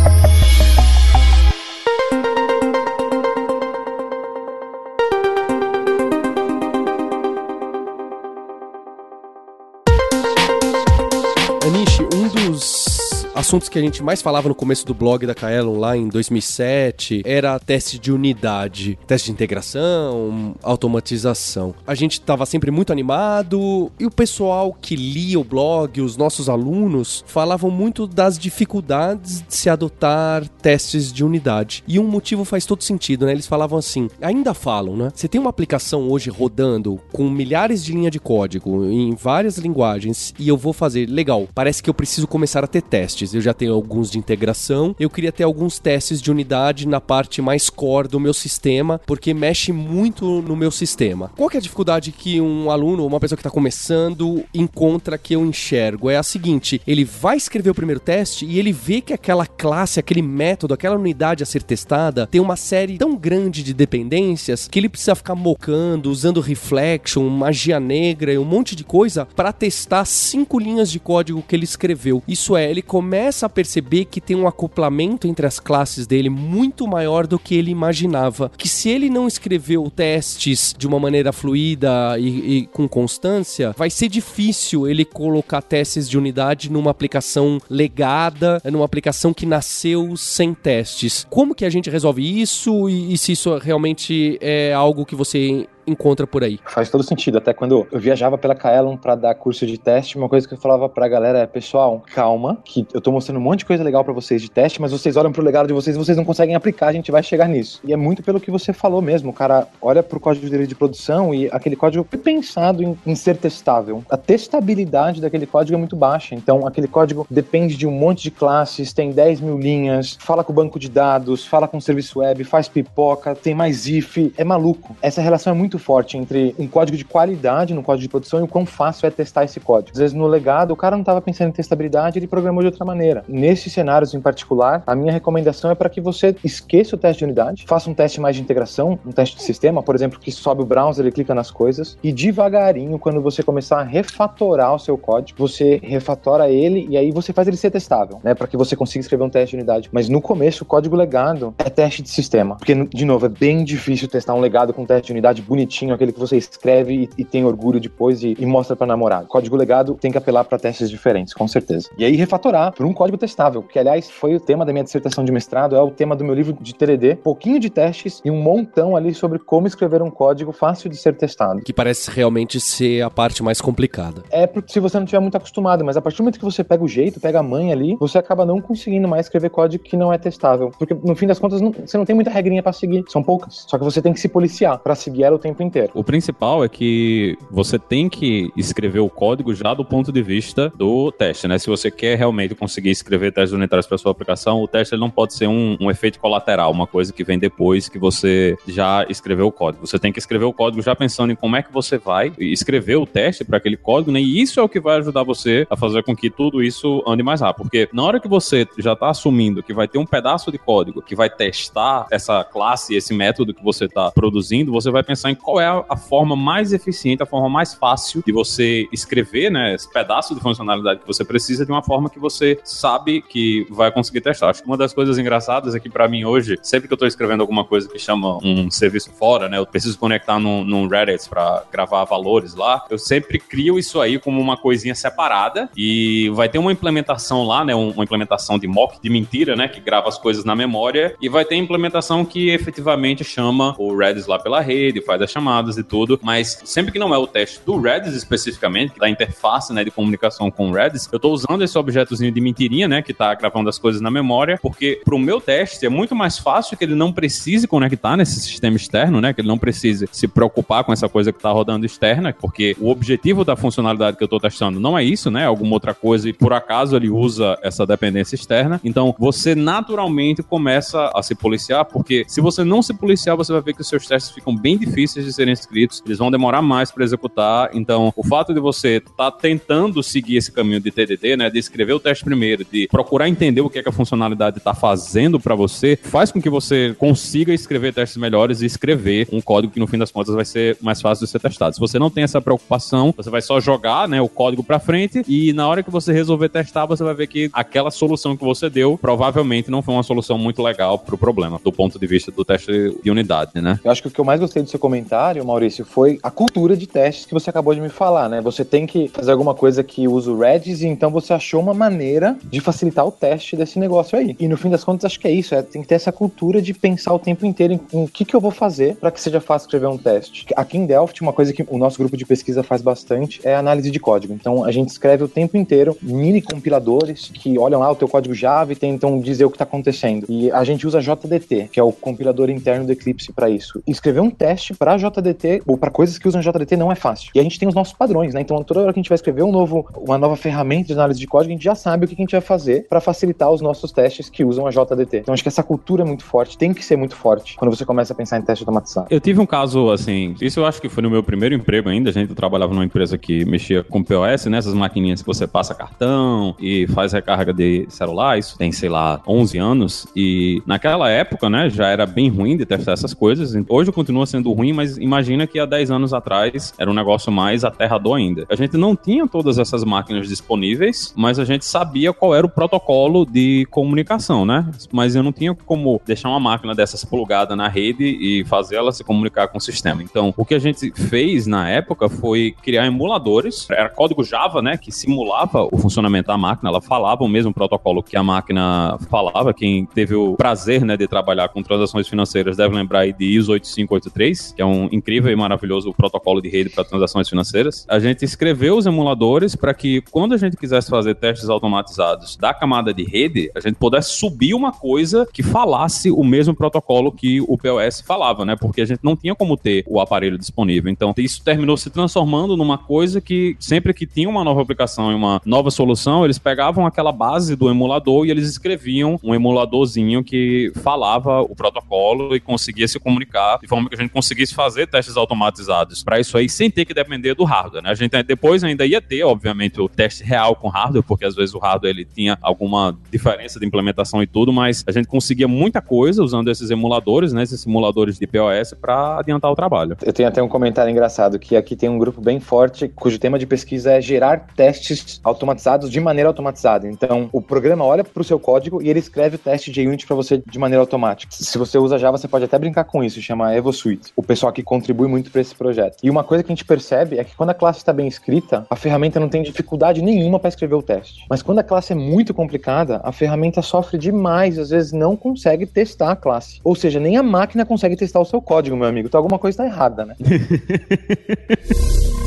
Assuntos 13.55 13.69
que 13.69 13.79
a 13.79 13.81
gente 13.81 14.03
mais 14.03 14.21
falava 14.21 14.49
no 14.49 14.55
começo 14.55 14.85
do 14.85 14.93
blog 14.93 15.25
da 15.25 15.33
Kaelon 15.33 15.79
lá 15.79 15.95
em 15.95 16.09
2007 16.09 17.21
era 17.23 17.57
teste 17.57 17.97
de 17.97 18.11
unidade, 18.11 18.99
teste 19.07 19.27
de 19.27 19.31
integração, 19.31 20.55
automatização. 20.61 21.73
A 21.87 21.95
gente 21.95 22.13
estava 22.13 22.45
sempre 22.45 22.69
muito 22.69 22.91
animado 22.91 23.89
e 23.97 24.05
o 24.05 24.11
pessoal 24.11 24.73
que 24.73 24.97
lia 24.97 25.39
o 25.39 25.43
blog, 25.43 26.01
os 26.01 26.17
nossos 26.17 26.49
alunos, 26.49 27.23
falavam 27.27 27.71
muito 27.71 28.05
das 28.05 28.37
dificuldades 28.37 29.41
de 29.47 29.55
se 29.55 29.69
adotar 29.69 30.45
testes 30.61 31.13
de 31.13 31.23
unidade. 31.23 31.81
E 31.87 31.97
um 31.97 32.07
motivo 32.07 32.43
faz 32.43 32.65
todo 32.65 32.83
sentido, 32.83 33.25
né? 33.25 33.31
Eles 33.31 33.47
falavam 33.47 33.79
assim, 33.79 34.09
ainda 34.21 34.53
falam, 34.53 34.97
né? 34.97 35.11
Você 35.15 35.29
tem 35.29 35.39
uma 35.39 35.49
aplicação 35.49 36.09
hoje 36.09 36.29
rodando 36.29 36.99
com 37.13 37.29
milhares 37.29 37.85
de 37.85 37.93
linhas 37.93 38.11
de 38.11 38.19
código 38.19 38.83
em 38.83 39.15
várias 39.15 39.57
linguagens 39.57 40.33
e 40.37 40.49
eu 40.49 40.57
vou 40.57 40.73
fazer, 40.73 41.09
legal, 41.09 41.47
parece 41.55 41.81
que 41.81 41.89
eu 41.89 41.93
preciso 41.93 42.27
começar 42.27 42.61
a 42.61 42.67
ter 42.67 42.81
testes. 42.81 43.33
Eu 43.33 43.44
já 43.45 43.53
tenho 43.53 43.73
alguns 43.73 44.09
de 44.09 44.17
integração. 44.17 44.95
Eu 44.99 45.09
queria 45.09 45.31
ter 45.31 45.43
alguns 45.43 45.79
testes 45.79 46.21
de 46.21 46.31
unidade 46.31 46.87
na 46.87 46.99
parte 46.99 47.41
mais 47.41 47.69
core 47.69 48.07
do 48.07 48.19
meu 48.19 48.33
sistema, 48.33 48.99
porque 49.05 49.33
mexe 49.33 49.71
muito 49.71 50.41
no 50.41 50.55
meu 50.55 50.71
sistema. 50.71 51.31
Qual 51.35 51.49
é 51.53 51.57
a 51.57 51.61
dificuldade 51.61 52.11
que 52.11 52.41
um 52.41 52.71
aluno 52.71 53.03
ou 53.03 53.07
uma 53.07 53.19
pessoa 53.19 53.37
que 53.37 53.41
está 53.41 53.51
começando 53.51 54.43
encontra 54.53 55.17
que 55.17 55.35
eu 55.35 55.45
enxergo? 55.45 56.09
É 56.09 56.17
a 56.17 56.23
seguinte: 56.23 56.81
ele 56.87 57.05
vai 57.05 57.37
escrever 57.37 57.69
o 57.69 57.75
primeiro 57.75 57.99
teste 57.99 58.45
e 58.45 58.57
ele 58.57 58.71
vê 58.71 58.99
que 58.99 59.13
aquela 59.13 59.45
classe, 59.45 59.99
aquele 59.99 60.21
método, 60.21 60.73
aquela 60.73 60.97
unidade 60.97 61.43
a 61.43 61.45
ser 61.45 61.61
testada 61.61 62.27
tem 62.27 62.41
uma 62.41 62.55
série 62.55 62.97
tão 62.97 63.15
grande 63.15 63.61
de 63.61 63.73
dependências 63.73 64.67
que 64.67 64.79
ele 64.79 64.89
precisa 64.89 65.15
ficar 65.15 65.35
mocando, 65.35 66.09
usando 66.09 66.41
reflection, 66.41 67.29
magia 67.29 67.79
negra 67.79 68.33
e 68.33 68.37
um 68.37 68.45
monte 68.45 68.75
de 68.75 68.83
coisa 68.83 69.25
para 69.35 69.53
testar 69.53 70.05
cinco 70.05 70.57
linhas 70.57 70.89
de 70.91 70.99
código 70.99 71.43
que 71.47 71.55
ele 71.55 71.65
escreveu. 71.65 72.23
Isso 72.27 72.55
é, 72.57 72.69
ele 72.69 72.81
começa 72.81 73.24
a 73.45 73.49
perceber 73.49 74.05
que 74.05 74.21
tem 74.21 74.35
um 74.35 74.47
acoplamento 74.47 75.27
entre 75.27 75.45
as 75.45 75.59
classes 75.59 76.05
dele 76.05 76.29
muito 76.29 76.87
maior 76.87 77.27
do 77.27 77.39
que 77.39 77.55
ele 77.55 77.71
imaginava. 77.71 78.51
Que 78.57 78.67
se 78.67 78.89
ele 78.89 79.09
não 79.09 79.27
escreveu 79.27 79.89
testes 79.89 80.73
de 80.77 80.87
uma 80.87 80.99
maneira 80.99 81.31
fluida 81.31 82.17
e, 82.19 82.57
e 82.57 82.65
com 82.67 82.87
constância, 82.87 83.73
vai 83.77 83.89
ser 83.89 84.07
difícil 84.07 84.87
ele 84.87 85.05
colocar 85.05 85.61
testes 85.61 86.09
de 86.09 86.17
unidade 86.17 86.71
numa 86.71 86.91
aplicação 86.91 87.59
legada, 87.69 88.61
numa 88.71 88.85
aplicação 88.85 89.33
que 89.33 89.45
nasceu 89.45 90.15
sem 90.17 90.53
testes. 90.53 91.25
Como 91.29 91.55
que 91.55 91.65
a 91.65 91.69
gente 91.69 91.89
resolve 91.89 92.41
isso 92.41 92.89
e, 92.89 93.13
e 93.13 93.17
se 93.17 93.31
isso 93.31 93.57
realmente 93.57 94.37
é 94.41 94.73
algo 94.73 95.05
que 95.05 95.15
você 95.15 95.67
encontra 95.87 96.25
por 96.25 96.43
aí. 96.43 96.59
Faz 96.65 96.89
todo 96.89 97.03
sentido. 97.03 97.37
Até 97.37 97.53
quando 97.53 97.87
eu 97.91 97.99
viajava 97.99 98.37
pela 98.37 98.55
Kaelon 98.55 98.97
para 98.97 99.15
dar 99.15 99.35
curso 99.35 99.65
de 99.65 99.77
teste, 99.77 100.17
uma 100.17 100.29
coisa 100.29 100.47
que 100.47 100.53
eu 100.53 100.57
falava 100.57 100.87
pra 100.89 101.07
galera 101.07 101.39
é: 101.39 101.45
pessoal, 101.45 102.03
calma, 102.13 102.57
que 102.63 102.87
eu 102.93 103.01
tô 103.01 103.11
mostrando 103.11 103.37
um 103.37 103.41
monte 103.41 103.59
de 103.59 103.65
coisa 103.65 103.83
legal 103.83 104.03
para 104.03 104.13
vocês 104.13 104.41
de 104.41 104.49
teste, 104.49 104.81
mas 104.81 104.91
vocês 104.91 105.15
olham 105.15 105.31
pro 105.31 105.43
legado 105.43 105.67
de 105.67 105.73
vocês 105.73 105.95
e 105.95 105.99
vocês 105.99 106.17
não 106.17 106.25
conseguem 106.25 106.55
aplicar, 106.55 106.87
a 106.87 106.93
gente 106.93 107.11
vai 107.11 107.23
chegar 107.23 107.47
nisso. 107.47 107.81
E 107.83 107.93
é 107.93 107.95
muito 107.95 108.23
pelo 108.23 108.39
que 108.39 108.51
você 108.51 108.73
falou 108.73 109.01
mesmo. 109.01 109.29
O 109.31 109.33
cara 109.33 109.67
olha 109.81 110.01
pro 110.01 110.19
código 110.19 110.45
de 110.45 110.75
produção 110.75 111.33
e 111.33 111.49
aquele 111.51 111.75
código 111.75 112.05
foi 112.09 112.19
pensado 112.19 112.83
em, 112.83 112.97
em 113.05 113.15
ser 113.15 113.37
testável. 113.37 114.03
A 114.09 114.17
testabilidade 114.17 115.21
daquele 115.21 115.45
código 115.45 115.75
é 115.75 115.77
muito 115.77 115.95
baixa. 115.95 116.35
Então, 116.35 116.65
aquele 116.65 116.87
código 116.87 117.25
depende 117.29 117.75
de 117.75 117.87
um 117.87 117.91
monte 117.91 118.23
de 118.23 118.31
classes, 118.31 118.93
tem 118.93 119.11
10 119.11 119.41
mil 119.41 119.57
linhas, 119.57 120.17
fala 120.19 120.43
com 120.43 120.51
o 120.51 120.55
banco 120.55 120.79
de 120.79 120.89
dados, 120.89 121.45
fala 121.45 121.67
com 121.67 121.77
o 121.77 121.81
serviço 121.81 122.19
web, 122.19 122.43
faz 122.43 122.67
pipoca, 122.67 123.35
tem 123.35 123.53
mais 123.53 123.87
if. 123.87 124.17
É 124.37 124.43
maluco. 124.43 124.95
Essa 125.01 125.21
relação 125.21 125.53
é 125.53 125.55
muito 125.55 125.74
muito 125.75 125.79
forte 125.79 126.17
entre 126.17 126.55
um 126.57 126.67
código 126.67 126.97
de 126.97 127.05
qualidade 127.05 127.73
no 127.73 127.83
código 127.83 128.03
de 128.03 128.09
produção 128.09 128.39
e 128.39 128.43
o 128.43 128.47
quão 128.47 128.65
fácil 128.65 129.05
é 129.07 129.11
testar 129.11 129.43
esse 129.43 129.59
código. 129.59 129.91
Às 129.93 129.99
vezes 129.99 130.13
no 130.13 130.25
legado 130.25 130.71
o 130.71 130.75
cara 130.75 130.95
não 130.95 131.01
estava 131.01 131.21
pensando 131.21 131.49
em 131.49 131.51
testabilidade, 131.51 132.17
ele 132.17 132.27
programou 132.27 132.61
de 132.61 132.67
outra 132.67 132.85
maneira. 132.85 133.23
Nesses 133.27 133.71
cenários 133.73 134.13
em 134.13 134.21
particular, 134.21 134.83
a 134.87 134.95
minha 134.95 135.11
recomendação 135.11 135.69
é 135.69 135.75
para 135.75 135.89
que 135.89 136.01
você 136.01 136.35
esqueça 136.43 136.95
o 136.95 136.99
teste 136.99 137.19
de 137.19 137.25
unidade, 137.25 137.65
faça 137.67 137.89
um 137.89 137.93
teste 137.93 138.19
mais 138.19 138.35
de 138.35 138.41
integração, 138.41 138.97
um 139.05 139.11
teste 139.11 139.35
de 139.35 139.43
sistema, 139.43 139.83
por 139.83 139.95
exemplo, 139.95 140.19
que 140.19 140.31
sobe 140.31 140.61
o 140.61 140.65
browser, 140.65 141.03
ele 141.03 141.11
clica 141.11 141.35
nas 141.35 141.51
coisas 141.51 141.97
e 142.03 142.11
devagarinho, 142.11 142.97
quando 142.97 143.21
você 143.21 143.43
começar 143.43 143.79
a 143.79 143.83
refatorar 143.83 144.73
o 144.73 144.79
seu 144.79 144.97
código, 144.97 145.37
você 145.37 145.79
refatora 145.83 146.49
ele 146.49 146.87
e 146.89 146.97
aí 146.97 147.11
você 147.11 147.33
faz 147.33 147.47
ele 147.47 147.57
ser 147.57 147.71
testável, 147.71 148.19
né, 148.23 148.33
para 148.33 148.47
que 148.47 148.57
você 148.57 148.75
consiga 148.75 149.01
escrever 149.01 149.23
um 149.23 149.29
teste 149.29 149.51
de 149.51 149.57
unidade. 149.57 149.89
Mas 149.91 150.07
no 150.09 150.21
começo, 150.21 150.63
o 150.63 150.67
código 150.67 150.95
legado 150.95 151.53
é 151.57 151.69
teste 151.69 152.01
de 152.01 152.09
sistema, 152.09 152.55
porque 152.55 152.73
de 152.85 153.05
novo 153.05 153.25
é 153.25 153.29
bem 153.29 153.63
difícil 153.63 154.07
testar 154.07 154.33
um 154.33 154.39
legado 154.39 154.73
com 154.73 154.85
teste 154.85 155.07
de 155.07 155.13
unidade 155.13 155.41
bonitinho 155.41 155.64
bonitinho, 155.65 155.93
aquele 155.93 156.13
que 156.13 156.19
você 156.19 156.37
escreve 156.37 156.93
e, 156.93 157.09
e 157.21 157.25
tem 157.25 157.43
orgulho 157.43 157.79
depois 157.79 158.23
e, 158.23 158.35
e 158.37 158.45
mostra 158.45 158.75
para 158.75 158.87
namorado. 158.87 159.27
Código 159.27 159.55
legado 159.55 159.95
tem 159.95 160.11
que 160.11 160.17
apelar 160.17 160.43
para 160.43 160.57
testes 160.57 160.89
diferentes, 160.89 161.33
com 161.33 161.47
certeza. 161.47 161.89
E 161.97 162.05
aí 162.05 162.15
refatorar 162.15 162.71
por 162.71 162.85
um 162.85 162.93
código 162.93 163.17
testável, 163.17 163.63
que 163.63 163.79
aliás 163.79 164.09
foi 164.09 164.35
o 164.35 164.39
tema 164.39 164.65
da 164.65 164.71
minha 164.71 164.83
dissertação 164.83 165.25
de 165.25 165.31
mestrado, 165.31 165.75
é 165.75 165.81
o 165.81 165.91
tema 165.91 166.15
do 166.15 166.23
meu 166.23 166.33
livro 166.33 166.55
de 166.59 166.73
TDD, 166.73 167.17
pouquinho 167.17 167.59
de 167.59 167.69
testes 167.69 168.21
e 168.23 168.31
um 168.31 168.41
montão 168.41 168.95
ali 168.95 169.13
sobre 169.13 169.39
como 169.39 169.67
escrever 169.67 170.01
um 170.01 170.11
código 170.11 170.51
fácil 170.51 170.89
de 170.89 170.95
ser 170.95 171.15
testado. 171.17 171.61
Que 171.61 171.73
parece 171.73 172.11
realmente 172.11 172.59
ser 172.59 173.01
a 173.01 173.09
parte 173.09 173.43
mais 173.43 173.59
complicada. 173.59 174.23
É 174.29 174.45
porque 174.45 174.71
se 174.71 174.79
você 174.79 174.99
não 174.99 175.05
tiver 175.05 175.19
muito 175.19 175.35
acostumado, 175.35 175.83
mas 175.83 175.97
a 175.97 176.01
partir 176.01 176.17
do 176.17 176.23
momento 176.23 176.39
que 176.39 176.45
você 176.45 176.63
pega 176.63 176.83
o 176.83 176.87
jeito, 176.87 177.19
pega 177.19 177.39
a 177.39 177.43
mãe 177.43 177.71
ali, 177.71 177.95
você 177.99 178.17
acaba 178.17 178.45
não 178.45 178.61
conseguindo 178.61 179.07
mais 179.07 179.25
escrever 179.25 179.49
código 179.49 179.83
que 179.83 179.97
não 179.97 180.13
é 180.13 180.17
testável, 180.17 180.71
porque 180.77 180.93
no 180.93 181.15
fim 181.15 181.27
das 181.27 181.39
contas 181.39 181.61
não, 181.61 181.71
você 181.71 181.97
não 181.97 182.05
tem 182.05 182.15
muita 182.15 182.29
regrinha 182.29 182.61
para 182.61 182.73
seguir, 182.73 183.03
são 183.07 183.23
poucas. 183.23 183.65
Só 183.67 183.77
que 183.77 183.83
você 183.83 184.01
tem 184.01 184.13
que 184.13 184.19
se 184.19 184.27
policiar 184.27 184.77
para 184.79 184.95
seguir 184.95 185.23
ela 185.23 185.35
o 185.35 185.39
tempo 185.39 185.54
inteiro. 185.63 185.91
O 185.93 186.03
principal 186.03 186.63
é 186.63 186.69
que 186.69 187.37
você 187.49 187.77
tem 187.77 188.09
que 188.09 188.51
escrever 188.55 188.99
o 188.99 189.09
código 189.09 189.53
já 189.53 189.73
do 189.73 189.85
ponto 189.85 190.11
de 190.11 190.21
vista 190.21 190.71
do 190.75 191.11
teste, 191.11 191.47
né? 191.47 191.57
Se 191.57 191.67
você 191.67 191.89
quer 191.89 192.17
realmente 192.17 192.55
conseguir 192.55 192.91
escrever 192.91 193.31
testes 193.31 193.53
unitários 193.53 193.87
para 193.87 193.97
sua 193.97 194.11
aplicação, 194.11 194.61
o 194.61 194.67
teste 194.67 194.95
não 194.97 195.09
pode 195.09 195.33
ser 195.33 195.47
um, 195.47 195.77
um, 195.79 195.91
efeito 195.91 196.19
colateral, 196.19 196.71
uma 196.71 196.87
coisa 196.87 197.13
que 197.13 197.23
vem 197.23 197.39
depois 197.39 197.89
que 197.89 197.99
você 197.99 198.57
já 198.67 199.05
escreveu 199.09 199.47
o 199.47 199.51
código. 199.51 199.85
Você 199.85 199.99
tem 199.99 200.11
que 200.11 200.19
escrever 200.19 200.45
o 200.45 200.53
código 200.53 200.81
já 200.81 200.95
pensando 200.95 201.31
em 201.31 201.35
como 201.35 201.55
é 201.55 201.63
que 201.63 201.71
você 201.71 201.97
vai 201.97 202.33
escrever 202.39 202.95
o 202.95 203.05
teste 203.05 203.43
para 203.43 203.57
aquele 203.57 203.77
código, 203.77 204.11
né? 204.11 204.21
E 204.21 204.41
isso 204.41 204.59
é 204.59 204.63
o 204.63 204.69
que 204.69 204.79
vai 204.79 204.97
ajudar 204.97 205.23
você 205.23 205.65
a 205.69 205.75
fazer 205.75 206.03
com 206.03 206.15
que 206.15 206.29
tudo 206.29 206.63
isso 206.63 207.03
ande 207.07 207.23
mais 207.23 207.41
rápido. 207.41 207.63
Porque 207.63 207.89
na 207.93 208.03
hora 208.03 208.19
que 208.19 208.27
você 208.27 208.67
já 208.77 208.93
está 208.93 209.09
assumindo 209.09 209.63
que 209.63 209.73
vai 209.73 209.87
ter 209.87 209.97
um 209.97 210.05
pedaço 210.05 210.51
de 210.51 210.57
código 210.57 211.01
que 211.01 211.15
vai 211.15 211.29
testar 211.29 212.07
essa 212.11 212.43
classe, 212.43 212.95
esse 212.95 213.13
método 213.13 213.53
que 213.53 213.63
você 213.63 213.85
está 213.85 214.11
produzindo, 214.11 214.71
você 214.71 214.91
vai 214.91 215.03
pensar 215.03 215.31
em 215.31 215.35
qual 215.45 215.61
é 215.61 215.67
a 215.87 215.95
forma 215.95 216.35
mais 216.35 216.73
eficiente, 216.73 217.21
a 217.21 217.25
forma 217.25 217.47
mais 217.47 217.75
fácil 217.75 218.23
de 218.25 218.31
você 218.31 218.87
escrever, 218.91 219.51
né, 219.51 219.75
esse 219.75 219.91
pedaço 219.91 220.33
de 220.33 220.41
funcionalidade 220.41 221.01
que 221.01 221.07
você 221.07 221.23
precisa 221.23 221.63
de 221.63 221.71
uma 221.71 221.83
forma 221.83 222.09
que 222.09 222.17
você 222.17 222.59
sabe 222.63 223.21
que 223.21 223.67
vai 223.69 223.91
conseguir 223.91 224.21
testar. 224.21 224.49
Acho 224.49 224.63
que 224.63 224.67
uma 224.67 224.77
das 224.77 224.93
coisas 224.93 225.19
engraçadas 225.19 225.75
é 225.75 225.79
que 225.79 225.89
para 225.89 226.07
mim 226.07 226.25
hoje, 226.25 226.57
sempre 226.63 226.87
que 226.87 226.93
eu 226.93 226.97
tô 226.97 227.05
escrevendo 227.05 227.41
alguma 227.41 227.63
coisa 227.63 227.87
que 227.87 227.99
chama 227.99 228.39
um 228.43 228.71
serviço 228.71 229.11
fora, 229.11 229.47
né, 229.47 229.59
eu 229.59 229.65
preciso 229.67 229.99
conectar 229.99 230.39
num, 230.39 230.63
num 230.63 230.87
Reddit 230.87 231.29
para 231.29 231.63
gravar 231.71 232.03
valores 232.05 232.55
lá, 232.55 232.83
eu 232.89 232.97
sempre 232.97 233.37
crio 233.37 233.77
isso 233.77 234.01
aí 234.01 234.17
como 234.17 234.41
uma 234.41 234.57
coisinha 234.57 234.95
separada 234.95 235.69
e 235.77 236.29
vai 236.33 236.49
ter 236.49 236.57
uma 236.57 236.71
implementação 236.71 237.43
lá, 237.43 237.63
né, 237.63 237.75
uma 237.75 238.03
implementação 238.03 238.57
de 238.57 238.67
mock, 238.67 238.99
de 238.99 239.09
mentira, 239.11 239.55
né, 239.55 239.67
que 239.67 239.79
grava 239.79 240.09
as 240.09 240.17
coisas 240.17 240.43
na 240.43 240.55
memória 240.55 241.15
e 241.21 241.29
vai 241.29 241.45
ter 241.45 241.55
implementação 241.55 242.25
que 242.25 242.49
efetivamente 242.49 243.23
chama 243.23 243.75
o 243.77 243.95
Redis 243.95 244.25
lá 244.25 244.39
pela 244.39 244.59
rede, 244.59 245.01
faz 245.01 245.21
as 245.25 245.31
chamadas 245.31 245.77
e 245.77 245.83
tudo, 245.83 246.19
mas 246.23 246.61
sempre 246.63 246.91
que 246.91 246.99
não 246.99 247.13
é 247.13 247.17
o 247.17 247.27
teste 247.27 247.59
do 247.65 247.79
Redis 247.79 248.13
especificamente, 248.13 248.97
da 248.97 249.09
interface, 249.09 249.73
né, 249.73 249.83
de 249.83 249.91
comunicação 249.91 250.49
com 250.49 250.69
o 250.69 250.73
Redis, 250.73 251.09
eu 251.11 251.19
tô 251.19 251.31
usando 251.31 251.63
esse 251.63 251.77
objetozinho 251.77 252.31
de 252.31 252.41
mentirinha, 252.41 252.87
né, 252.87 253.01
que 253.01 253.13
tá 253.13 253.33
gravando 253.35 253.69
as 253.69 253.77
coisas 253.77 254.01
na 254.01 254.09
memória, 254.09 254.59
porque 254.61 255.01
pro 255.03 255.19
meu 255.19 255.41
teste 255.41 255.85
é 255.85 255.89
muito 255.89 256.15
mais 256.15 256.37
fácil 256.37 256.77
que 256.77 256.83
ele 256.83 256.95
não 256.95 257.11
precise 257.11 257.67
conectar 257.67 258.15
nesse 258.15 258.39
sistema 258.39 258.75
externo, 258.75 259.19
né, 259.19 259.33
que 259.33 259.41
ele 259.41 259.47
não 259.47 259.57
precise 259.57 260.07
se 260.11 260.27
preocupar 260.27 260.83
com 260.83 260.93
essa 260.93 261.09
coisa 261.09 261.31
que 261.31 261.39
tá 261.39 261.51
rodando 261.51 261.85
externa, 261.85 262.33
porque 262.33 262.75
o 262.79 262.89
objetivo 262.89 263.43
da 263.43 263.55
funcionalidade 263.55 264.17
que 264.17 264.23
eu 264.23 264.27
tô 264.27 264.39
testando 264.39 264.79
não 264.79 264.97
é 264.97 265.03
isso, 265.03 265.29
né, 265.29 265.45
alguma 265.45 265.73
outra 265.73 265.93
coisa 265.93 266.29
e 266.29 266.33
por 266.33 266.53
acaso 266.53 266.95
ele 266.95 267.09
usa 267.09 267.57
essa 267.61 267.85
dependência 267.85 268.35
externa. 268.35 268.79
Então, 268.83 269.15
você 269.17 269.55
naturalmente 269.55 270.43
começa 270.43 271.11
a 271.13 271.21
se 271.23 271.35
policiar, 271.35 271.85
porque 271.85 272.25
se 272.27 272.41
você 272.41 272.63
não 272.63 272.81
se 272.81 272.93
policiar, 272.93 273.35
você 273.35 273.51
vai 273.51 273.61
ver 273.61 273.73
que 273.73 273.81
os 273.81 273.87
seus 273.87 274.05
testes 274.05 274.31
ficam 274.31 274.55
bem 274.55 274.77
difíceis 274.77 275.14
de 275.23 275.31
serem 275.31 275.53
escritos, 275.53 276.01
eles 276.05 276.17
vão 276.17 276.31
demorar 276.31 276.61
mais 276.61 276.91
para 276.91 277.03
executar. 277.03 277.69
Então, 277.73 278.11
o 278.15 278.25
fato 278.25 278.53
de 278.53 278.59
você 278.59 278.97
estar 278.97 279.31
tá 279.31 279.31
tentando 279.31 280.01
seguir 280.03 280.37
esse 280.37 280.51
caminho 280.51 280.79
de 280.79 280.91
TDD, 280.91 281.37
né, 281.37 281.49
de 281.49 281.59
escrever 281.59 281.93
o 281.93 281.99
teste 281.99 282.23
primeiro, 282.23 282.65
de 282.69 282.87
procurar 282.87 283.29
entender 283.29 283.61
o 283.61 283.69
que, 283.69 283.79
é 283.79 283.83
que 283.83 283.89
a 283.89 283.91
funcionalidade 283.91 284.57
está 284.57 284.73
fazendo 284.73 285.39
para 285.39 285.55
você, 285.55 285.97
faz 286.01 286.31
com 286.31 286.41
que 286.41 286.49
você 286.49 286.95
consiga 286.97 287.53
escrever 287.53 287.93
testes 287.93 288.17
melhores 288.17 288.61
e 288.61 288.65
escrever 288.65 289.27
um 289.31 289.41
código 289.41 289.73
que 289.73 289.79
no 289.79 289.87
fim 289.87 289.97
das 289.97 290.11
contas 290.11 290.33
vai 290.33 290.45
ser 290.45 290.77
mais 290.81 291.01
fácil 291.01 291.25
de 291.25 291.31
ser 291.31 291.39
testado. 291.39 291.75
Se 291.75 291.79
você 291.79 291.99
não 291.99 292.09
tem 292.09 292.23
essa 292.23 292.41
preocupação, 292.41 293.13
você 293.15 293.29
vai 293.29 293.41
só 293.41 293.59
jogar, 293.59 294.07
né, 294.07 294.21
o 294.21 294.29
código 294.29 294.63
para 294.63 294.79
frente 294.79 295.23
e 295.27 295.53
na 295.53 295.67
hora 295.67 295.83
que 295.83 295.91
você 295.91 296.11
resolver 296.11 296.49
testar, 296.49 296.85
você 296.85 297.03
vai 297.03 297.13
ver 297.13 297.27
que 297.27 297.49
aquela 297.53 297.91
solução 297.91 298.35
que 298.35 298.43
você 298.43 298.69
deu 298.69 298.97
provavelmente 298.97 299.69
não 299.69 299.81
foi 299.81 299.93
uma 299.93 300.03
solução 300.03 300.37
muito 300.37 300.61
legal 300.61 300.97
para 300.97 301.15
o 301.15 301.17
problema, 301.17 301.59
do 301.63 301.71
ponto 301.71 301.99
de 301.99 302.07
vista 302.07 302.31
do 302.31 302.43
teste 302.43 302.95
de 303.03 303.11
unidade, 303.11 303.51
né? 303.61 303.79
Eu 303.83 303.91
acho 303.91 304.01
que 304.01 304.07
o 304.07 304.11
que 304.11 304.19
eu 304.19 304.25
mais 304.25 304.39
gostei 304.39 304.63
do 304.63 304.69
seu 304.69 304.79
comentário, 304.79 305.04
Maurício, 305.05 305.45
Maurício, 305.45 305.85
foi 305.85 306.19
a 306.21 306.29
cultura 306.29 306.75
de 306.75 306.87
testes 306.87 307.25
que 307.25 307.33
você 307.33 307.49
acabou 307.49 307.73
de 307.73 307.81
me 307.81 307.89
falar, 307.89 308.29
né? 308.29 308.41
Você 308.41 308.63
tem 308.63 308.85
que 308.85 309.07
fazer 309.07 309.31
alguma 309.31 309.53
coisa 309.53 309.83
que 309.83 310.07
usa 310.07 310.31
o 310.31 310.37
Redis 310.37 310.81
e 310.81 310.87
então 310.87 311.09
você 311.09 311.33
achou 311.33 311.61
uma 311.61 311.73
maneira 311.73 312.37
de 312.43 312.59
facilitar 312.59 313.05
o 313.05 313.11
teste 313.11 313.55
desse 313.55 313.79
negócio 313.79 314.17
aí. 314.17 314.35
E 314.39 314.47
no 314.47 314.57
fim 314.57 314.69
das 314.69 314.83
contas, 314.83 315.05
acho 315.05 315.19
que 315.19 315.27
é 315.27 315.31
isso, 315.31 315.55
é, 315.55 315.61
tem 315.61 315.81
que 315.81 315.87
ter 315.87 315.95
essa 315.95 316.11
cultura 316.11 316.61
de 316.61 316.73
pensar 316.73 317.13
o 317.13 317.19
tempo 317.19 317.45
inteiro 317.45 317.73
em, 317.73 317.79
em 317.93 318.03
o 318.03 318.07
que, 318.07 318.25
que 318.25 318.35
eu 318.35 318.41
vou 318.41 318.51
fazer 318.51 318.95
para 318.95 319.11
que 319.11 319.19
seja 319.19 319.41
fácil 319.41 319.67
escrever 319.67 319.87
um 319.87 319.97
teste. 319.97 320.45
Aqui 320.55 320.77
em 320.77 320.85
Delphi, 320.85 321.21
uma 321.21 321.33
coisa 321.33 321.53
que 321.53 321.65
o 321.67 321.77
nosso 321.77 321.97
grupo 321.97 322.15
de 322.15 322.25
pesquisa 322.25 322.63
faz 322.63 322.81
bastante 322.81 323.39
é 323.43 323.55
análise 323.55 323.89
de 323.89 323.99
código. 323.99 324.33
Então, 324.33 324.63
a 324.63 324.71
gente 324.71 324.89
escreve 324.89 325.23
o 325.23 325.27
tempo 325.27 325.57
inteiro 325.57 325.97
mini 326.01 326.41
compiladores 326.41 327.31
que 327.33 327.57
olham 327.57 327.79
lá 327.79 327.91
o 327.91 327.95
teu 327.95 328.07
código 328.07 328.33
Java 328.33 328.73
e 328.73 328.75
tentam 328.75 329.19
dizer 329.19 329.45
o 329.45 329.49
que 329.49 329.55
está 329.55 329.63
acontecendo. 329.63 330.25
E 330.29 330.51
a 330.51 330.63
gente 330.63 330.85
usa 330.85 331.01
JDT, 331.01 331.69
que 331.71 331.79
é 331.79 331.83
o 331.83 331.91
compilador 331.91 332.49
interno 332.49 332.85
do 332.85 332.91
Eclipse 332.91 333.31
para 333.31 333.49
isso. 333.49 333.81
E 333.87 333.91
escrever 333.91 334.19
um 334.19 334.29
teste 334.29 334.73
para 334.73 334.94
JDT, 334.97 335.63
ou 335.65 335.77
para 335.77 335.91
coisas 335.91 336.17
que 336.17 336.27
usam 336.27 336.41
JDT 336.41 336.75
não 336.75 336.91
é 336.91 336.95
fácil. 336.95 337.31
E 337.35 337.39
a 337.39 337.43
gente 337.43 337.59
tem 337.59 337.67
os 337.67 337.75
nossos 337.75 337.93
padrões, 337.93 338.33
né? 338.33 338.41
Então, 338.41 338.61
toda 338.63 338.81
hora 338.81 338.93
que 338.93 338.99
a 338.99 339.01
gente 339.01 339.09
vai 339.09 339.15
escrever 339.15 339.43
um 339.43 339.51
novo, 339.51 339.87
uma 339.95 340.17
nova 340.17 340.35
ferramenta 340.35 340.87
de 340.87 340.93
análise 340.93 341.19
de 341.19 341.27
código, 341.27 341.51
a 341.51 341.53
gente 341.53 341.63
já 341.63 341.75
sabe 341.75 342.05
o 342.05 342.07
que 342.07 342.15
a 342.15 342.17
gente 342.17 342.31
vai 342.31 342.41
fazer 342.41 342.87
para 342.89 342.99
facilitar 342.99 343.51
os 343.51 343.61
nossos 343.61 343.91
testes 343.91 344.29
que 344.29 344.43
usam 344.43 344.67
a 344.67 344.71
JDT. 344.71 345.17
Então, 345.17 345.33
acho 345.33 345.43
que 345.43 345.49
essa 345.49 345.63
cultura 345.63 346.03
é 346.03 346.05
muito 346.05 346.23
forte, 346.23 346.57
tem 346.57 346.73
que 346.73 346.83
ser 346.83 346.97
muito 346.97 347.15
forte 347.15 347.55
quando 347.55 347.75
você 347.75 347.85
começa 347.85 348.13
a 348.13 348.15
pensar 348.15 348.37
em 348.37 348.41
teste 348.41 348.63
automatizado. 348.63 349.07
Eu 349.09 349.19
tive 349.19 349.39
um 349.39 349.45
caso 349.45 349.91
assim, 349.91 350.35
isso 350.41 350.59
eu 350.59 350.65
acho 350.65 350.81
que 350.81 350.89
foi 350.89 351.03
no 351.03 351.09
meu 351.09 351.23
primeiro 351.23 351.55
emprego 351.55 351.89
ainda, 351.89 352.11
gente 352.11 352.33
trabalhava 352.33 352.73
numa 352.73 352.85
empresa 352.85 353.17
que 353.17 353.45
mexia 353.45 353.83
com 353.83 354.03
POS, 354.03 354.45
né? 354.45 354.57
Essas 354.57 354.73
maquininhas 354.73 355.21
que 355.21 355.27
você 355.27 355.45
passa 355.45 355.73
cartão 355.73 356.55
e 356.59 356.87
faz 356.87 357.13
recarga 357.13 357.53
de 357.53 357.85
celular, 357.89 358.37
isso 358.37 358.57
tem, 358.57 358.71
sei 358.71 358.89
lá, 358.89 359.21
11 359.27 359.57
anos. 359.57 360.07
E 360.15 360.61
naquela 360.65 361.09
época, 361.09 361.49
né, 361.49 361.69
já 361.69 361.87
era 361.87 362.05
bem 362.05 362.29
ruim 362.29 362.57
de 362.57 362.65
testar 362.65 362.93
essas 362.93 363.13
coisas. 363.13 363.53
Hoje 363.69 363.91
continua 363.91 364.25
sendo 364.25 364.51
ruim, 364.51 364.73
mas 364.73 364.84
imagina 364.97 365.47
que 365.47 365.59
há 365.59 365.65
10 365.65 365.91
anos 365.91 366.13
atrás 366.13 366.73
era 366.77 366.89
um 366.89 366.93
negócio 366.93 367.31
mais 367.31 367.63
aterrador 367.63 368.17
ainda. 368.17 368.45
A 368.49 368.55
gente 368.55 368.77
não 368.77 368.95
tinha 368.95 369.27
todas 369.27 369.57
essas 369.57 369.83
máquinas 369.83 370.27
disponíveis, 370.27 371.13
mas 371.15 371.39
a 371.39 371.45
gente 371.45 371.65
sabia 371.65 372.13
qual 372.13 372.35
era 372.35 372.45
o 372.45 372.49
protocolo 372.49 373.25
de 373.25 373.65
comunicação, 373.71 374.45
né? 374.45 374.69
Mas 374.91 375.15
eu 375.15 375.23
não 375.23 375.31
tinha 375.31 375.53
como 375.53 376.01
deixar 376.05 376.29
uma 376.29 376.39
máquina 376.39 376.73
dessas 376.75 377.03
plugada 377.05 377.55
na 377.55 377.67
rede 377.67 378.03
e 378.03 378.43
fazer 378.45 378.75
ela 378.75 378.91
se 378.91 379.03
comunicar 379.03 379.47
com 379.47 379.57
o 379.57 379.61
sistema. 379.61 380.03
Então, 380.03 380.33
o 380.35 380.45
que 380.45 380.55
a 380.55 380.59
gente 380.59 380.91
fez 380.91 381.47
na 381.47 381.69
época 381.69 382.09
foi 382.09 382.53
criar 382.61 382.85
emuladores. 382.85 383.67
Era 383.69 383.89
código 383.89 384.23
Java, 384.23 384.61
né, 384.61 384.77
que 384.77 384.91
simulava 384.91 385.67
o 385.71 385.77
funcionamento 385.77 386.27
da 386.27 386.37
máquina. 386.37 386.69
Ela 386.69 386.81
falava 386.81 387.23
o 387.23 387.27
mesmo 387.27 387.53
protocolo 387.53 388.03
que 388.03 388.17
a 388.17 388.23
máquina 388.23 388.97
falava. 389.09 389.53
Quem 389.53 389.85
teve 389.85 390.15
o 390.15 390.35
prazer, 390.35 390.83
né, 390.83 390.97
de 390.97 391.07
trabalhar 391.07 391.49
com 391.49 391.63
transações 391.63 392.07
financeiras 392.07 392.57
deve 392.57 392.75
lembrar 392.75 392.99
aí 392.99 393.13
de 393.13 393.25
ISO 393.25 393.53
8583, 393.53 394.53
que 394.53 394.61
é 394.61 394.65
um 394.65 394.74
incrível 394.91 395.31
e 395.31 395.35
maravilhoso 395.35 395.93
protocolo 395.93 396.41
de 396.41 396.49
rede 396.49 396.69
para 396.69 396.83
transações 396.83 397.29
financeiras. 397.29 397.85
A 397.87 397.99
gente 397.99 398.23
escreveu 398.23 398.77
os 398.77 398.85
emuladores 398.85 399.55
para 399.55 399.73
que 399.73 400.01
quando 400.11 400.33
a 400.33 400.37
gente 400.37 400.57
quisesse 400.57 400.89
fazer 400.89 401.15
testes 401.15 401.49
automatizados 401.49 402.37
da 402.37 402.53
camada 402.53 402.93
de 402.93 403.03
rede, 403.03 403.51
a 403.55 403.59
gente 403.59 403.75
pudesse 403.75 404.11
subir 404.11 404.53
uma 404.53 404.71
coisa 404.71 405.27
que 405.31 405.43
falasse 405.43 406.11
o 406.11 406.23
mesmo 406.23 406.53
protocolo 406.53 407.11
que 407.11 407.41
o 407.41 407.57
POS 407.57 408.01
falava, 408.01 408.45
né? 408.45 408.55
Porque 408.55 408.81
a 408.81 408.85
gente 408.85 408.99
não 409.03 409.15
tinha 409.15 409.35
como 409.35 409.57
ter 409.57 409.83
o 409.87 409.99
aparelho 409.99 410.37
disponível. 410.37 410.91
Então, 410.91 411.13
isso 411.17 411.43
terminou 411.43 411.77
se 411.77 411.89
transformando 411.89 412.57
numa 412.57 412.77
coisa 412.77 413.21
que 413.21 413.55
sempre 413.59 413.93
que 413.93 414.05
tinha 414.05 414.29
uma 414.29 414.43
nova 414.43 414.61
aplicação 414.61 415.11
e 415.11 415.15
uma 415.15 415.41
nova 415.45 415.71
solução, 415.71 416.23
eles 416.23 416.37
pegavam 416.37 416.85
aquela 416.85 417.11
base 417.11 417.55
do 417.55 417.69
emulador 417.69 418.25
e 418.25 418.31
eles 418.31 418.49
escreviam 418.49 419.19
um 419.23 419.33
emuladorzinho 419.33 420.23
que 420.23 420.71
falava 420.75 421.41
o 421.41 421.55
protocolo 421.55 422.35
e 422.35 422.39
conseguia 422.39 422.87
se 422.87 422.99
comunicar 422.99 423.59
de 423.59 423.67
forma 423.67 423.89
que 423.89 423.95
a 423.95 423.97
gente 423.97 424.11
conseguisse 424.11 424.53
fazer 424.53 424.64
testes 424.87 425.17
automatizados 425.17 426.03
para 426.03 426.19
isso 426.19 426.37
aí 426.37 426.49
sem 426.49 426.69
ter 426.69 426.85
que 426.85 426.93
depender 426.93 427.33
do 427.33 427.43
hardware, 427.43 427.83
né? 427.83 427.89
A 427.89 427.93
gente 427.93 428.21
depois 428.23 428.63
ainda 428.63 428.85
ia 428.85 429.01
ter, 429.01 429.23
obviamente, 429.23 429.79
o 429.79 429.87
teste 429.87 430.23
real 430.23 430.55
com 430.55 430.67
hardware, 430.67 431.03
porque 431.03 431.25
às 431.25 431.35
vezes 431.35 431.53
o 431.53 431.59
hardware 431.59 431.91
ele 431.91 432.05
tinha 432.05 432.37
alguma 432.41 432.97
diferença 433.11 433.59
de 433.59 433.65
implementação 433.65 434.21
e 434.23 434.27
tudo, 434.27 434.51
mas 434.51 434.83
a 434.87 434.91
gente 434.91 435.07
conseguia 435.07 435.47
muita 435.47 435.81
coisa 435.81 436.23
usando 436.23 436.49
esses 436.49 436.71
emuladores, 436.71 437.33
né? 437.33 437.43
Esses 437.43 437.61
simuladores 437.61 438.17
de 438.17 438.27
POS 438.27 438.73
para 438.79 439.19
adiantar 439.19 439.51
o 439.51 439.55
trabalho. 439.55 439.97
Eu 440.03 440.13
tenho 440.13 440.27
até 440.27 440.41
um 440.41 440.47
comentário 440.47 440.89
engraçado 440.89 441.37
que 441.37 441.55
aqui 441.55 441.75
tem 441.75 441.89
um 441.89 441.97
grupo 441.97 442.21
bem 442.21 442.39
forte 442.39 442.87
cujo 442.87 443.19
tema 443.19 443.37
de 443.37 443.45
pesquisa 443.45 443.93
é 443.93 444.01
gerar 444.01 444.47
testes 444.55 445.19
automatizados 445.23 445.89
de 445.89 445.99
maneira 445.99 446.29
automatizada. 446.29 446.87
Então, 446.87 447.29
o 447.31 447.41
programa 447.41 447.83
olha 447.83 448.03
para 448.03 448.21
o 448.21 448.23
seu 448.23 448.39
código 448.39 448.81
e 448.81 448.89
ele 448.89 448.99
escreve 448.99 449.35
o 449.35 449.39
teste 449.39 449.71
de 449.71 449.85
unit 449.85 450.05
para 450.05 450.15
você 450.15 450.41
de 450.45 450.59
maneira 450.59 450.81
automática. 450.81 451.31
Se 451.33 451.57
você 451.57 451.77
usa 451.77 451.97
Java, 451.97 452.17
você 452.17 452.27
pode 452.27 452.45
até 452.45 452.57
brincar 452.57 452.83
com 452.83 453.03
isso, 453.03 453.21
chama 453.21 453.55
EvoSuite. 453.55 454.11
O 454.15 454.23
pessoal 454.23 454.51
aqui 454.55 454.63
contribui 454.63 455.07
muito 455.07 455.29
para 455.29 455.41
esse 455.41 455.53
projeto. 455.53 455.97
E 456.01 456.09
uma 456.09 456.23
coisa 456.23 456.43
que 456.43 456.51
a 456.51 456.55
gente 456.55 456.65
percebe 456.65 457.19
é 457.19 457.23
que 457.23 457.35
quando 457.35 457.49
a 457.49 457.53
classe 457.53 457.79
está 457.79 457.91
bem 457.91 458.07
escrita, 458.07 458.65
a 458.69 458.75
ferramenta 458.75 459.19
não 459.19 459.27
tem 459.27 459.43
dificuldade 459.43 460.01
nenhuma 460.01 460.39
para 460.39 460.49
escrever 460.49 460.75
o 460.75 460.81
teste. 460.81 461.25
Mas 461.29 461.41
quando 461.41 461.59
a 461.59 461.63
classe 461.63 461.91
é 461.91 461.95
muito 461.95 462.33
complicada, 462.33 463.01
a 463.03 463.11
ferramenta 463.11 463.61
sofre 463.61 463.97
demais, 463.97 464.57
às 464.57 464.69
vezes 464.69 464.93
não 464.93 465.15
consegue 465.15 465.65
testar 465.65 466.11
a 466.11 466.15
classe. 466.15 466.59
Ou 466.63 466.75
seja, 466.75 466.99
nem 466.99 467.17
a 467.17 467.23
máquina 467.23 467.65
consegue 467.65 467.95
testar 467.95 468.19
o 468.19 468.25
seu 468.25 468.41
código, 468.41 468.77
meu 468.77 468.87
amigo. 468.87 469.07
Então 469.07 469.19
alguma 469.19 469.39
coisa 469.39 469.63
está 469.63 469.65
errada, 469.65 470.05
né? 470.05 470.15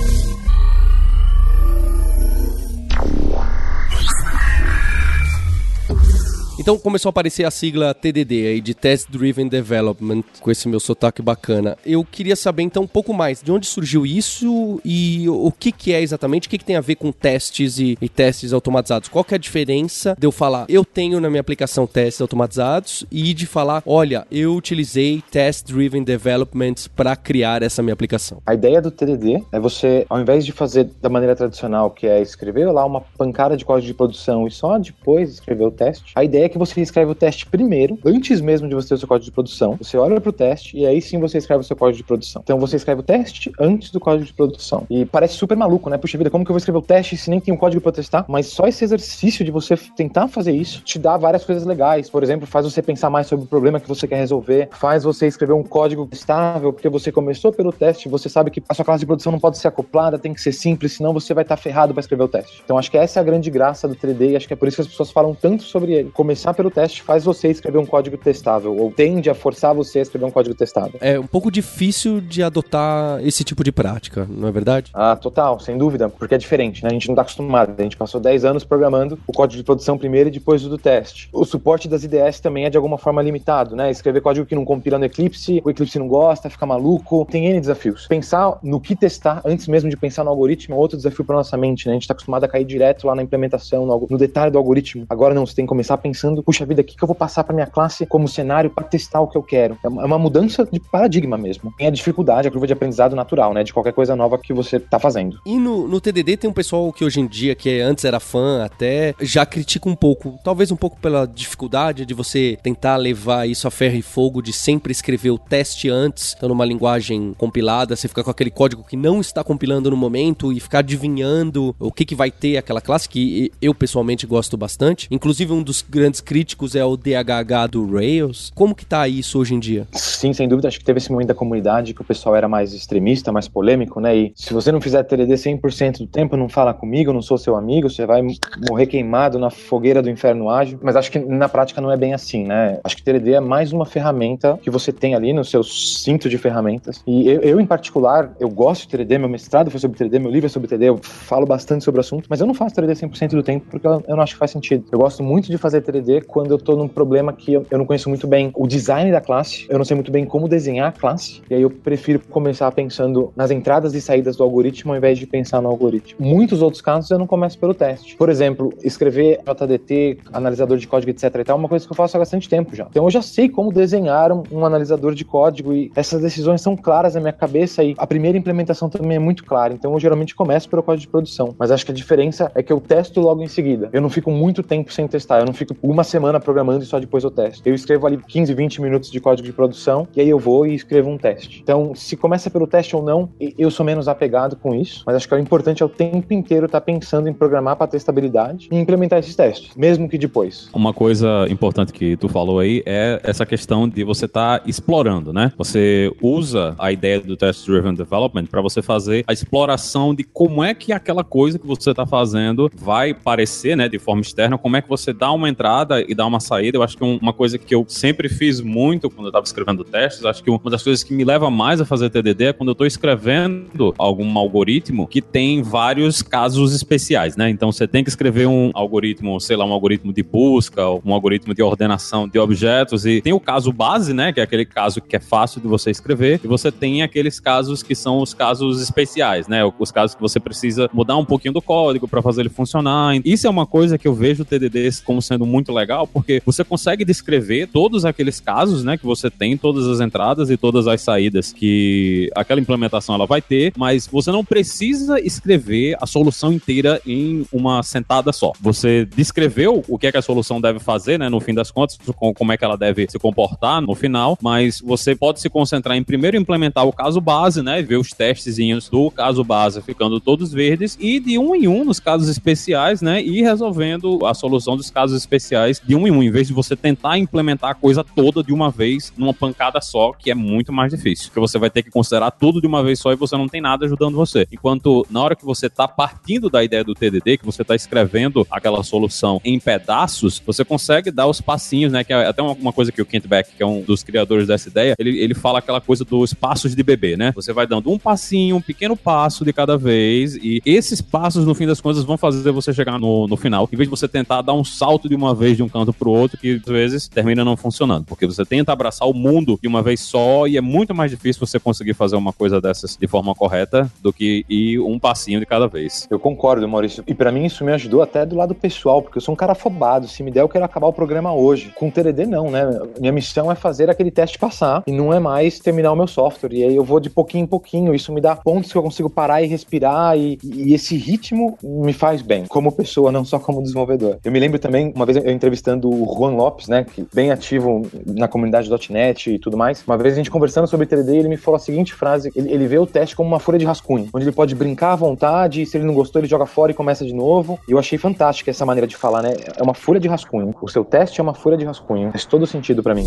Então 6.68 6.78
começou 6.78 7.08
a 7.08 7.12
aparecer 7.12 7.46
a 7.46 7.50
sigla 7.50 7.94
TDD 7.94 8.46
aí, 8.46 8.60
de 8.60 8.74
Test 8.74 9.10
Driven 9.10 9.48
Development, 9.48 10.22
com 10.38 10.50
esse 10.50 10.68
meu 10.68 10.78
sotaque 10.78 11.22
bacana. 11.22 11.78
Eu 11.82 12.04
queria 12.04 12.36
saber 12.36 12.62
então 12.62 12.82
um 12.82 12.86
pouco 12.86 13.14
mais 13.14 13.42
de 13.42 13.50
onde 13.50 13.64
surgiu 13.64 14.04
isso 14.04 14.78
e 14.84 15.26
o 15.30 15.50
que, 15.50 15.72
que 15.72 15.94
é 15.94 16.02
exatamente, 16.02 16.46
o 16.46 16.50
que, 16.50 16.58
que 16.58 16.64
tem 16.66 16.76
a 16.76 16.82
ver 16.82 16.96
com 16.96 17.10
testes 17.10 17.78
e, 17.78 17.96
e 18.02 18.06
testes 18.06 18.52
automatizados. 18.52 19.08
Qual 19.08 19.24
que 19.24 19.32
é 19.32 19.36
a 19.36 19.38
diferença 19.38 20.14
de 20.18 20.26
eu 20.26 20.30
falar, 20.30 20.66
eu 20.68 20.84
tenho 20.84 21.18
na 21.20 21.30
minha 21.30 21.40
aplicação 21.40 21.86
testes 21.86 22.20
automatizados 22.20 23.02
e 23.10 23.32
de 23.32 23.46
falar, 23.46 23.82
olha, 23.86 24.26
eu 24.30 24.54
utilizei 24.54 25.22
Test 25.30 25.68
Driven 25.72 26.02
Development 26.02 26.74
para 26.94 27.16
criar 27.16 27.62
essa 27.62 27.82
minha 27.82 27.94
aplicação. 27.94 28.42
A 28.44 28.52
ideia 28.52 28.82
do 28.82 28.90
TDD 28.90 29.42
é 29.50 29.58
você, 29.58 30.04
ao 30.10 30.20
invés 30.20 30.44
de 30.44 30.52
fazer 30.52 30.90
da 31.00 31.08
maneira 31.08 31.34
tradicional, 31.34 31.90
que 31.90 32.06
é 32.06 32.20
escrever 32.20 32.70
lá 32.70 32.84
uma 32.84 33.00
pancada 33.00 33.56
de 33.56 33.64
código 33.64 33.86
de 33.86 33.94
produção 33.94 34.46
e 34.46 34.50
só 34.50 34.78
depois 34.78 35.30
escrever 35.30 35.64
o 35.64 35.70
teste, 35.70 36.12
a 36.14 36.22
ideia 36.22 36.44
é 36.44 36.48
que 36.50 36.57
você 36.58 36.80
escreve 36.80 37.10
o 37.10 37.14
teste 37.14 37.46
primeiro, 37.46 37.98
antes 38.04 38.40
mesmo 38.40 38.68
de 38.68 38.74
você 38.74 38.88
ter 38.88 38.94
o 38.94 38.98
seu 38.98 39.08
código 39.08 39.24
de 39.24 39.32
produção. 39.32 39.76
Você 39.80 39.96
olha 39.96 40.20
para 40.20 40.30
o 40.30 40.32
teste 40.32 40.76
e 40.76 40.86
aí 40.86 41.00
sim 41.00 41.18
você 41.18 41.38
escreve 41.38 41.60
o 41.60 41.64
seu 41.64 41.76
código 41.76 41.98
de 41.98 42.04
produção. 42.04 42.42
Então 42.44 42.58
você 42.58 42.76
escreve 42.76 43.00
o 43.00 43.04
teste 43.04 43.52
antes 43.58 43.90
do 43.90 44.00
código 44.00 44.24
de 44.24 44.32
produção. 44.32 44.86
E 44.90 45.04
parece 45.04 45.34
super 45.34 45.56
maluco, 45.56 45.88
né? 45.88 45.96
Puxa 45.96 46.18
vida, 46.18 46.30
como 46.30 46.44
que 46.44 46.50
eu 46.50 46.54
vou 46.54 46.58
escrever 46.58 46.78
o 46.78 46.82
teste 46.82 47.16
se 47.16 47.30
nem 47.30 47.40
tem 47.40 47.52
um 47.52 47.56
código 47.56 47.80
para 47.80 47.92
testar? 47.92 48.24
Mas 48.28 48.46
só 48.46 48.66
esse 48.66 48.84
exercício 48.84 49.44
de 49.44 49.50
você 49.50 49.76
tentar 49.96 50.28
fazer 50.28 50.52
isso 50.52 50.82
te 50.82 50.98
dá 50.98 51.16
várias 51.16 51.44
coisas 51.44 51.64
legais. 51.64 52.10
Por 52.10 52.22
exemplo, 52.22 52.46
faz 52.46 52.64
você 52.64 52.82
pensar 52.82 53.10
mais 53.10 53.26
sobre 53.26 53.44
o 53.44 53.48
problema 53.48 53.80
que 53.80 53.88
você 53.88 54.06
quer 54.06 54.16
resolver, 54.16 54.68
faz 54.72 55.04
você 55.04 55.26
escrever 55.26 55.52
um 55.52 55.62
código 55.62 56.08
estável, 56.12 56.72
porque 56.72 56.88
você 56.88 57.12
começou 57.12 57.52
pelo 57.52 57.72
teste, 57.72 58.08
você 58.08 58.28
sabe 58.28 58.50
que 58.50 58.62
a 58.68 58.74
sua 58.74 58.84
classe 58.84 59.00
de 59.00 59.06
produção 59.06 59.32
não 59.32 59.38
pode 59.38 59.58
ser 59.58 59.68
acoplada, 59.68 60.18
tem 60.18 60.32
que 60.34 60.40
ser 60.40 60.52
simples, 60.52 60.92
senão 60.92 61.12
você 61.12 61.34
vai 61.34 61.42
estar 61.42 61.56
ferrado 61.56 61.92
para 61.92 62.00
escrever 62.00 62.24
o 62.24 62.28
teste. 62.28 62.62
Então 62.64 62.78
acho 62.78 62.90
que 62.90 62.98
essa 62.98 63.18
é 63.18 63.20
a 63.20 63.24
grande 63.24 63.50
graça 63.50 63.86
do 63.86 63.94
3D 63.94 64.30
e 64.30 64.36
acho 64.36 64.46
que 64.46 64.52
é 64.52 64.56
por 64.56 64.68
isso 64.68 64.76
que 64.76 64.82
as 64.82 64.88
pessoas 64.88 65.10
falam 65.10 65.34
tanto 65.34 65.62
sobre 65.62 65.92
ele. 65.92 66.10
Começar 66.10 66.47
pelo 66.54 66.70
teste 66.70 67.02
faz 67.02 67.24
você 67.24 67.48
escrever 67.48 67.78
um 67.78 67.86
código 67.86 68.16
testável, 68.16 68.76
ou 68.76 68.90
tende 68.90 69.30
a 69.30 69.34
forçar 69.34 69.74
você 69.74 70.00
a 70.00 70.02
escrever 70.02 70.26
um 70.26 70.30
código 70.30 70.54
testável. 70.54 70.98
É 71.00 71.18
um 71.18 71.26
pouco 71.26 71.50
difícil 71.50 72.20
de 72.20 72.42
adotar 72.42 73.24
esse 73.24 73.44
tipo 73.44 73.62
de 73.64 73.72
prática, 73.72 74.26
não 74.28 74.48
é 74.48 74.52
verdade? 74.52 74.90
Ah, 74.94 75.16
total, 75.16 75.60
sem 75.60 75.76
dúvida, 75.76 76.08
porque 76.08 76.34
é 76.34 76.38
diferente, 76.38 76.82
né? 76.82 76.90
A 76.90 76.92
gente 76.92 77.08
não 77.08 77.14
está 77.14 77.22
acostumado. 77.22 77.74
A 77.78 77.82
gente 77.82 77.96
passou 77.96 78.20
10 78.20 78.44
anos 78.44 78.64
programando 78.64 79.18
o 79.26 79.32
código 79.32 79.58
de 79.58 79.64
produção 79.64 79.98
primeiro 79.98 80.28
e 80.28 80.32
depois 80.32 80.64
o 80.64 80.68
do 80.68 80.78
teste. 80.78 81.28
O 81.32 81.44
suporte 81.44 81.88
das 81.88 82.04
IDS 82.04 82.40
também 82.40 82.64
é 82.64 82.70
de 82.70 82.76
alguma 82.76 82.98
forma 82.98 83.22
limitado, 83.22 83.76
né? 83.76 83.90
Escrever 83.90 84.20
código 84.20 84.46
que 84.46 84.54
não 84.54 84.64
compila 84.64 84.98
no 84.98 85.04
Eclipse, 85.04 85.62
o 85.64 85.70
Eclipse 85.70 85.98
não 85.98 86.08
gosta, 86.08 86.50
fica 86.50 86.66
maluco. 86.66 87.26
Tem 87.30 87.46
N 87.46 87.60
desafios. 87.60 88.06
Pensar 88.06 88.58
no 88.62 88.80
que 88.80 88.94
testar 88.94 89.42
antes 89.44 89.66
mesmo 89.68 89.88
de 89.90 89.96
pensar 89.96 90.24
no 90.24 90.30
algoritmo 90.30 90.74
é 90.74 90.78
outro 90.78 90.96
desafio 90.96 91.24
para 91.24 91.36
nossa 91.36 91.56
mente, 91.56 91.86
né? 91.86 91.92
A 91.92 91.94
gente 91.94 92.02
está 92.02 92.12
acostumado 92.12 92.44
a 92.44 92.48
cair 92.48 92.64
direto 92.64 93.06
lá 93.06 93.14
na 93.14 93.22
implementação, 93.22 93.86
no, 93.86 94.06
no 94.10 94.18
detalhe 94.18 94.50
do 94.50 94.58
algoritmo. 94.58 95.06
Agora 95.08 95.34
não, 95.34 95.46
você 95.46 95.54
tem 95.54 95.64
que 95.64 95.68
começar 95.68 95.96
pensando, 95.98 96.27
puxa 96.42 96.64
vida, 96.64 96.82
o 96.82 96.84
que, 96.84 96.96
que 96.96 97.02
eu 97.02 97.06
vou 97.06 97.14
passar 97.14 97.44
para 97.44 97.54
minha 97.54 97.66
classe 97.66 98.06
como 98.06 98.28
cenário 98.28 98.70
para 98.70 98.84
testar 98.84 99.20
o 99.20 99.26
que 99.26 99.36
eu 99.36 99.42
quero. 99.42 99.78
É 99.84 99.88
uma 99.88 100.16
é 100.16 100.18
mudança 100.18 100.66
de 100.70 100.80
paradigma 100.80 101.36
mesmo. 101.36 101.72
Tem 101.76 101.86
a 101.86 101.90
dificuldade, 101.90 102.48
a 102.48 102.50
curva 102.50 102.66
de 102.66 102.72
aprendizado 102.72 103.14
natural, 103.14 103.52
né? 103.52 103.64
De 103.64 103.72
qualquer 103.72 103.92
coisa 103.92 104.14
nova 104.14 104.38
que 104.38 104.52
você 104.52 104.76
está 104.76 104.98
fazendo. 104.98 105.40
E 105.46 105.58
no, 105.58 105.88
no 105.88 106.00
TDD 106.00 106.36
tem 106.36 106.50
um 106.50 106.52
pessoal 106.52 106.92
que 106.92 107.04
hoje 107.04 107.20
em 107.20 107.26
dia, 107.26 107.54
que 107.54 107.80
antes 107.80 108.04
era 108.04 108.20
fã 108.20 108.64
até, 108.64 109.14
já 109.20 109.44
critica 109.46 109.88
um 109.88 109.94
pouco, 109.94 110.38
talvez 110.42 110.70
um 110.70 110.76
pouco 110.76 110.98
pela 111.00 111.26
dificuldade 111.26 112.04
de 112.04 112.14
você 112.14 112.58
tentar 112.62 112.96
levar 112.96 113.48
isso 113.48 113.66
a 113.66 113.70
ferro 113.70 113.96
e 113.96 114.02
fogo, 114.02 114.42
de 114.42 114.52
sempre 114.52 114.92
escrever 114.92 115.30
o 115.30 115.38
teste 115.38 115.88
antes, 115.88 116.34
então 116.36 116.48
numa 116.48 116.64
linguagem 116.64 117.34
compilada, 117.36 117.96
você 117.96 118.08
fica 118.08 118.24
com 118.24 118.30
aquele 118.30 118.50
código 118.50 118.84
que 118.84 118.96
não 118.96 119.20
está 119.20 119.42
compilando 119.44 119.90
no 119.90 119.96
momento 119.96 120.52
e 120.52 120.60
ficar 120.60 120.80
adivinhando 120.80 121.74
o 121.78 121.92
que, 121.92 122.04
que 122.04 122.14
vai 122.14 122.30
ter 122.30 122.56
aquela 122.56 122.80
classe, 122.80 123.08
que 123.08 123.52
eu 123.60 123.74
pessoalmente 123.74 124.26
gosto 124.26 124.56
bastante. 124.56 125.08
Inclusive 125.10 125.52
um 125.52 125.62
dos 125.62 125.82
grandes 125.82 126.17
críticos 126.20 126.74
é 126.74 126.84
o 126.84 126.96
DHH 126.96 127.68
do 127.70 127.90
Rails. 127.90 128.52
Como 128.54 128.74
que 128.74 128.84
tá 128.84 129.06
isso 129.08 129.38
hoje 129.38 129.54
em 129.54 129.58
dia? 129.58 129.86
Sim, 129.92 130.32
sem 130.32 130.48
dúvida. 130.48 130.68
Acho 130.68 130.78
que 130.78 130.84
teve 130.84 130.98
esse 130.98 131.10
momento 131.10 131.28
da 131.28 131.34
comunidade 131.34 131.94
que 131.94 132.00
o 132.00 132.04
pessoal 132.04 132.36
era 132.36 132.48
mais 132.48 132.72
extremista, 132.72 133.32
mais 133.32 133.48
polêmico, 133.48 134.00
né? 134.00 134.16
E 134.16 134.32
se 134.34 134.52
você 134.52 134.72
não 134.72 134.80
fizer 134.80 135.02
TDD 135.02 135.34
100% 135.34 135.98
do 135.98 136.06
tempo, 136.06 136.36
não 136.36 136.48
fala 136.48 136.74
comigo, 136.74 137.12
não 137.12 137.22
sou 137.22 137.38
seu 137.38 137.56
amigo, 137.56 137.88
você 137.88 138.06
vai 138.06 138.22
morrer 138.68 138.86
queimado 138.86 139.38
na 139.38 139.50
fogueira 139.50 140.02
do 140.02 140.10
inferno 140.10 140.50
ágil. 140.50 140.78
Mas 140.82 140.96
acho 140.96 141.10
que 141.10 141.18
na 141.18 141.48
prática 141.48 141.80
não 141.80 141.90
é 141.90 141.96
bem 141.96 142.14
assim, 142.14 142.44
né? 142.44 142.80
Acho 142.84 142.96
que 142.96 143.02
TDD 143.02 143.34
é 143.34 143.40
mais 143.40 143.72
uma 143.72 143.86
ferramenta 143.86 144.58
que 144.62 144.70
você 144.70 144.92
tem 144.92 145.14
ali 145.14 145.32
no 145.32 145.44
seu 145.44 145.62
cinto 145.62 146.28
de 146.28 146.38
ferramentas. 146.38 147.02
E 147.06 147.28
eu, 147.28 147.40
eu 147.40 147.60
em 147.60 147.66
particular, 147.66 148.34
eu 148.40 148.48
gosto 148.48 148.82
de 148.82 148.88
TDD, 148.88 149.18
meu 149.18 149.28
mestrado 149.28 149.70
foi 149.70 149.80
sobre 149.80 149.98
TDD, 149.98 150.18
meu 150.18 150.30
livro 150.30 150.46
é 150.46 150.48
sobre 150.48 150.68
TDD, 150.68 150.88
eu 150.90 150.98
falo 151.02 151.46
bastante 151.46 151.84
sobre 151.84 151.98
o 151.98 152.02
assunto, 152.02 152.26
mas 152.28 152.40
eu 152.40 152.46
não 152.46 152.54
faço 152.54 152.74
TDD 152.74 152.94
100% 152.94 153.30
do 153.30 153.42
tempo 153.42 153.66
porque 153.70 153.86
eu, 153.86 154.02
eu 154.06 154.16
não 154.16 154.22
acho 154.22 154.34
que 154.34 154.38
faz 154.38 154.50
sentido. 154.50 154.84
Eu 154.90 154.98
gosto 154.98 155.22
muito 155.22 155.50
de 155.50 155.58
fazer 155.58 155.80
TDD 155.80 156.07
Quando 156.26 156.50
eu 156.50 156.58
tô 156.58 156.76
num 156.76 156.88
problema 156.88 157.32
que 157.32 157.52
eu, 157.52 157.66
eu 157.70 157.78
não 157.78 157.86
conheço 157.86 158.08
muito 158.08 158.26
bem 158.26 158.50
o 158.54 158.66
design 158.66 159.10
da 159.10 159.20
classe, 159.20 159.66
eu 159.68 159.78
não 159.78 159.84
sei 159.84 159.94
muito 159.94 160.10
bem 160.10 160.24
como 160.24 160.48
desenhar 160.48 160.88
a 160.88 160.92
classe, 160.92 161.42
e 161.50 161.54
aí 161.54 161.62
eu 161.62 161.70
prefiro 161.70 162.20
começar 162.30 162.70
pensando 162.72 163.32
nas 163.36 163.50
entradas 163.50 163.94
e 163.94 164.00
saídas 164.00 164.36
do 164.36 164.42
algoritmo 164.42 164.92
ao 164.92 164.98
invés 164.98 165.18
de 165.18 165.26
pensar 165.26 165.60
no 165.60 165.68
algoritmo. 165.68 166.26
Muitos 166.26 166.62
outros 166.62 166.80
casos 166.80 167.10
eu 167.10 167.18
não 167.18 167.26
começo 167.26 167.58
pelo 167.58 167.74
teste. 167.74 168.16
Por 168.16 168.28
exemplo, 168.28 168.72
escrever 168.82 169.40
JDT, 169.46 170.18
analisador 170.32 170.78
de 170.78 170.86
código, 170.86 171.10
etc. 171.10 171.24
e 171.24 171.44
tal, 171.44 171.56
é 171.56 171.60
uma 171.60 171.68
coisa 171.68 171.86
que 171.86 171.92
eu 171.92 171.96
faço 171.96 172.16
há 172.16 172.20
bastante 172.20 172.48
tempo 172.48 172.74
já. 172.74 172.86
Então 172.90 173.04
eu 173.04 173.10
já 173.10 173.22
sei 173.22 173.48
como 173.48 173.72
desenhar 173.72 174.32
um, 174.32 174.42
um 174.50 174.64
analisador 174.64 175.14
de 175.14 175.24
código 175.24 175.72
e 175.72 175.90
essas 175.94 176.20
decisões 176.22 176.60
são 176.60 176.76
claras 176.76 177.14
na 177.14 177.20
minha 177.20 177.32
cabeça 177.32 177.82
e 177.82 177.94
a 177.98 178.06
primeira 178.06 178.38
implementação 178.38 178.88
também 178.88 179.16
é 179.16 179.20
muito 179.20 179.44
clara. 179.44 179.74
Então 179.74 179.92
eu 179.92 180.00
geralmente 180.00 180.34
começo 180.34 180.68
pelo 180.68 180.82
código 180.82 181.02
de 181.02 181.08
produção. 181.08 181.54
Mas 181.58 181.70
acho 181.70 181.84
que 181.84 181.92
a 181.92 181.94
diferença 181.94 182.50
é 182.54 182.62
que 182.62 182.72
eu 182.72 182.80
testo 182.80 183.20
logo 183.20 183.42
em 183.42 183.48
seguida. 183.48 183.88
Eu 183.92 184.00
não 184.00 184.10
fico 184.10 184.30
muito 184.30 184.62
tempo 184.62 184.92
sem 184.92 185.06
testar. 185.06 185.40
Eu 185.40 185.46
não 185.46 185.52
fico 185.52 185.76
uma 185.82 185.97
semana 186.04 186.40
programando 186.40 186.82
e 186.82 186.86
só 186.86 186.98
depois 186.98 187.24
eu 187.24 187.30
testo. 187.30 187.66
Eu 187.66 187.74
escrevo 187.74 188.06
ali 188.06 188.18
15, 188.18 188.54
20 188.54 188.82
minutos 188.82 189.10
de 189.10 189.20
código 189.20 189.46
de 189.46 189.52
produção 189.52 190.06
e 190.14 190.20
aí 190.20 190.28
eu 190.28 190.38
vou 190.38 190.66
e 190.66 190.74
escrevo 190.74 191.08
um 191.10 191.18
teste. 191.18 191.60
Então, 191.62 191.94
se 191.94 192.16
começa 192.16 192.50
pelo 192.50 192.66
teste 192.66 192.94
ou 192.96 193.02
não, 193.02 193.30
eu 193.38 193.70
sou 193.70 193.84
menos 193.84 194.08
apegado 194.08 194.56
com 194.56 194.74
isso. 194.74 195.02
Mas 195.06 195.16
acho 195.16 195.28
que 195.28 195.34
o 195.34 195.38
importante 195.38 195.82
é 195.82 195.86
o 195.86 195.88
tempo 195.88 196.32
inteiro 196.32 196.66
estar 196.66 196.80
tá 196.80 196.84
pensando 196.84 197.28
em 197.28 197.32
programar 197.32 197.76
para 197.76 197.86
testabilidade 197.86 198.68
e 198.70 198.76
implementar 198.76 199.18
esses 199.18 199.34
testes, 199.34 199.74
mesmo 199.76 200.08
que 200.08 200.18
depois. 200.18 200.68
Uma 200.72 200.92
coisa 200.92 201.46
importante 201.48 201.92
que 201.92 202.16
tu 202.16 202.28
falou 202.28 202.58
aí 202.58 202.82
é 202.86 203.20
essa 203.22 203.44
questão 203.46 203.88
de 203.88 204.04
você 204.04 204.26
estar 204.26 204.60
tá 204.60 204.68
explorando, 204.68 205.32
né? 205.32 205.52
Você 205.56 206.12
usa 206.22 206.74
a 206.78 206.92
ideia 206.92 207.20
do 207.20 207.36
Test 207.36 207.66
Driven 207.66 207.94
Development 207.94 208.46
para 208.46 208.60
você 208.60 208.82
fazer 208.82 209.24
a 209.26 209.32
exploração 209.32 210.14
de 210.14 210.24
como 210.24 210.62
é 210.62 210.74
que 210.74 210.92
aquela 210.92 211.24
coisa 211.24 211.58
que 211.58 211.66
você 211.66 211.90
está 211.90 212.06
fazendo 212.06 212.70
vai 212.74 213.14
parecer, 213.14 213.76
né, 213.76 213.88
de 213.88 213.98
forma 213.98 214.22
externa, 214.22 214.58
como 214.58 214.76
é 214.76 214.82
que 214.82 214.88
você 214.88 215.12
dá 215.12 215.30
uma 215.32 215.48
entrada 215.48 215.87
e 216.06 216.14
dá 216.14 216.26
uma 216.26 216.40
saída. 216.40 216.78
Eu 216.78 216.82
acho 216.82 216.96
que 216.96 217.04
uma 217.04 217.32
coisa 217.32 217.58
que 217.58 217.74
eu 217.74 217.84
sempre 217.88 218.28
fiz 218.28 218.60
muito 218.60 219.08
quando 219.10 219.26
eu 219.26 219.30
estava 219.30 219.44
escrevendo 219.44 219.84
testes, 219.84 220.24
acho 220.24 220.42
que 220.42 220.50
uma 220.50 220.70
das 220.70 220.82
coisas 220.82 221.02
que 221.02 221.12
me 221.12 221.24
leva 221.24 221.50
mais 221.50 221.80
a 221.80 221.84
fazer 221.84 222.10
TDD 222.10 222.44
é 222.44 222.52
quando 222.52 222.68
eu 222.68 222.72
estou 222.72 222.86
escrevendo 222.86 223.94
algum 223.98 224.38
algoritmo 224.38 225.06
que 225.06 225.20
tem 225.20 225.62
vários 225.62 226.22
casos 226.22 226.74
especiais, 226.74 227.36
né? 227.36 227.50
Então 227.50 227.70
você 227.72 227.86
tem 227.86 228.02
que 228.02 228.10
escrever 228.10 228.46
um 228.46 228.70
algoritmo, 228.74 229.40
sei 229.40 229.56
lá, 229.56 229.64
um 229.64 229.72
algoritmo 229.72 230.12
de 230.12 230.22
busca, 230.22 230.82
um 231.04 231.12
algoritmo 231.12 231.54
de 231.54 231.62
ordenação 231.62 232.28
de 232.28 232.38
objetos 232.38 233.06
e 233.06 233.20
tem 233.20 233.32
o 233.32 233.40
caso 233.40 233.72
base, 233.72 234.12
né, 234.12 234.32
que 234.32 234.40
é 234.40 234.42
aquele 234.42 234.64
caso 234.64 235.00
que 235.00 235.16
é 235.16 235.20
fácil 235.20 235.60
de 235.60 235.68
você 235.68 235.90
escrever, 235.90 236.40
e 236.42 236.46
você 236.46 236.70
tem 236.70 237.02
aqueles 237.02 237.38
casos 237.40 237.82
que 237.82 237.94
são 237.94 238.18
os 238.18 238.34
casos 238.34 238.80
especiais, 238.80 239.48
né? 239.48 239.62
Os 239.78 239.90
casos 239.90 240.14
que 240.14 240.20
você 240.20 240.40
precisa 240.40 240.88
mudar 240.92 241.16
um 241.16 241.24
pouquinho 241.24 241.54
do 241.54 241.62
código 241.62 242.08
para 242.08 242.22
fazer 242.22 242.42
ele 242.42 242.48
funcionar. 242.48 243.14
Isso 243.24 243.46
é 243.46 243.50
uma 243.50 243.66
coisa 243.66 243.98
que 243.98 244.06
eu 244.06 244.14
vejo 244.14 244.42
o 244.42 244.44
TDD 244.44 244.88
como 245.04 245.20
sendo 245.20 245.44
muito 245.44 245.72
legal, 245.78 246.06
porque 246.06 246.42
você 246.44 246.64
consegue 246.64 247.04
descrever 247.04 247.68
todos 247.68 248.04
aqueles 248.04 248.40
casos, 248.40 248.82
né, 248.84 248.96
que 248.96 249.06
você 249.06 249.30
tem, 249.30 249.56
todas 249.56 249.86
as 249.86 250.00
entradas 250.00 250.50
e 250.50 250.56
todas 250.56 250.86
as 250.86 251.00
saídas 251.00 251.52
que 251.52 252.30
aquela 252.34 252.60
implementação 252.60 253.14
ela 253.14 253.26
vai 253.26 253.40
ter, 253.40 253.72
mas 253.76 254.06
você 254.06 254.30
não 254.30 254.44
precisa 254.44 255.20
escrever 255.20 255.96
a 256.00 256.06
solução 256.06 256.52
inteira 256.52 257.00
em 257.06 257.46
uma 257.52 257.82
sentada 257.82 258.32
só. 258.32 258.52
Você 258.60 259.04
descreveu 259.04 259.84
o 259.88 259.98
que 259.98 260.06
é 260.06 260.12
que 260.12 260.18
a 260.18 260.22
solução 260.22 260.60
deve 260.60 260.78
fazer, 260.78 261.18
né, 261.18 261.28
no 261.28 261.40
fim 261.40 261.54
das 261.54 261.70
contas, 261.70 261.98
como 262.16 262.52
é 262.52 262.56
que 262.56 262.64
ela 262.64 262.76
deve 262.76 263.06
se 263.08 263.18
comportar 263.18 263.80
no 263.80 263.94
final, 263.94 264.36
mas 264.42 264.80
você 264.80 265.14
pode 265.14 265.40
se 265.40 265.48
concentrar 265.48 265.96
em 265.96 266.02
primeiro 266.02 266.36
implementar 266.36 266.86
o 266.86 266.92
caso 266.92 267.20
base, 267.20 267.62
né, 267.62 267.82
ver 267.82 267.96
os 267.96 268.10
testezinhos 268.10 268.88
do 268.88 269.10
caso 269.10 269.44
base 269.44 269.80
ficando 269.82 270.20
todos 270.20 270.52
verdes 270.52 270.96
e 271.00 271.20
de 271.20 271.38
um 271.38 271.54
em 271.54 271.68
um 271.68 271.84
nos 271.84 272.00
casos 272.00 272.28
especiais, 272.28 273.00
né, 273.02 273.22
e 273.22 273.42
resolvendo 273.42 274.24
a 274.26 274.34
solução 274.34 274.76
dos 274.76 274.90
casos 274.90 275.16
especiais 275.16 275.67
de 275.84 275.94
um 275.94 276.06
em 276.06 276.10
um, 276.10 276.22
em 276.22 276.30
vez 276.30 276.48
de 276.48 276.52
você 276.52 276.74
tentar 276.74 277.18
implementar 277.18 277.70
a 277.70 277.74
coisa 277.74 278.02
toda 278.02 278.42
de 278.42 278.52
uma 278.52 278.70
vez 278.70 279.12
numa 279.16 279.34
pancada 279.34 279.80
só, 279.80 280.12
que 280.12 280.30
é 280.30 280.34
muito 280.34 280.72
mais 280.72 280.92
difícil, 280.92 281.26
porque 281.26 281.40
você 281.40 281.58
vai 281.58 281.70
ter 281.70 281.82
que 281.82 281.90
considerar 281.90 282.30
tudo 282.30 282.60
de 282.60 282.66
uma 282.66 282.82
vez 282.82 282.98
só 282.98 283.12
e 283.12 283.16
você 283.16 283.36
não 283.36 283.48
tem 283.48 283.60
nada 283.60 283.84
ajudando 283.84 284.14
você. 284.14 284.46
Enquanto 284.50 285.06
na 285.10 285.22
hora 285.22 285.36
que 285.36 285.44
você 285.44 285.66
está 285.66 285.86
partindo 285.86 286.48
da 286.48 286.64
ideia 286.64 286.82
do 286.82 286.94
TDD, 286.94 287.38
que 287.38 287.44
você 287.44 287.62
está 287.62 287.74
escrevendo 287.74 288.46
aquela 288.50 288.82
solução 288.82 289.40
em 289.44 289.58
pedaços, 289.58 290.42
você 290.44 290.64
consegue 290.64 291.10
dar 291.10 291.26
os 291.26 291.40
passinhos, 291.40 291.92
né? 291.92 292.04
Que 292.04 292.12
é 292.12 292.26
até 292.26 292.42
uma, 292.42 292.72
coisa 292.72 292.92
que 292.92 293.02
o 293.02 293.06
Kent 293.06 293.26
Beck, 293.26 293.56
que 293.56 293.62
é 293.62 293.66
um 293.66 293.82
dos 293.82 294.02
criadores 294.02 294.46
dessa 294.46 294.68
ideia, 294.68 294.94
ele, 294.98 295.18
ele 295.18 295.34
fala 295.34 295.58
aquela 295.58 295.80
coisa 295.80 296.04
dos 296.04 296.32
passos 296.32 296.74
de 296.74 296.82
bebê, 296.82 297.16
né? 297.16 297.32
Você 297.34 297.52
vai 297.52 297.66
dando 297.66 297.90
um 297.90 297.98
passinho, 297.98 298.56
um 298.56 298.60
pequeno 298.60 298.96
passo 298.96 299.44
de 299.44 299.52
cada 299.52 299.76
vez, 299.76 300.36
e 300.36 300.62
esses 300.64 301.00
passos, 301.00 301.44
no 301.44 301.54
fim 301.54 301.66
das 301.66 301.80
contas, 301.80 302.04
vão 302.04 302.16
fazer 302.16 302.50
você 302.52 302.72
chegar 302.72 302.98
no, 302.98 303.26
no 303.26 303.36
final, 303.36 303.68
em 303.72 303.76
vez 303.76 303.88
de 303.88 303.90
você 303.90 304.08
tentar 304.08 304.42
dar 304.42 304.54
um 304.54 304.64
salto 304.64 305.08
de 305.08 305.14
uma 305.14 305.34
vez 305.34 305.56
de 305.58 305.62
um 305.62 305.68
canto 305.68 305.92
pro 305.92 306.10
outro, 306.10 306.38
que 306.38 306.60
às 306.64 306.72
vezes 306.72 307.08
termina 307.08 307.44
não 307.44 307.56
funcionando, 307.56 308.04
porque 308.04 308.26
você 308.26 308.44
tenta 308.44 308.72
abraçar 308.72 309.08
o 309.08 309.12
mundo 309.12 309.58
de 309.60 309.68
uma 309.68 309.82
vez 309.82 310.00
só 310.00 310.46
e 310.46 310.56
é 310.56 310.60
muito 310.60 310.94
mais 310.94 311.10
difícil 311.10 311.44
você 311.44 311.58
conseguir 311.58 311.94
fazer 311.94 312.16
uma 312.16 312.32
coisa 312.32 312.60
dessas 312.60 312.96
de 312.96 313.06
forma 313.06 313.34
correta 313.34 313.90
do 314.00 314.12
que 314.12 314.44
ir 314.48 314.78
um 314.78 314.98
passinho 314.98 315.40
de 315.40 315.46
cada 315.46 315.66
vez. 315.66 316.06
Eu 316.10 316.18
concordo, 316.18 316.66
Maurício. 316.68 317.02
E 317.06 317.14
para 317.14 317.32
mim 317.32 317.44
isso 317.44 317.64
me 317.64 317.72
ajudou 317.72 318.02
até 318.02 318.24
do 318.24 318.36
lado 318.36 318.54
pessoal, 318.54 319.02
porque 319.02 319.18
eu 319.18 319.22
sou 319.22 319.32
um 319.32 319.36
cara 319.36 319.52
afobado. 319.52 320.06
Se 320.06 320.22
me 320.22 320.30
der, 320.30 320.40
eu 320.40 320.48
quero 320.48 320.64
acabar 320.64 320.86
o 320.86 320.92
programa 320.92 321.34
hoje. 321.34 321.72
Com 321.74 321.90
TDD, 321.90 322.26
não, 322.26 322.50
né? 322.50 322.64
Minha 323.00 323.12
missão 323.12 323.50
é 323.50 323.54
fazer 323.54 323.90
aquele 323.90 324.10
teste 324.10 324.38
passar 324.38 324.82
e 324.86 324.92
não 324.92 325.12
é 325.12 325.18
mais 325.18 325.58
terminar 325.58 325.92
o 325.92 325.96
meu 325.96 326.06
software. 326.06 326.52
E 326.52 326.64
aí 326.64 326.76
eu 326.76 326.84
vou 326.84 327.00
de 327.00 327.10
pouquinho 327.10 327.44
em 327.44 327.46
pouquinho. 327.46 327.94
Isso 327.94 328.12
me 328.12 328.20
dá 328.20 328.36
pontos 328.36 328.70
que 328.70 328.78
eu 328.78 328.82
consigo 328.82 329.10
parar 329.10 329.42
e 329.42 329.46
respirar. 329.46 330.16
E, 330.16 330.38
e 330.42 330.72
esse 330.72 330.96
ritmo 330.96 331.58
me 331.62 331.92
faz 331.92 332.22
bem, 332.22 332.46
como 332.46 332.70
pessoa, 332.70 333.10
não 333.10 333.24
só 333.24 333.38
como 333.38 333.62
desenvolvedor. 333.62 334.18
Eu 334.24 334.32
me 334.32 334.38
lembro 334.38 334.58
também, 334.58 334.92
uma 334.94 335.06
vez 335.06 335.16
eu 335.16 335.30
entrevistando 335.38 335.88
o 335.88 336.14
Juan 336.14 336.32
Lopes, 336.32 336.68
né? 336.68 336.84
Que 336.84 337.06
bem 337.14 337.30
ativo 337.30 337.82
na 338.06 338.28
comunidade 338.28 338.68
.NET 338.90 339.30
e 339.30 339.38
tudo 339.38 339.56
mais. 339.56 339.82
Uma 339.86 339.96
vez 339.96 340.14
a 340.14 340.16
gente 340.16 340.30
conversando 340.30 340.66
sobre 340.66 340.86
TDD, 340.86 341.16
ele 341.16 341.28
me 341.28 341.36
falou 341.36 341.56
a 341.56 341.60
seguinte 341.60 341.94
frase: 341.94 342.30
ele, 342.34 342.52
ele 342.52 342.66
vê 342.66 342.78
o 342.78 342.86
teste 342.86 343.16
como 343.16 343.28
uma 343.28 343.40
folha 343.40 343.58
de 343.58 343.64
rascunho, 343.64 344.08
onde 344.12 344.24
ele 344.24 344.32
pode 344.32 344.54
brincar 344.54 344.92
à 344.92 344.96
vontade, 344.96 345.62
e 345.62 345.66
se 345.66 345.76
ele 345.76 345.84
não 345.84 345.94
gostou, 345.94 346.20
ele 346.20 346.28
joga 346.28 346.46
fora 346.46 346.72
e 346.72 346.74
começa 346.74 347.04
de 347.04 347.14
novo. 347.14 347.58
E 347.68 347.72
eu 347.72 347.78
achei 347.78 347.98
fantástica 347.98 348.50
essa 348.50 348.66
maneira 348.66 348.86
de 348.86 348.96
falar, 348.96 349.22
né? 349.22 349.34
É 349.56 349.62
uma 349.62 349.74
folha 349.74 350.00
de 350.00 350.08
rascunho. 350.08 350.54
O 350.60 350.68
seu 350.68 350.84
teste 350.84 351.20
é 351.20 351.22
uma 351.22 351.34
folha 351.34 351.56
de 351.56 351.64
rascunho. 351.64 352.10
Faz 352.10 352.24
todo 352.24 352.46
sentido 352.46 352.82
para 352.82 352.94
mim. 352.94 353.04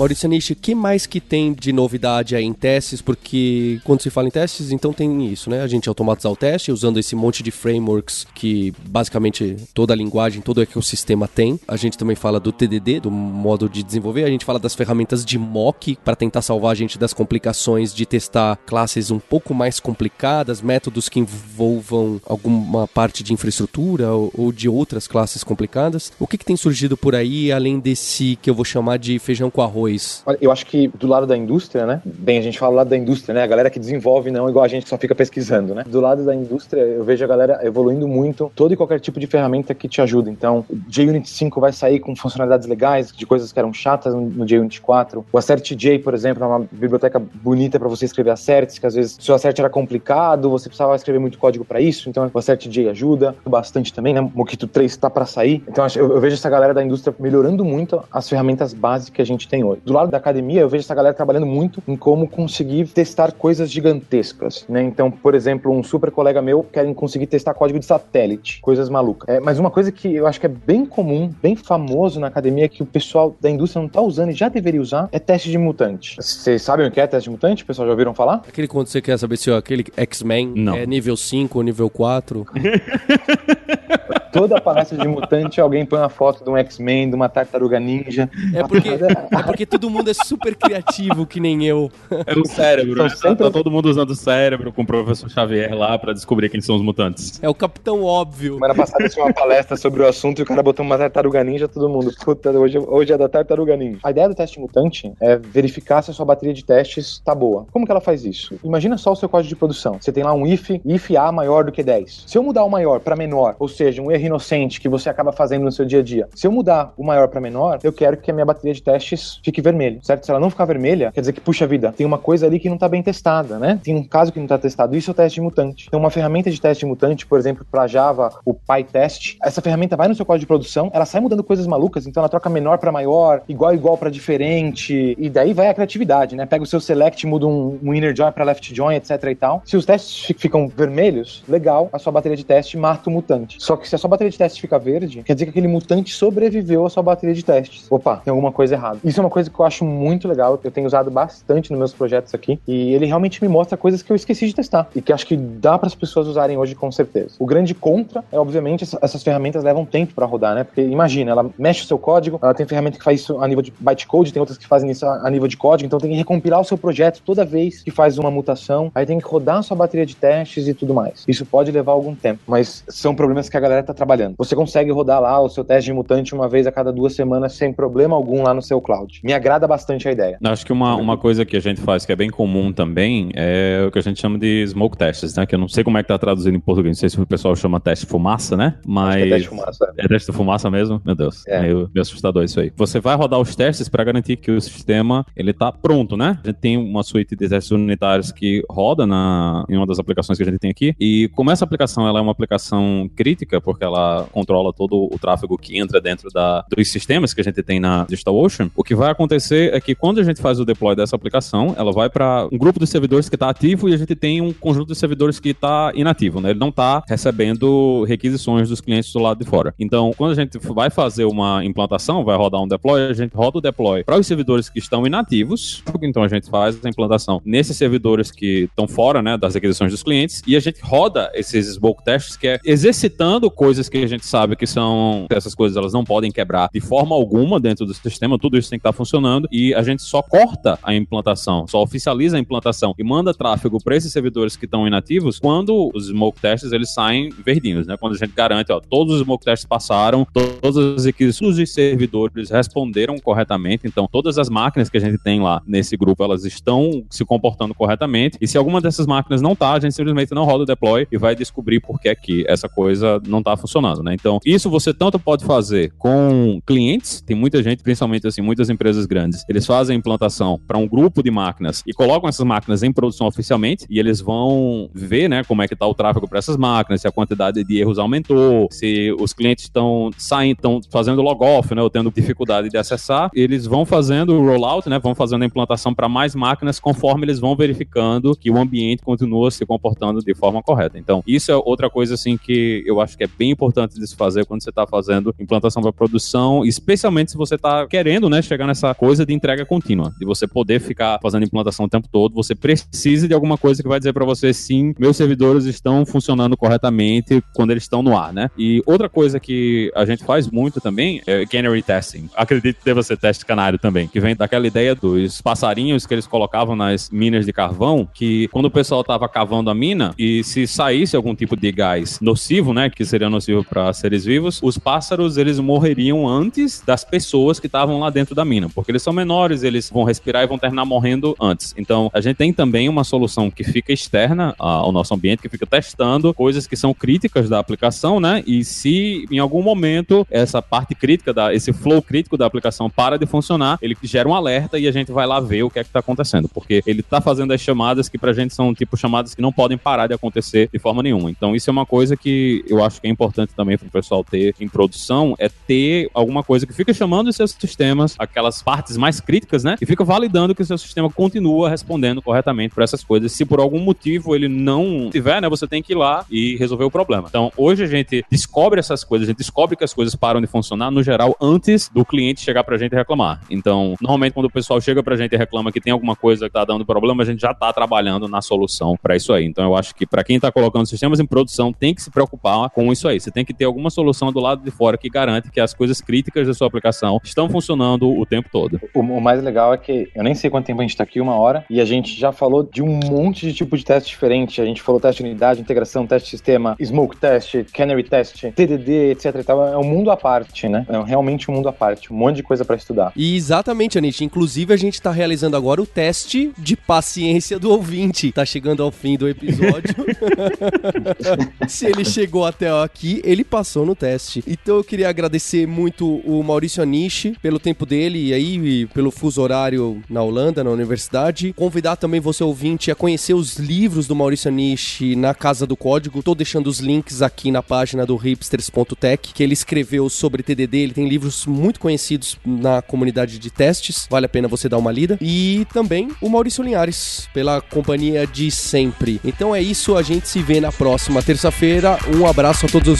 Maurício 0.00 0.30
o 0.30 0.56
que 0.56 0.74
mais 0.74 1.04
que 1.04 1.20
tem 1.20 1.52
de 1.52 1.74
novidade 1.74 2.34
aí 2.34 2.42
em 2.42 2.54
testes? 2.54 3.02
Porque 3.02 3.78
quando 3.84 4.00
se 4.00 4.08
fala 4.08 4.28
em 4.28 4.30
testes, 4.30 4.72
então 4.72 4.94
tem 4.94 5.30
isso, 5.30 5.50
né? 5.50 5.60
A 5.60 5.66
gente 5.66 5.90
automatizar 5.90 6.32
o 6.32 6.36
teste 6.36 6.72
usando 6.72 6.98
esse 6.98 7.14
monte 7.14 7.42
de 7.42 7.50
frameworks 7.50 8.26
que 8.34 8.72
basicamente 8.88 9.58
toda 9.74 9.92
a 9.92 9.96
linguagem, 9.96 10.40
todo 10.40 10.56
o 10.56 10.62
ecossistema 10.62 11.28
tem. 11.28 11.60
A 11.68 11.76
gente 11.76 11.98
também 11.98 12.16
fala 12.16 12.40
do 12.40 12.50
TDD, 12.50 13.00
do 13.00 13.10
modo 13.10 13.68
de 13.68 13.82
desenvolver. 13.82 14.24
A 14.24 14.30
gente 14.30 14.42
fala 14.42 14.58
das 14.58 14.74
ferramentas 14.74 15.22
de 15.22 15.38
mock 15.38 15.98
para 16.02 16.16
tentar 16.16 16.40
salvar 16.40 16.72
a 16.72 16.74
gente 16.74 16.98
das 16.98 17.12
complicações 17.12 17.92
de 17.92 18.06
testar 18.06 18.56
classes 18.64 19.10
um 19.10 19.18
pouco 19.18 19.52
mais 19.52 19.78
complicadas, 19.78 20.62
métodos 20.62 21.10
que 21.10 21.20
envolvam 21.20 22.18
alguma 22.24 22.88
parte 22.88 23.22
de 23.22 23.34
infraestrutura 23.34 24.14
ou, 24.14 24.32
ou 24.34 24.50
de 24.50 24.66
outras 24.66 25.06
classes 25.06 25.44
complicadas. 25.44 26.10
O 26.18 26.26
que, 26.26 26.38
que 26.38 26.44
tem 26.46 26.56
surgido 26.56 26.96
por 26.96 27.14
aí 27.14 27.52
além 27.52 27.78
desse 27.78 28.38
que 28.40 28.48
eu 28.48 28.54
vou 28.54 28.64
chamar 28.64 28.98
de 28.98 29.18
feijão 29.18 29.50
com 29.50 29.60
arroz? 29.60 29.89
Depois? 29.90 30.24
Eu 30.40 30.50
acho 30.50 30.66
que 30.66 30.88
do 30.88 31.06
lado 31.06 31.26
da 31.26 31.36
indústria, 31.36 31.86
né? 31.86 32.02
Bem, 32.04 32.38
a 32.38 32.42
gente 32.42 32.58
fala 32.58 32.72
do 32.72 32.76
lado 32.76 32.88
da 32.88 32.96
indústria, 32.96 33.34
né? 33.34 33.42
A 33.42 33.46
galera 33.46 33.70
que 33.70 33.78
desenvolve 33.78 34.30
não 34.30 34.48
igual 34.48 34.64
a 34.64 34.68
gente 34.68 34.84
que 34.84 34.88
só 34.88 34.98
fica 34.98 35.14
pesquisando, 35.14 35.74
né? 35.74 35.84
Do 35.86 36.00
lado 36.00 36.24
da 36.24 36.34
indústria, 36.34 36.80
eu 36.80 37.04
vejo 37.04 37.24
a 37.24 37.28
galera 37.28 37.60
evoluindo 37.62 38.06
muito 38.06 38.50
todo 38.54 38.72
e 38.72 38.76
qualquer 38.76 39.00
tipo 39.00 39.18
de 39.18 39.26
ferramenta 39.26 39.74
que 39.74 39.88
te 39.88 40.00
ajuda. 40.00 40.30
Então, 40.30 40.64
o 40.68 40.78
JUnit 40.88 41.28
5 41.28 41.60
vai 41.60 41.72
sair 41.72 42.00
com 42.00 42.14
funcionalidades 42.14 42.66
legais, 42.66 43.12
de 43.12 43.26
coisas 43.26 43.52
que 43.52 43.58
eram 43.58 43.72
chatas 43.72 44.14
no 44.14 44.46
JUnit 44.46 44.80
4. 44.80 45.24
O 45.32 45.38
AssertJ, 45.38 45.98
por 46.00 46.14
exemplo, 46.14 46.44
é 46.44 46.46
uma 46.46 46.66
biblioteca 46.70 47.18
bonita 47.18 47.78
para 47.78 47.88
você 47.88 48.04
escrever 48.04 48.30
asserts, 48.30 48.78
que 48.78 48.86
às 48.86 48.94
vezes 48.94 49.16
se 49.20 49.30
o 49.30 49.34
assert 49.34 49.58
era 49.58 49.70
complicado, 49.70 50.50
você 50.50 50.68
precisava 50.68 50.94
escrever 50.94 51.18
muito 51.18 51.38
código 51.38 51.64
para 51.64 51.80
isso, 51.80 52.08
então 52.08 52.30
o 52.32 52.38
AssertJ 52.38 52.88
ajuda 52.88 53.34
bastante 53.46 53.92
também, 53.92 54.14
né? 54.14 54.20
Mockito 54.34 54.66
3 54.66 54.90
está 54.90 55.10
para 55.10 55.26
sair. 55.26 55.62
Então, 55.68 55.86
eu 55.96 56.20
vejo 56.20 56.34
essa 56.34 56.50
galera 56.50 56.74
da 56.74 56.84
indústria 56.84 57.14
melhorando 57.18 57.64
muito 57.64 58.02
as 58.10 58.28
ferramentas 58.28 58.72
básicas 58.72 59.10
que 59.10 59.22
a 59.22 59.26
gente 59.26 59.48
tem 59.48 59.64
hoje 59.64 59.79
do 59.84 59.92
lado 59.92 60.10
da 60.10 60.18
academia, 60.18 60.60
eu 60.60 60.68
vejo 60.68 60.82
essa 60.82 60.94
galera 60.94 61.14
trabalhando 61.14 61.46
muito 61.46 61.82
em 61.86 61.96
como 61.96 62.28
conseguir 62.28 62.86
testar 62.86 63.32
coisas 63.32 63.70
gigantescas, 63.70 64.64
né? 64.68 64.82
Então, 64.82 65.10
por 65.10 65.34
exemplo, 65.34 65.72
um 65.72 65.82
super 65.82 66.10
colega 66.10 66.42
meu 66.42 66.62
quer 66.62 66.92
conseguir 66.94 67.26
testar 67.26 67.54
código 67.54 67.78
de 67.78 67.86
satélite, 67.86 68.60
coisas 68.60 68.88
malucas. 68.88 69.28
É, 69.28 69.40
mas 69.40 69.58
uma 69.58 69.70
coisa 69.70 69.90
que 69.92 70.14
eu 70.14 70.26
acho 70.26 70.40
que 70.40 70.46
é 70.46 70.48
bem 70.48 70.84
comum, 70.84 71.30
bem 71.42 71.56
famoso 71.56 72.20
na 72.20 72.26
academia, 72.26 72.68
que 72.68 72.82
o 72.82 72.86
pessoal 72.86 73.36
da 73.40 73.50
indústria 73.50 73.82
não 73.82 73.88
tá 73.88 74.00
usando 74.00 74.30
e 74.30 74.34
já 74.34 74.48
deveria 74.48 74.80
usar, 74.80 75.08
é 75.12 75.18
teste 75.18 75.50
de 75.50 75.58
mutante. 75.58 76.16
Vocês 76.16 76.62
sabem 76.62 76.86
o 76.86 76.90
que 76.90 77.00
é 77.00 77.06
teste 77.06 77.28
de 77.28 77.30
mutante? 77.30 77.62
O 77.62 77.66
pessoal 77.66 77.86
já 77.86 77.92
ouviram 77.92 78.14
falar? 78.14 78.42
Aquele 78.48 78.68
quando 78.68 78.86
você 78.86 79.00
quer 79.00 79.18
saber 79.18 79.36
se 79.36 79.50
ó, 79.50 79.56
aquele 79.56 79.84
X-Men 79.96 80.54
é 80.76 80.86
nível 80.86 81.16
5 81.16 81.58
ou 81.58 81.64
nível 81.64 81.90
4. 81.90 82.46
Toda 84.32 84.60
palestra 84.60 84.96
de 84.98 85.08
mutante, 85.08 85.60
alguém 85.60 85.84
põe 85.84 85.98
uma 85.98 86.08
foto 86.08 86.44
de 86.44 86.50
um 86.50 86.56
X-Men, 86.56 87.08
de 87.10 87.16
uma 87.16 87.28
tartaruga 87.28 87.78
ninja. 87.80 88.30
É 88.54 88.62
porque, 88.62 88.88
é 88.90 89.42
porque 89.42 89.66
todo 89.66 89.90
mundo 89.90 90.10
é 90.10 90.14
super 90.14 90.54
criativo, 90.54 91.26
que 91.26 91.40
nem 91.40 91.64
eu. 91.66 91.90
É 92.26 92.38
o 92.38 92.44
cérebro, 92.46 93.02
né? 93.02 93.08
sempre- 93.10 93.44
Tá 93.44 93.50
todo 93.50 93.70
mundo 93.70 93.86
usando 93.86 94.10
o 94.10 94.14
cérebro 94.14 94.72
com 94.72 94.82
o 94.82 94.86
professor 94.86 95.28
Xavier 95.30 95.74
lá 95.74 95.98
pra 95.98 96.12
descobrir 96.12 96.48
quem 96.48 96.60
são 96.60 96.76
os 96.76 96.82
mutantes. 96.82 97.38
É 97.42 97.48
o 97.48 97.54
Capitão 97.54 98.02
Óbvio. 98.04 98.54
Semana 98.54 98.74
passada 98.74 99.08
tinha 99.08 99.24
uma 99.24 99.32
palestra 99.34 99.76
sobre 99.76 100.02
o 100.02 100.06
assunto 100.08 100.38
e 100.38 100.42
o 100.42 100.46
cara 100.46 100.62
botou 100.62 100.84
uma 100.84 100.96
tartaruga 100.98 101.42
ninja, 101.42 101.66
todo 101.68 101.88
mundo. 101.88 102.12
Puta, 102.24 102.50
hoje, 102.50 102.78
hoje 102.78 103.12
é 103.12 103.18
da 103.18 103.28
tartaruga 103.28 103.76
ninja. 103.76 103.98
A 104.04 104.10
ideia 104.10 104.28
do 104.28 104.34
teste 104.34 104.60
mutante 104.60 105.12
é 105.20 105.36
verificar 105.36 106.02
se 106.02 106.10
a 106.10 106.14
sua 106.14 106.24
bateria 106.26 106.54
de 106.54 106.64
testes 106.64 107.20
tá 107.24 107.34
boa. 107.34 107.66
Como 107.72 107.84
que 107.86 107.90
ela 107.92 108.00
faz 108.00 108.24
isso? 108.24 108.54
Imagina 108.62 108.96
só 108.98 109.12
o 109.12 109.16
seu 109.16 109.28
código 109.28 109.48
de 109.48 109.56
produção. 109.56 109.96
Você 110.00 110.12
tem 110.12 110.22
lá 110.22 110.32
um 110.32 110.46
if, 110.46 110.70
if 110.84 111.10
A 111.16 111.32
maior 111.32 111.64
do 111.64 111.72
que 111.72 111.82
10. 111.82 112.24
Se 112.26 112.36
eu 112.38 112.42
mudar 112.42 112.64
o 112.64 112.70
maior 112.70 113.00
para 113.00 113.16
menor, 113.16 113.56
ou 113.58 113.68
seja, 113.68 114.00
um 114.02 114.10
erro 114.10 114.19
inocente 114.26 114.80
que 114.80 114.88
você 114.88 115.08
acaba 115.08 115.32
fazendo 115.32 115.64
no 115.64 115.72
seu 115.72 115.84
dia 115.84 116.00
a 116.00 116.02
dia, 116.02 116.28
se 116.34 116.46
eu 116.46 116.52
mudar 116.52 116.92
o 116.96 117.04
maior 117.04 117.28
para 117.28 117.40
menor, 117.40 117.78
eu 117.82 117.92
quero 117.92 118.16
que 118.16 118.30
a 118.30 118.34
minha 118.34 118.44
bateria 118.46 118.74
de 118.74 118.82
testes 118.82 119.40
fique 119.44 119.60
vermelha, 119.60 119.98
certo? 120.02 120.24
Se 120.24 120.30
ela 120.30 120.40
não 120.40 120.50
ficar 120.50 120.64
vermelha, 120.64 121.10
quer 121.12 121.20
dizer 121.20 121.32
que, 121.32 121.40
puxa 121.40 121.66
vida, 121.66 121.92
tem 121.96 122.06
uma 122.06 122.18
coisa 122.18 122.46
ali 122.46 122.58
que 122.58 122.68
não 122.68 122.78
tá 122.78 122.88
bem 122.88 123.02
testada, 123.02 123.58
né? 123.58 123.78
Tem 123.82 123.94
um 123.94 124.02
caso 124.02 124.32
que 124.32 124.40
não 124.40 124.46
tá 124.46 124.58
testado. 124.58 124.96
Isso 124.96 125.10
é 125.10 125.12
o 125.12 125.14
teste 125.14 125.36
de 125.36 125.40
mutante. 125.40 125.86
Então, 125.88 126.00
uma 126.00 126.10
ferramenta 126.10 126.50
de 126.50 126.60
teste 126.60 126.84
de 126.84 126.86
mutante, 126.86 127.26
por 127.26 127.38
exemplo, 127.38 127.64
para 127.70 127.86
Java, 127.86 128.30
o 128.44 128.54
PyTest, 128.54 129.36
essa 129.42 129.60
ferramenta 129.60 129.96
vai 129.96 130.08
no 130.08 130.14
seu 130.14 130.24
código 130.24 130.40
de 130.40 130.46
produção, 130.46 130.90
ela 130.92 131.04
sai 131.04 131.20
mudando 131.20 131.42
coisas 131.44 131.66
malucas, 131.66 132.06
então 132.06 132.20
ela 132.20 132.28
troca 132.28 132.48
menor 132.50 132.78
para 132.78 132.90
maior, 132.92 133.42
igual 133.48 133.74
igual 133.74 133.96
para 133.96 134.10
diferente, 134.10 135.14
e 135.18 135.28
daí 135.30 135.52
vai 135.52 135.68
a 135.68 135.74
criatividade, 135.74 136.34
né? 136.34 136.46
Pega 136.46 136.64
o 136.64 136.66
seu 136.66 136.80
select, 136.80 137.26
muda 137.26 137.46
um, 137.46 137.78
um 137.82 137.94
inner 137.94 138.14
join 138.16 138.32
para 138.32 138.44
left 138.44 138.74
join, 138.74 138.94
etc 138.94 139.22
e 139.24 139.34
tal. 139.34 139.62
Se 139.64 139.76
os 139.76 139.84
testes 139.84 140.24
fi- 140.24 140.34
ficam 140.34 140.68
vermelhos, 140.68 141.42
legal, 141.48 141.88
a 141.92 141.98
sua 141.98 142.12
bateria 142.12 142.36
de 142.36 142.44
teste 142.44 142.76
mata 142.76 143.08
o 143.08 143.12
mutante. 143.12 143.56
Só 143.60 143.76
que 143.76 143.88
se 143.88 143.94
a 143.94 143.98
sua 143.98 144.09
bateria 144.10 144.30
de 144.30 144.38
teste 144.38 144.60
fica 144.60 144.78
verde, 144.78 145.22
quer 145.22 145.34
dizer 145.34 145.46
que 145.46 145.50
aquele 145.50 145.68
mutante 145.68 146.12
sobreviveu 146.14 146.84
à 146.84 146.90
sua 146.90 147.02
bateria 147.02 147.34
de 147.34 147.44
testes. 147.44 147.86
Opa, 147.90 148.16
tem 148.16 148.30
alguma 148.30 148.52
coisa 148.52 148.74
errada. 148.74 148.98
Isso 149.04 149.18
é 149.20 149.22
uma 149.22 149.30
coisa 149.30 149.48
que 149.48 149.58
eu 149.58 149.64
acho 149.64 149.84
muito 149.84 150.28
legal, 150.28 150.58
eu 150.62 150.70
tenho 150.70 150.86
usado 150.86 151.10
bastante 151.10 151.70
nos 151.70 151.78
meus 151.78 151.92
projetos 151.92 152.34
aqui, 152.34 152.58
e 152.66 152.94
ele 152.94 153.06
realmente 153.06 153.42
me 153.42 153.48
mostra 153.48 153.76
coisas 153.76 154.02
que 154.02 154.10
eu 154.12 154.16
esqueci 154.16 154.46
de 154.46 154.54
testar, 154.54 154.88
e 154.94 155.00
que 155.00 155.12
acho 155.12 155.26
que 155.26 155.36
dá 155.36 155.78
para 155.78 155.86
as 155.86 155.94
pessoas 155.94 156.26
usarem 156.26 156.56
hoje 156.56 156.74
com 156.74 156.90
certeza. 156.90 157.34
O 157.38 157.46
grande 157.46 157.74
contra 157.74 158.24
é, 158.32 158.38
obviamente, 158.38 158.84
essa- 158.84 158.98
essas 159.00 159.22
ferramentas 159.22 159.62
levam 159.64 159.84
tempo 159.84 160.14
para 160.14 160.26
rodar, 160.26 160.54
né? 160.54 160.64
Porque 160.64 160.82
imagina, 160.82 161.30
ela 161.30 161.50
mexe 161.58 161.82
o 161.82 161.86
seu 161.86 161.98
código, 161.98 162.38
ela 162.42 162.54
tem 162.54 162.66
ferramenta 162.66 162.98
que 162.98 163.04
faz 163.04 163.20
isso 163.20 163.40
a 163.42 163.46
nível 163.48 163.62
de 163.62 163.72
bytecode, 163.78 164.32
tem 164.32 164.40
outras 164.40 164.58
que 164.58 164.66
fazem 164.66 164.90
isso 164.90 165.06
a 165.06 165.30
nível 165.30 165.48
de 165.48 165.56
código, 165.56 165.86
então 165.86 165.98
tem 165.98 166.10
que 166.10 166.16
recompilar 166.16 166.60
o 166.60 166.64
seu 166.64 166.76
projeto 166.76 167.22
toda 167.24 167.44
vez 167.44 167.82
que 167.82 167.90
faz 167.90 168.18
uma 168.18 168.30
mutação, 168.30 168.90
aí 168.94 169.06
tem 169.06 169.18
que 169.18 169.26
rodar 169.26 169.58
a 169.58 169.62
sua 169.62 169.76
bateria 169.76 170.06
de 170.06 170.16
testes 170.16 170.66
e 170.68 170.74
tudo 170.74 170.94
mais. 170.94 171.24
Isso 171.26 171.44
pode 171.44 171.70
levar 171.70 171.92
algum 171.92 172.14
tempo, 172.14 172.40
mas 172.46 172.84
são 172.88 173.14
problemas 173.14 173.48
que 173.48 173.56
a 173.56 173.60
galera 173.60 173.82
tá 173.82 173.94
trabalhando. 174.00 174.34
Você 174.38 174.56
consegue 174.56 174.90
rodar 174.90 175.20
lá 175.20 175.40
o 175.40 175.48
seu 175.48 175.62
teste 175.62 175.90
de 175.90 175.92
mutante 175.92 176.34
uma 176.34 176.48
vez 176.48 176.66
a 176.66 176.72
cada 176.72 176.90
duas 176.90 177.14
semanas 177.14 177.52
sem 177.52 177.72
problema 177.72 178.16
algum 178.16 178.42
lá 178.42 178.54
no 178.54 178.62
seu 178.62 178.80
cloud. 178.80 179.20
Me 179.22 179.32
agrada 179.32 179.68
bastante 179.68 180.08
a 180.08 180.12
ideia. 180.12 180.38
Acho 180.42 180.64
que 180.64 180.72
uma, 180.72 180.96
uma 180.96 181.18
coisa 181.18 181.44
que 181.44 181.56
a 181.56 181.60
gente 181.60 181.80
faz 181.80 182.06
que 182.06 182.12
é 182.12 182.16
bem 182.16 182.30
comum 182.30 182.72
também 182.72 183.30
é 183.34 183.84
o 183.86 183.90
que 183.90 183.98
a 183.98 184.02
gente 184.02 184.20
chama 184.20 184.38
de 184.38 184.66
smoke 184.66 184.96
tests, 184.96 185.36
né? 185.36 185.44
Que 185.44 185.54
eu 185.54 185.58
não 185.58 185.68
sei 185.68 185.84
como 185.84 185.98
é 185.98 186.02
que 186.02 186.08
tá 186.08 186.18
traduzido 186.18 186.56
em 186.56 186.60
português, 186.60 186.96
não 186.96 187.00
sei 187.00 187.10
se 187.10 187.20
o 187.20 187.26
pessoal 187.26 187.54
chama 187.54 187.78
teste 187.78 188.06
fumaça, 188.06 188.56
né? 188.56 188.78
Mas. 188.86 189.16
Acho 189.16 189.18
que 189.18 189.22
é 189.22 189.28
teste 189.28 189.42
de 189.42 189.48
fumaça. 189.48 189.92
É 189.98 190.08
teste 190.08 190.30
de 190.30 190.36
fumaça 190.36 190.70
mesmo? 190.70 191.02
Meu 191.04 191.14
Deus. 191.14 191.46
É. 191.46 191.56
É 191.56 191.62
meio, 191.62 191.90
meio 191.92 192.00
assustador 192.00 192.42
isso 192.42 192.58
aí. 192.58 192.72
Você 192.76 193.00
vai 193.00 193.14
rodar 193.16 193.38
os 193.38 193.54
testes 193.54 193.88
para 193.88 194.02
garantir 194.02 194.36
que 194.36 194.50
o 194.50 194.60
sistema 194.60 195.24
ele 195.36 195.52
tá 195.52 195.70
pronto, 195.70 196.16
né? 196.16 196.38
A 196.42 196.46
gente 196.46 196.56
tem 196.56 196.76
uma 196.76 197.02
suíte 197.02 197.36
de 197.36 197.48
testes 197.48 197.70
unitários 197.70 198.32
que 198.32 198.64
roda 198.68 199.06
na, 199.06 199.64
em 199.68 199.76
uma 199.76 199.86
das 199.86 199.98
aplicações 199.98 200.38
que 200.38 200.42
a 200.42 200.46
gente 200.46 200.58
tem 200.58 200.70
aqui. 200.70 200.94
E 200.98 201.28
como 201.34 201.50
essa 201.50 201.64
aplicação 201.64 202.06
ela 202.08 202.18
é 202.18 202.22
uma 202.22 202.32
aplicação 202.32 203.10
crítica, 203.14 203.60
porque 203.60 203.84
ela 203.90 204.26
controla 204.32 204.72
todo 204.72 205.08
o 205.12 205.18
tráfego 205.18 205.58
que 205.58 205.78
entra 205.78 206.00
dentro 206.00 206.30
da, 206.30 206.64
dos 206.68 206.90
sistemas 206.90 207.34
que 207.34 207.40
a 207.40 207.44
gente 207.44 207.62
tem 207.62 207.78
na 207.78 208.04
DigitalOcean, 208.08 208.70
o 208.74 208.82
que 208.82 208.94
vai 208.94 209.10
acontecer 209.10 209.74
é 209.74 209.80
que 209.80 209.94
quando 209.94 210.20
a 210.20 210.22
gente 210.22 210.40
faz 210.40 210.58
o 210.60 210.64
deploy 210.64 210.94
dessa 210.94 211.16
aplicação, 211.16 211.74
ela 211.76 211.92
vai 211.92 212.08
para 212.08 212.48
um 212.50 212.58
grupo 212.58 212.78
de 212.78 212.86
servidores 212.86 213.28
que 213.28 213.36
está 213.36 213.50
ativo 213.50 213.88
e 213.88 213.94
a 213.94 213.96
gente 213.96 214.14
tem 214.14 214.40
um 214.40 214.52
conjunto 214.52 214.92
de 214.92 214.98
servidores 214.98 215.38
que 215.40 215.50
está 215.50 215.92
inativo, 215.94 216.40
né? 216.40 216.50
Ele 216.50 216.58
não 216.58 216.68
está 216.68 217.02
recebendo 217.08 218.04
requisições 218.04 218.68
dos 218.68 218.80
clientes 218.80 219.12
do 219.12 219.18
lado 219.18 219.42
de 219.42 219.48
fora. 219.48 219.74
Então, 219.78 220.12
quando 220.16 220.32
a 220.32 220.34
gente 220.34 220.58
vai 220.58 220.90
fazer 220.90 221.24
uma 221.24 221.64
implantação, 221.64 222.24
vai 222.24 222.36
rodar 222.36 222.62
um 222.62 222.68
deploy, 222.68 223.02
a 223.02 223.12
gente 223.12 223.34
roda 223.34 223.58
o 223.58 223.60
deploy 223.60 224.04
para 224.04 224.18
os 224.18 224.26
servidores 224.26 224.68
que 224.68 224.78
estão 224.78 225.06
inativos. 225.06 225.82
Então, 226.02 226.22
a 226.22 226.28
gente 226.28 226.48
faz 226.48 226.82
a 226.84 226.88
implantação 226.88 227.40
nesses 227.44 227.76
servidores 227.76 228.30
que 228.30 228.64
estão 228.64 228.88
fora, 228.88 229.22
né, 229.22 229.36
das 229.36 229.54
requisições 229.54 229.92
dos 229.92 230.02
clientes 230.02 230.42
e 230.46 230.56
a 230.56 230.60
gente 230.60 230.80
roda 230.80 231.30
esses 231.34 231.66
smoke 231.66 232.04
tests 232.04 232.36
que 232.36 232.48
é 232.48 232.60
exercitando 232.64 233.50
coisas 233.50 233.79
que 233.88 233.98
a 233.98 234.06
gente 234.06 234.26
sabe 234.26 234.56
que 234.56 234.66
são 234.66 235.26
essas 235.30 235.54
coisas 235.54 235.76
elas 235.76 235.92
não 235.92 236.04
podem 236.04 236.30
quebrar 236.30 236.68
de 236.72 236.80
forma 236.80 237.14
alguma 237.14 237.58
dentro 237.60 237.86
do 237.86 237.94
sistema, 237.94 238.38
tudo 238.38 238.58
isso 238.58 238.70
tem 238.70 238.78
que 238.78 238.86
estar 238.86 238.92
funcionando 238.92 239.48
e 239.50 239.72
a 239.74 239.82
gente 239.82 240.02
só 240.02 240.22
corta 240.22 240.78
a 240.82 240.94
implantação, 240.94 241.66
só 241.68 241.82
oficializa 241.82 242.36
a 242.36 242.40
implantação 242.40 242.94
e 242.98 243.04
manda 243.04 243.32
tráfego 243.34 243.78
para 243.82 243.96
esses 243.96 244.12
servidores 244.12 244.56
que 244.56 244.64
estão 244.64 244.86
inativos 244.86 245.38
quando 245.38 245.90
os 245.94 246.06
smoke 246.08 246.40
tests 246.40 246.72
eles 246.72 246.92
saem 246.92 247.30
verdinhos, 247.30 247.86
né? 247.86 247.96
Quando 247.96 248.14
a 248.14 248.18
gente 248.18 248.32
garante, 248.34 248.72
ó, 248.72 248.80
todos 248.80 249.14
os 249.14 249.22
smoke 249.22 249.44
tests 249.44 249.66
passaram, 249.66 250.26
to- 250.32 250.58
todas 250.60 250.76
as 250.98 251.04
requisições 251.04 251.56
dos 251.56 251.72
servidores 251.72 252.50
responderam 252.50 253.16
corretamente, 253.18 253.86
então 253.86 254.08
todas 254.10 254.38
as 254.38 254.48
máquinas 254.48 254.88
que 254.88 254.96
a 254.96 255.00
gente 255.00 255.18
tem 255.18 255.40
lá 255.40 255.62
nesse 255.66 255.96
grupo, 255.96 256.22
elas 256.22 256.44
estão 256.44 257.04
se 257.10 257.24
comportando 257.24 257.74
corretamente 257.74 258.36
e 258.40 258.46
se 258.46 258.56
alguma 258.58 258.80
dessas 258.80 259.06
máquinas 259.06 259.40
não 259.40 259.54
tá, 259.54 259.72
a 259.72 259.80
gente 259.80 259.94
simplesmente 259.94 260.32
não 260.34 260.44
roda 260.44 260.64
o 260.64 260.66
deploy 260.66 261.06
e 261.10 261.16
vai 261.18 261.34
descobrir 261.34 261.80
por 261.80 262.00
que 262.00 262.08
é 262.08 262.14
que 262.14 262.44
essa 262.48 262.68
coisa 262.68 263.20
não 263.26 263.42
tá 263.42 263.56
funcionando, 263.56 263.69
né? 264.02 264.14
Então, 264.14 264.38
isso 264.44 264.68
você 264.68 264.92
tanto 264.92 265.18
pode 265.18 265.44
fazer 265.44 265.92
com 265.98 266.60
clientes, 266.66 267.20
tem 267.20 267.36
muita 267.36 267.62
gente, 267.62 267.82
principalmente 267.82 268.26
assim, 268.26 268.40
muitas 268.40 268.68
empresas 268.70 269.06
grandes, 269.06 269.44
eles 269.48 269.66
fazem 269.66 269.96
implantação 269.96 270.58
para 270.66 270.78
um 270.78 270.88
grupo 270.88 271.22
de 271.22 271.30
máquinas 271.30 271.82
e 271.86 271.92
colocam 271.92 272.28
essas 272.28 272.44
máquinas 272.44 272.82
em 272.82 272.92
produção 272.92 273.26
oficialmente 273.26 273.86
e 273.88 273.98
eles 273.98 274.20
vão 274.20 274.90
ver, 274.94 275.28
né, 275.28 275.44
como 275.44 275.62
é 275.62 275.68
que 275.68 275.76
tá 275.76 275.86
o 275.86 275.94
tráfego 275.94 276.28
para 276.28 276.38
essas 276.38 276.56
máquinas, 276.56 277.00
se 277.00 277.08
a 277.08 277.12
quantidade 277.12 277.62
de 277.62 277.78
erros 277.78 277.98
aumentou, 277.98 278.68
se 278.70 279.14
os 279.18 279.32
clientes 279.32 279.64
estão 279.64 280.10
saindo, 280.16 280.56
estão 280.56 280.80
fazendo 280.90 281.22
log-off, 281.22 281.74
né, 281.74 281.82
ou 281.82 281.90
tendo 281.90 282.10
dificuldade 282.10 282.68
de 282.68 282.76
acessar, 282.76 283.30
eles 283.34 283.66
vão 283.66 283.84
fazendo 283.84 284.34
o 284.34 284.44
rollout, 284.44 284.88
né, 284.88 284.98
vão 284.98 285.14
fazendo 285.14 285.42
a 285.42 285.46
implantação 285.46 285.94
para 285.94 286.08
mais 286.08 286.34
máquinas 286.34 286.80
conforme 286.80 287.24
eles 287.24 287.38
vão 287.38 287.54
verificando 287.54 288.34
que 288.36 288.50
o 288.50 288.58
ambiente 288.58 289.02
continua 289.02 289.50
se 289.50 289.64
comportando 289.66 290.20
de 290.20 290.34
forma 290.34 290.62
correta. 290.62 290.98
Então, 290.98 291.22
isso 291.26 291.50
é 291.52 291.56
outra 291.56 291.90
coisa 291.90 292.14
assim 292.14 292.36
que 292.36 292.82
eu 292.86 293.00
acho 293.00 293.16
que 293.16 293.24
é 293.24 293.28
bem 293.28 293.49
importante 293.50 293.98
de 293.98 294.06
se 294.06 294.16
fazer 294.16 294.44
quando 294.44 294.62
você 294.62 294.70
está 294.70 294.86
fazendo 294.86 295.34
implantação 295.38 295.82
para 295.82 295.92
produção, 295.92 296.64
especialmente 296.64 297.30
se 297.30 297.36
você 297.36 297.54
está 297.54 297.86
querendo, 297.86 298.28
né, 298.28 298.42
chegar 298.42 298.66
nessa 298.66 298.94
coisa 298.94 299.24
de 299.24 299.32
entrega 299.32 299.64
contínua, 299.64 300.12
de 300.18 300.24
você 300.24 300.46
poder 300.46 300.80
ficar 300.80 301.18
fazendo 301.22 301.44
implantação 301.44 301.86
o 301.86 301.88
tempo 301.88 302.08
todo, 302.10 302.34
você 302.34 302.54
precisa 302.54 303.26
de 303.26 303.34
alguma 303.34 303.56
coisa 303.56 303.82
que 303.82 303.88
vai 303.88 303.98
dizer 303.98 304.12
para 304.12 304.24
você 304.24 304.52
sim, 304.52 304.94
meus 304.98 305.16
servidores 305.16 305.64
estão 305.64 306.04
funcionando 306.06 306.56
corretamente 306.56 307.42
quando 307.54 307.70
eles 307.70 307.84
estão 307.84 308.02
no 308.02 308.16
ar, 308.16 308.32
né? 308.32 308.50
E 308.56 308.82
outra 308.86 309.08
coisa 309.08 309.40
que 309.40 309.90
a 309.94 310.04
gente 310.04 310.24
faz 310.24 310.48
muito 310.48 310.80
também 310.80 311.22
é 311.26 311.46
canary 311.46 311.82
testing. 311.82 312.28
Acredito 312.34 312.78
que 312.78 312.84
deva 312.84 313.02
ser 313.02 313.16
teste 313.16 313.44
canário 313.44 313.78
também, 313.78 314.08
que 314.08 314.20
vem 314.20 314.36
daquela 314.36 314.66
ideia 314.66 314.94
dos 314.94 315.40
passarinhos 315.40 316.06
que 316.06 316.14
eles 316.14 316.26
colocavam 316.26 316.76
nas 316.76 317.10
minas 317.10 317.46
de 317.46 317.52
carvão, 317.52 318.08
que 318.12 318.48
quando 318.48 318.66
o 318.66 318.70
pessoal 318.70 319.02
tava 319.04 319.28
cavando 319.28 319.70
a 319.70 319.74
mina 319.74 320.14
e 320.18 320.42
se 320.44 320.66
saísse 320.66 321.16
algum 321.16 321.34
tipo 321.34 321.56
de 321.56 321.70
gás 321.72 322.18
nocivo, 322.20 322.72
né, 322.72 322.90
que 322.90 323.04
seria 323.04 323.30
nocivo 323.40 323.64
para 323.64 323.90
seres 323.94 324.24
vivos, 324.24 324.60
os 324.62 324.76
pássaros 324.76 325.38
eles 325.38 325.58
morreriam 325.58 326.28
antes 326.28 326.82
das 326.84 327.02
pessoas 327.02 327.58
que 327.58 327.66
estavam 327.66 327.98
lá 327.98 328.10
dentro 328.10 328.34
da 328.34 328.44
mina, 328.44 328.68
porque 328.68 328.92
eles 328.92 329.02
são 329.02 329.12
menores, 329.12 329.62
eles 329.62 329.88
vão 329.88 330.04
respirar 330.04 330.44
e 330.44 330.46
vão 330.46 330.58
terminar 330.58 330.84
morrendo 330.84 331.34
antes. 331.40 331.74
Então, 331.76 332.10
a 332.12 332.20
gente 332.20 332.36
tem 332.36 332.52
também 332.52 332.88
uma 332.88 333.02
solução 333.02 333.50
que 333.50 333.64
fica 333.64 333.92
externa 333.92 334.54
ao 334.58 334.92
nosso 334.92 335.14
ambiente, 335.14 335.40
que 335.40 335.48
fica 335.48 335.66
testando 335.66 336.34
coisas 336.34 336.66
que 336.66 336.76
são 336.76 336.92
críticas 336.92 337.48
da 337.48 337.58
aplicação, 337.58 338.20
né? 338.20 338.44
E 338.46 338.62
se 338.62 339.24
em 339.30 339.38
algum 339.38 339.62
momento 339.62 340.26
essa 340.30 340.60
parte 340.60 340.94
crítica, 340.94 341.32
da, 341.32 341.54
esse 341.54 341.72
flow 341.72 342.02
crítico 342.02 342.36
da 342.36 342.44
aplicação 342.44 342.90
para 342.90 343.18
de 343.18 343.24
funcionar, 343.24 343.78
ele 343.80 343.96
gera 344.02 344.28
um 344.28 344.34
alerta 344.34 344.78
e 344.78 344.86
a 344.86 344.92
gente 344.92 345.10
vai 345.10 345.26
lá 345.26 345.40
ver 345.40 345.62
o 345.62 345.70
que 345.70 345.78
é 345.78 345.82
que 345.82 345.88
está 345.88 346.00
acontecendo, 346.00 346.48
porque 346.48 346.82
ele 346.86 347.00
está 347.00 347.20
fazendo 347.20 347.52
as 347.52 347.60
chamadas 347.60 348.08
que 348.08 348.18
pra 348.18 348.34
gente 348.34 348.54
são 348.54 348.74
tipo 348.74 348.96
chamadas 348.96 349.34
que 349.34 349.40
não 349.40 349.52
podem 349.52 349.78
parar 349.78 350.06
de 350.06 350.14
acontecer 350.14 350.68
de 350.70 350.78
forma 350.78 351.02
nenhuma. 351.02 351.30
Então, 351.30 351.56
isso 351.56 351.70
é 351.70 351.72
uma 351.72 351.86
coisa 351.86 352.16
que 352.16 352.64
eu 352.68 352.84
acho 352.84 353.00
que 353.00 353.06
é 353.06 353.10
importante 353.10 353.29
também 353.32 353.76
para 353.76 353.86
o 353.86 353.90
pessoal 353.90 354.24
ter 354.24 354.54
em 354.60 354.68
produção, 354.68 355.34
é 355.38 355.48
ter 355.48 356.10
alguma 356.14 356.42
coisa 356.42 356.66
que 356.66 356.72
fica 356.72 356.92
chamando 356.92 357.28
os 357.28 357.36
seus 357.36 357.52
sistemas, 357.52 358.14
aquelas 358.18 358.62
partes 358.62 358.96
mais 358.96 359.20
críticas, 359.20 359.64
né? 359.64 359.76
E 359.80 359.86
fica 359.86 360.04
validando 360.04 360.54
que 360.54 360.62
o 360.62 360.66
seu 360.66 360.78
sistema 360.78 361.10
continua 361.10 361.68
respondendo 361.68 362.22
corretamente 362.22 362.74
para 362.74 362.84
essas 362.84 363.04
coisas. 363.04 363.32
Se 363.32 363.44
por 363.44 363.60
algum 363.60 363.80
motivo 363.80 364.34
ele 364.34 364.48
não 364.48 365.10
tiver, 365.10 365.40
né, 365.40 365.48
você 365.48 365.66
tem 365.66 365.82
que 365.82 365.92
ir 365.92 365.96
lá 365.96 366.24
e 366.30 366.56
resolver 366.56 366.84
o 366.84 366.90
problema. 366.90 367.26
Então, 367.28 367.52
hoje 367.56 367.84
a 367.84 367.86
gente 367.86 368.24
descobre 368.30 368.80
essas 368.80 369.04
coisas, 369.04 369.28
a 369.28 369.30
gente 369.30 369.38
descobre 369.38 369.76
que 369.76 369.84
as 369.84 369.94
coisas 369.94 370.14
param 370.14 370.40
de 370.40 370.46
funcionar, 370.46 370.90
no 370.90 371.02
geral, 371.02 371.36
antes 371.40 371.88
do 371.88 372.04
cliente 372.04 372.40
chegar 372.40 372.64
pra 372.64 372.76
gente 372.76 372.92
e 372.92 372.96
reclamar. 372.96 373.40
Então, 373.50 373.94
normalmente 374.00 374.32
quando 374.32 374.46
o 374.46 374.50
pessoal 374.50 374.80
chega 374.80 375.02
pra 375.02 375.16
gente 375.16 375.34
e 375.34 375.38
reclama 375.38 375.72
que 375.72 375.80
tem 375.80 375.92
alguma 375.92 376.16
coisa 376.16 376.46
que 376.46 376.52
tá 376.52 376.64
dando 376.64 376.84
problema, 376.84 377.22
a 377.22 377.26
gente 377.26 377.40
já 377.40 377.54
tá 377.54 377.72
trabalhando 377.72 378.28
na 378.28 378.42
solução 378.42 378.96
para 379.00 379.16
isso 379.16 379.32
aí. 379.32 379.44
Então, 379.44 379.64
eu 379.64 379.76
acho 379.76 379.94
que 379.94 380.06
para 380.06 380.24
quem 380.24 380.40
tá 380.40 380.50
colocando 380.50 380.86
sistemas 380.86 381.20
em 381.20 381.26
produção, 381.26 381.72
tem 381.72 381.94
que 381.94 382.02
se 382.02 382.10
preocupar 382.10 382.70
com 382.70 382.92
isso 382.92 383.06
aí. 383.08 383.19
Você 383.20 383.30
tem 383.30 383.44
que 383.44 383.54
ter 383.54 383.64
alguma 383.64 383.90
solução 383.90 384.32
do 384.32 384.40
lado 384.40 384.62
de 384.62 384.70
fora 384.70 384.96
que 384.96 385.08
garante 385.08 385.50
que 385.50 385.60
as 385.60 385.74
coisas 385.74 386.00
críticas 386.00 386.46
da 386.46 386.54
sua 386.54 386.66
aplicação 386.66 387.20
estão 387.22 387.48
funcionando 387.48 388.10
o 388.10 388.24
tempo 388.26 388.48
todo. 388.50 388.80
O, 388.94 389.00
o 389.00 389.20
mais 389.20 389.42
legal 389.42 389.72
é 389.74 389.78
que 389.78 390.08
eu 390.14 390.22
nem 390.22 390.34
sei 390.34 390.50
quanto 390.50 390.66
tempo 390.66 390.80
a 390.80 390.84
gente 390.84 390.92
está 390.92 391.04
aqui, 391.04 391.20
uma 391.20 391.36
hora, 391.36 391.64
e 391.68 391.80
a 391.80 391.84
gente 391.84 392.18
já 392.18 392.32
falou 392.32 392.62
de 392.62 392.82
um 392.82 393.00
monte 393.08 393.46
de 393.46 393.54
tipo 393.54 393.76
de 393.76 393.84
teste 393.84 394.10
diferente. 394.10 394.60
A 394.60 394.64
gente 394.64 394.82
falou 394.82 395.00
teste 395.00 395.22
de 395.22 395.28
unidade, 395.28 395.60
integração, 395.60 396.06
teste 396.06 396.26
de 396.26 396.30
sistema, 396.30 396.76
smoke 396.82 397.16
test, 397.16 397.56
canary 397.72 398.02
test, 398.02 398.42
TDD, 398.54 399.12
etc 399.12 399.34
e 399.36 399.44
tal. 399.44 399.66
É 399.66 399.76
um 399.76 399.84
mundo 399.84 400.10
à 400.10 400.16
parte, 400.16 400.68
né? 400.68 400.86
É 400.88 401.02
realmente 401.04 401.50
um 401.50 401.54
mundo 401.54 401.68
à 401.68 401.72
parte. 401.72 402.12
Um 402.12 402.16
monte 402.16 402.36
de 402.36 402.42
coisa 402.42 402.64
para 402.64 402.76
estudar. 402.76 403.12
E 403.14 403.36
exatamente, 403.36 403.98
Anish. 403.98 404.20
Inclusive, 404.20 404.72
a 404.72 404.76
gente 404.76 404.94
está 404.94 405.10
realizando 405.10 405.56
agora 405.56 405.80
o 405.80 405.86
teste 405.86 406.52
de 406.56 406.76
paciência 406.76 407.58
do 407.58 407.70
ouvinte. 407.70 408.32
Tá 408.32 408.44
chegando 408.44 408.82
ao 408.82 408.90
fim 408.90 409.16
do 409.16 409.28
episódio. 409.28 409.94
Se 411.68 411.86
ele 411.86 412.04
chegou 412.04 412.44
até 412.44 412.70
aqui, 412.70 413.09
ele 413.24 413.42
passou 413.42 413.84
no 413.84 413.94
teste. 413.94 414.44
Então 414.46 414.76
eu 414.76 414.84
queria 414.84 415.08
agradecer 415.08 415.66
muito 415.66 416.06
o 416.24 416.42
Maurício 416.42 416.82
Anish 416.82 417.32
pelo 417.42 417.58
tempo 417.58 417.86
dele 417.86 418.28
e 418.28 418.34
aí 418.34 418.86
pelo 418.94 419.10
fuso 419.10 419.40
horário 419.40 420.02
na 420.08 420.22
Holanda, 420.22 420.62
na 420.62 420.70
universidade. 420.70 421.52
Convidar 421.56 421.96
também 421.96 422.20
você 422.20 422.44
ouvinte 422.44 422.90
a 422.90 422.94
conhecer 422.94 423.34
os 423.34 423.56
livros 423.56 424.06
do 424.06 424.14
Maurício 424.14 424.48
Anish 424.48 425.00
na 425.16 425.34
Casa 425.34 425.66
do 425.66 425.76
Código. 425.76 426.22
Tô 426.22 426.34
deixando 426.34 426.66
os 426.66 426.78
links 426.78 427.22
aqui 427.22 427.50
na 427.50 427.62
página 427.62 428.04
do 428.06 428.16
hipsters.tech 428.16 429.32
que 429.32 429.42
ele 429.42 429.54
escreveu 429.54 430.08
sobre 430.08 430.42
TDD. 430.42 430.78
Ele 430.78 430.94
tem 430.94 431.08
livros 431.08 431.46
muito 431.46 431.80
conhecidos 431.80 432.36
na 432.44 432.82
comunidade 432.82 433.38
de 433.38 433.50
testes. 433.50 434.06
Vale 434.10 434.26
a 434.26 434.28
pena 434.28 434.48
você 434.48 434.68
dar 434.68 434.78
uma 434.78 434.92
lida. 434.92 435.18
E 435.20 435.66
também 435.72 436.10
o 436.20 436.28
Maurício 436.28 436.62
Linhares 436.62 437.28
pela 437.32 437.60
companhia 437.60 438.26
de 438.26 438.50
sempre. 438.50 439.20
Então 439.24 439.54
é 439.54 439.62
isso, 439.62 439.96
a 439.96 440.02
gente 440.02 440.28
se 440.28 440.40
vê 440.42 440.60
na 440.60 440.72
próxima 440.72 441.22
terça-feira. 441.22 441.98
Um 442.16 442.26
abraço 442.26 442.66
a 442.66 442.68
todos 442.68 442.99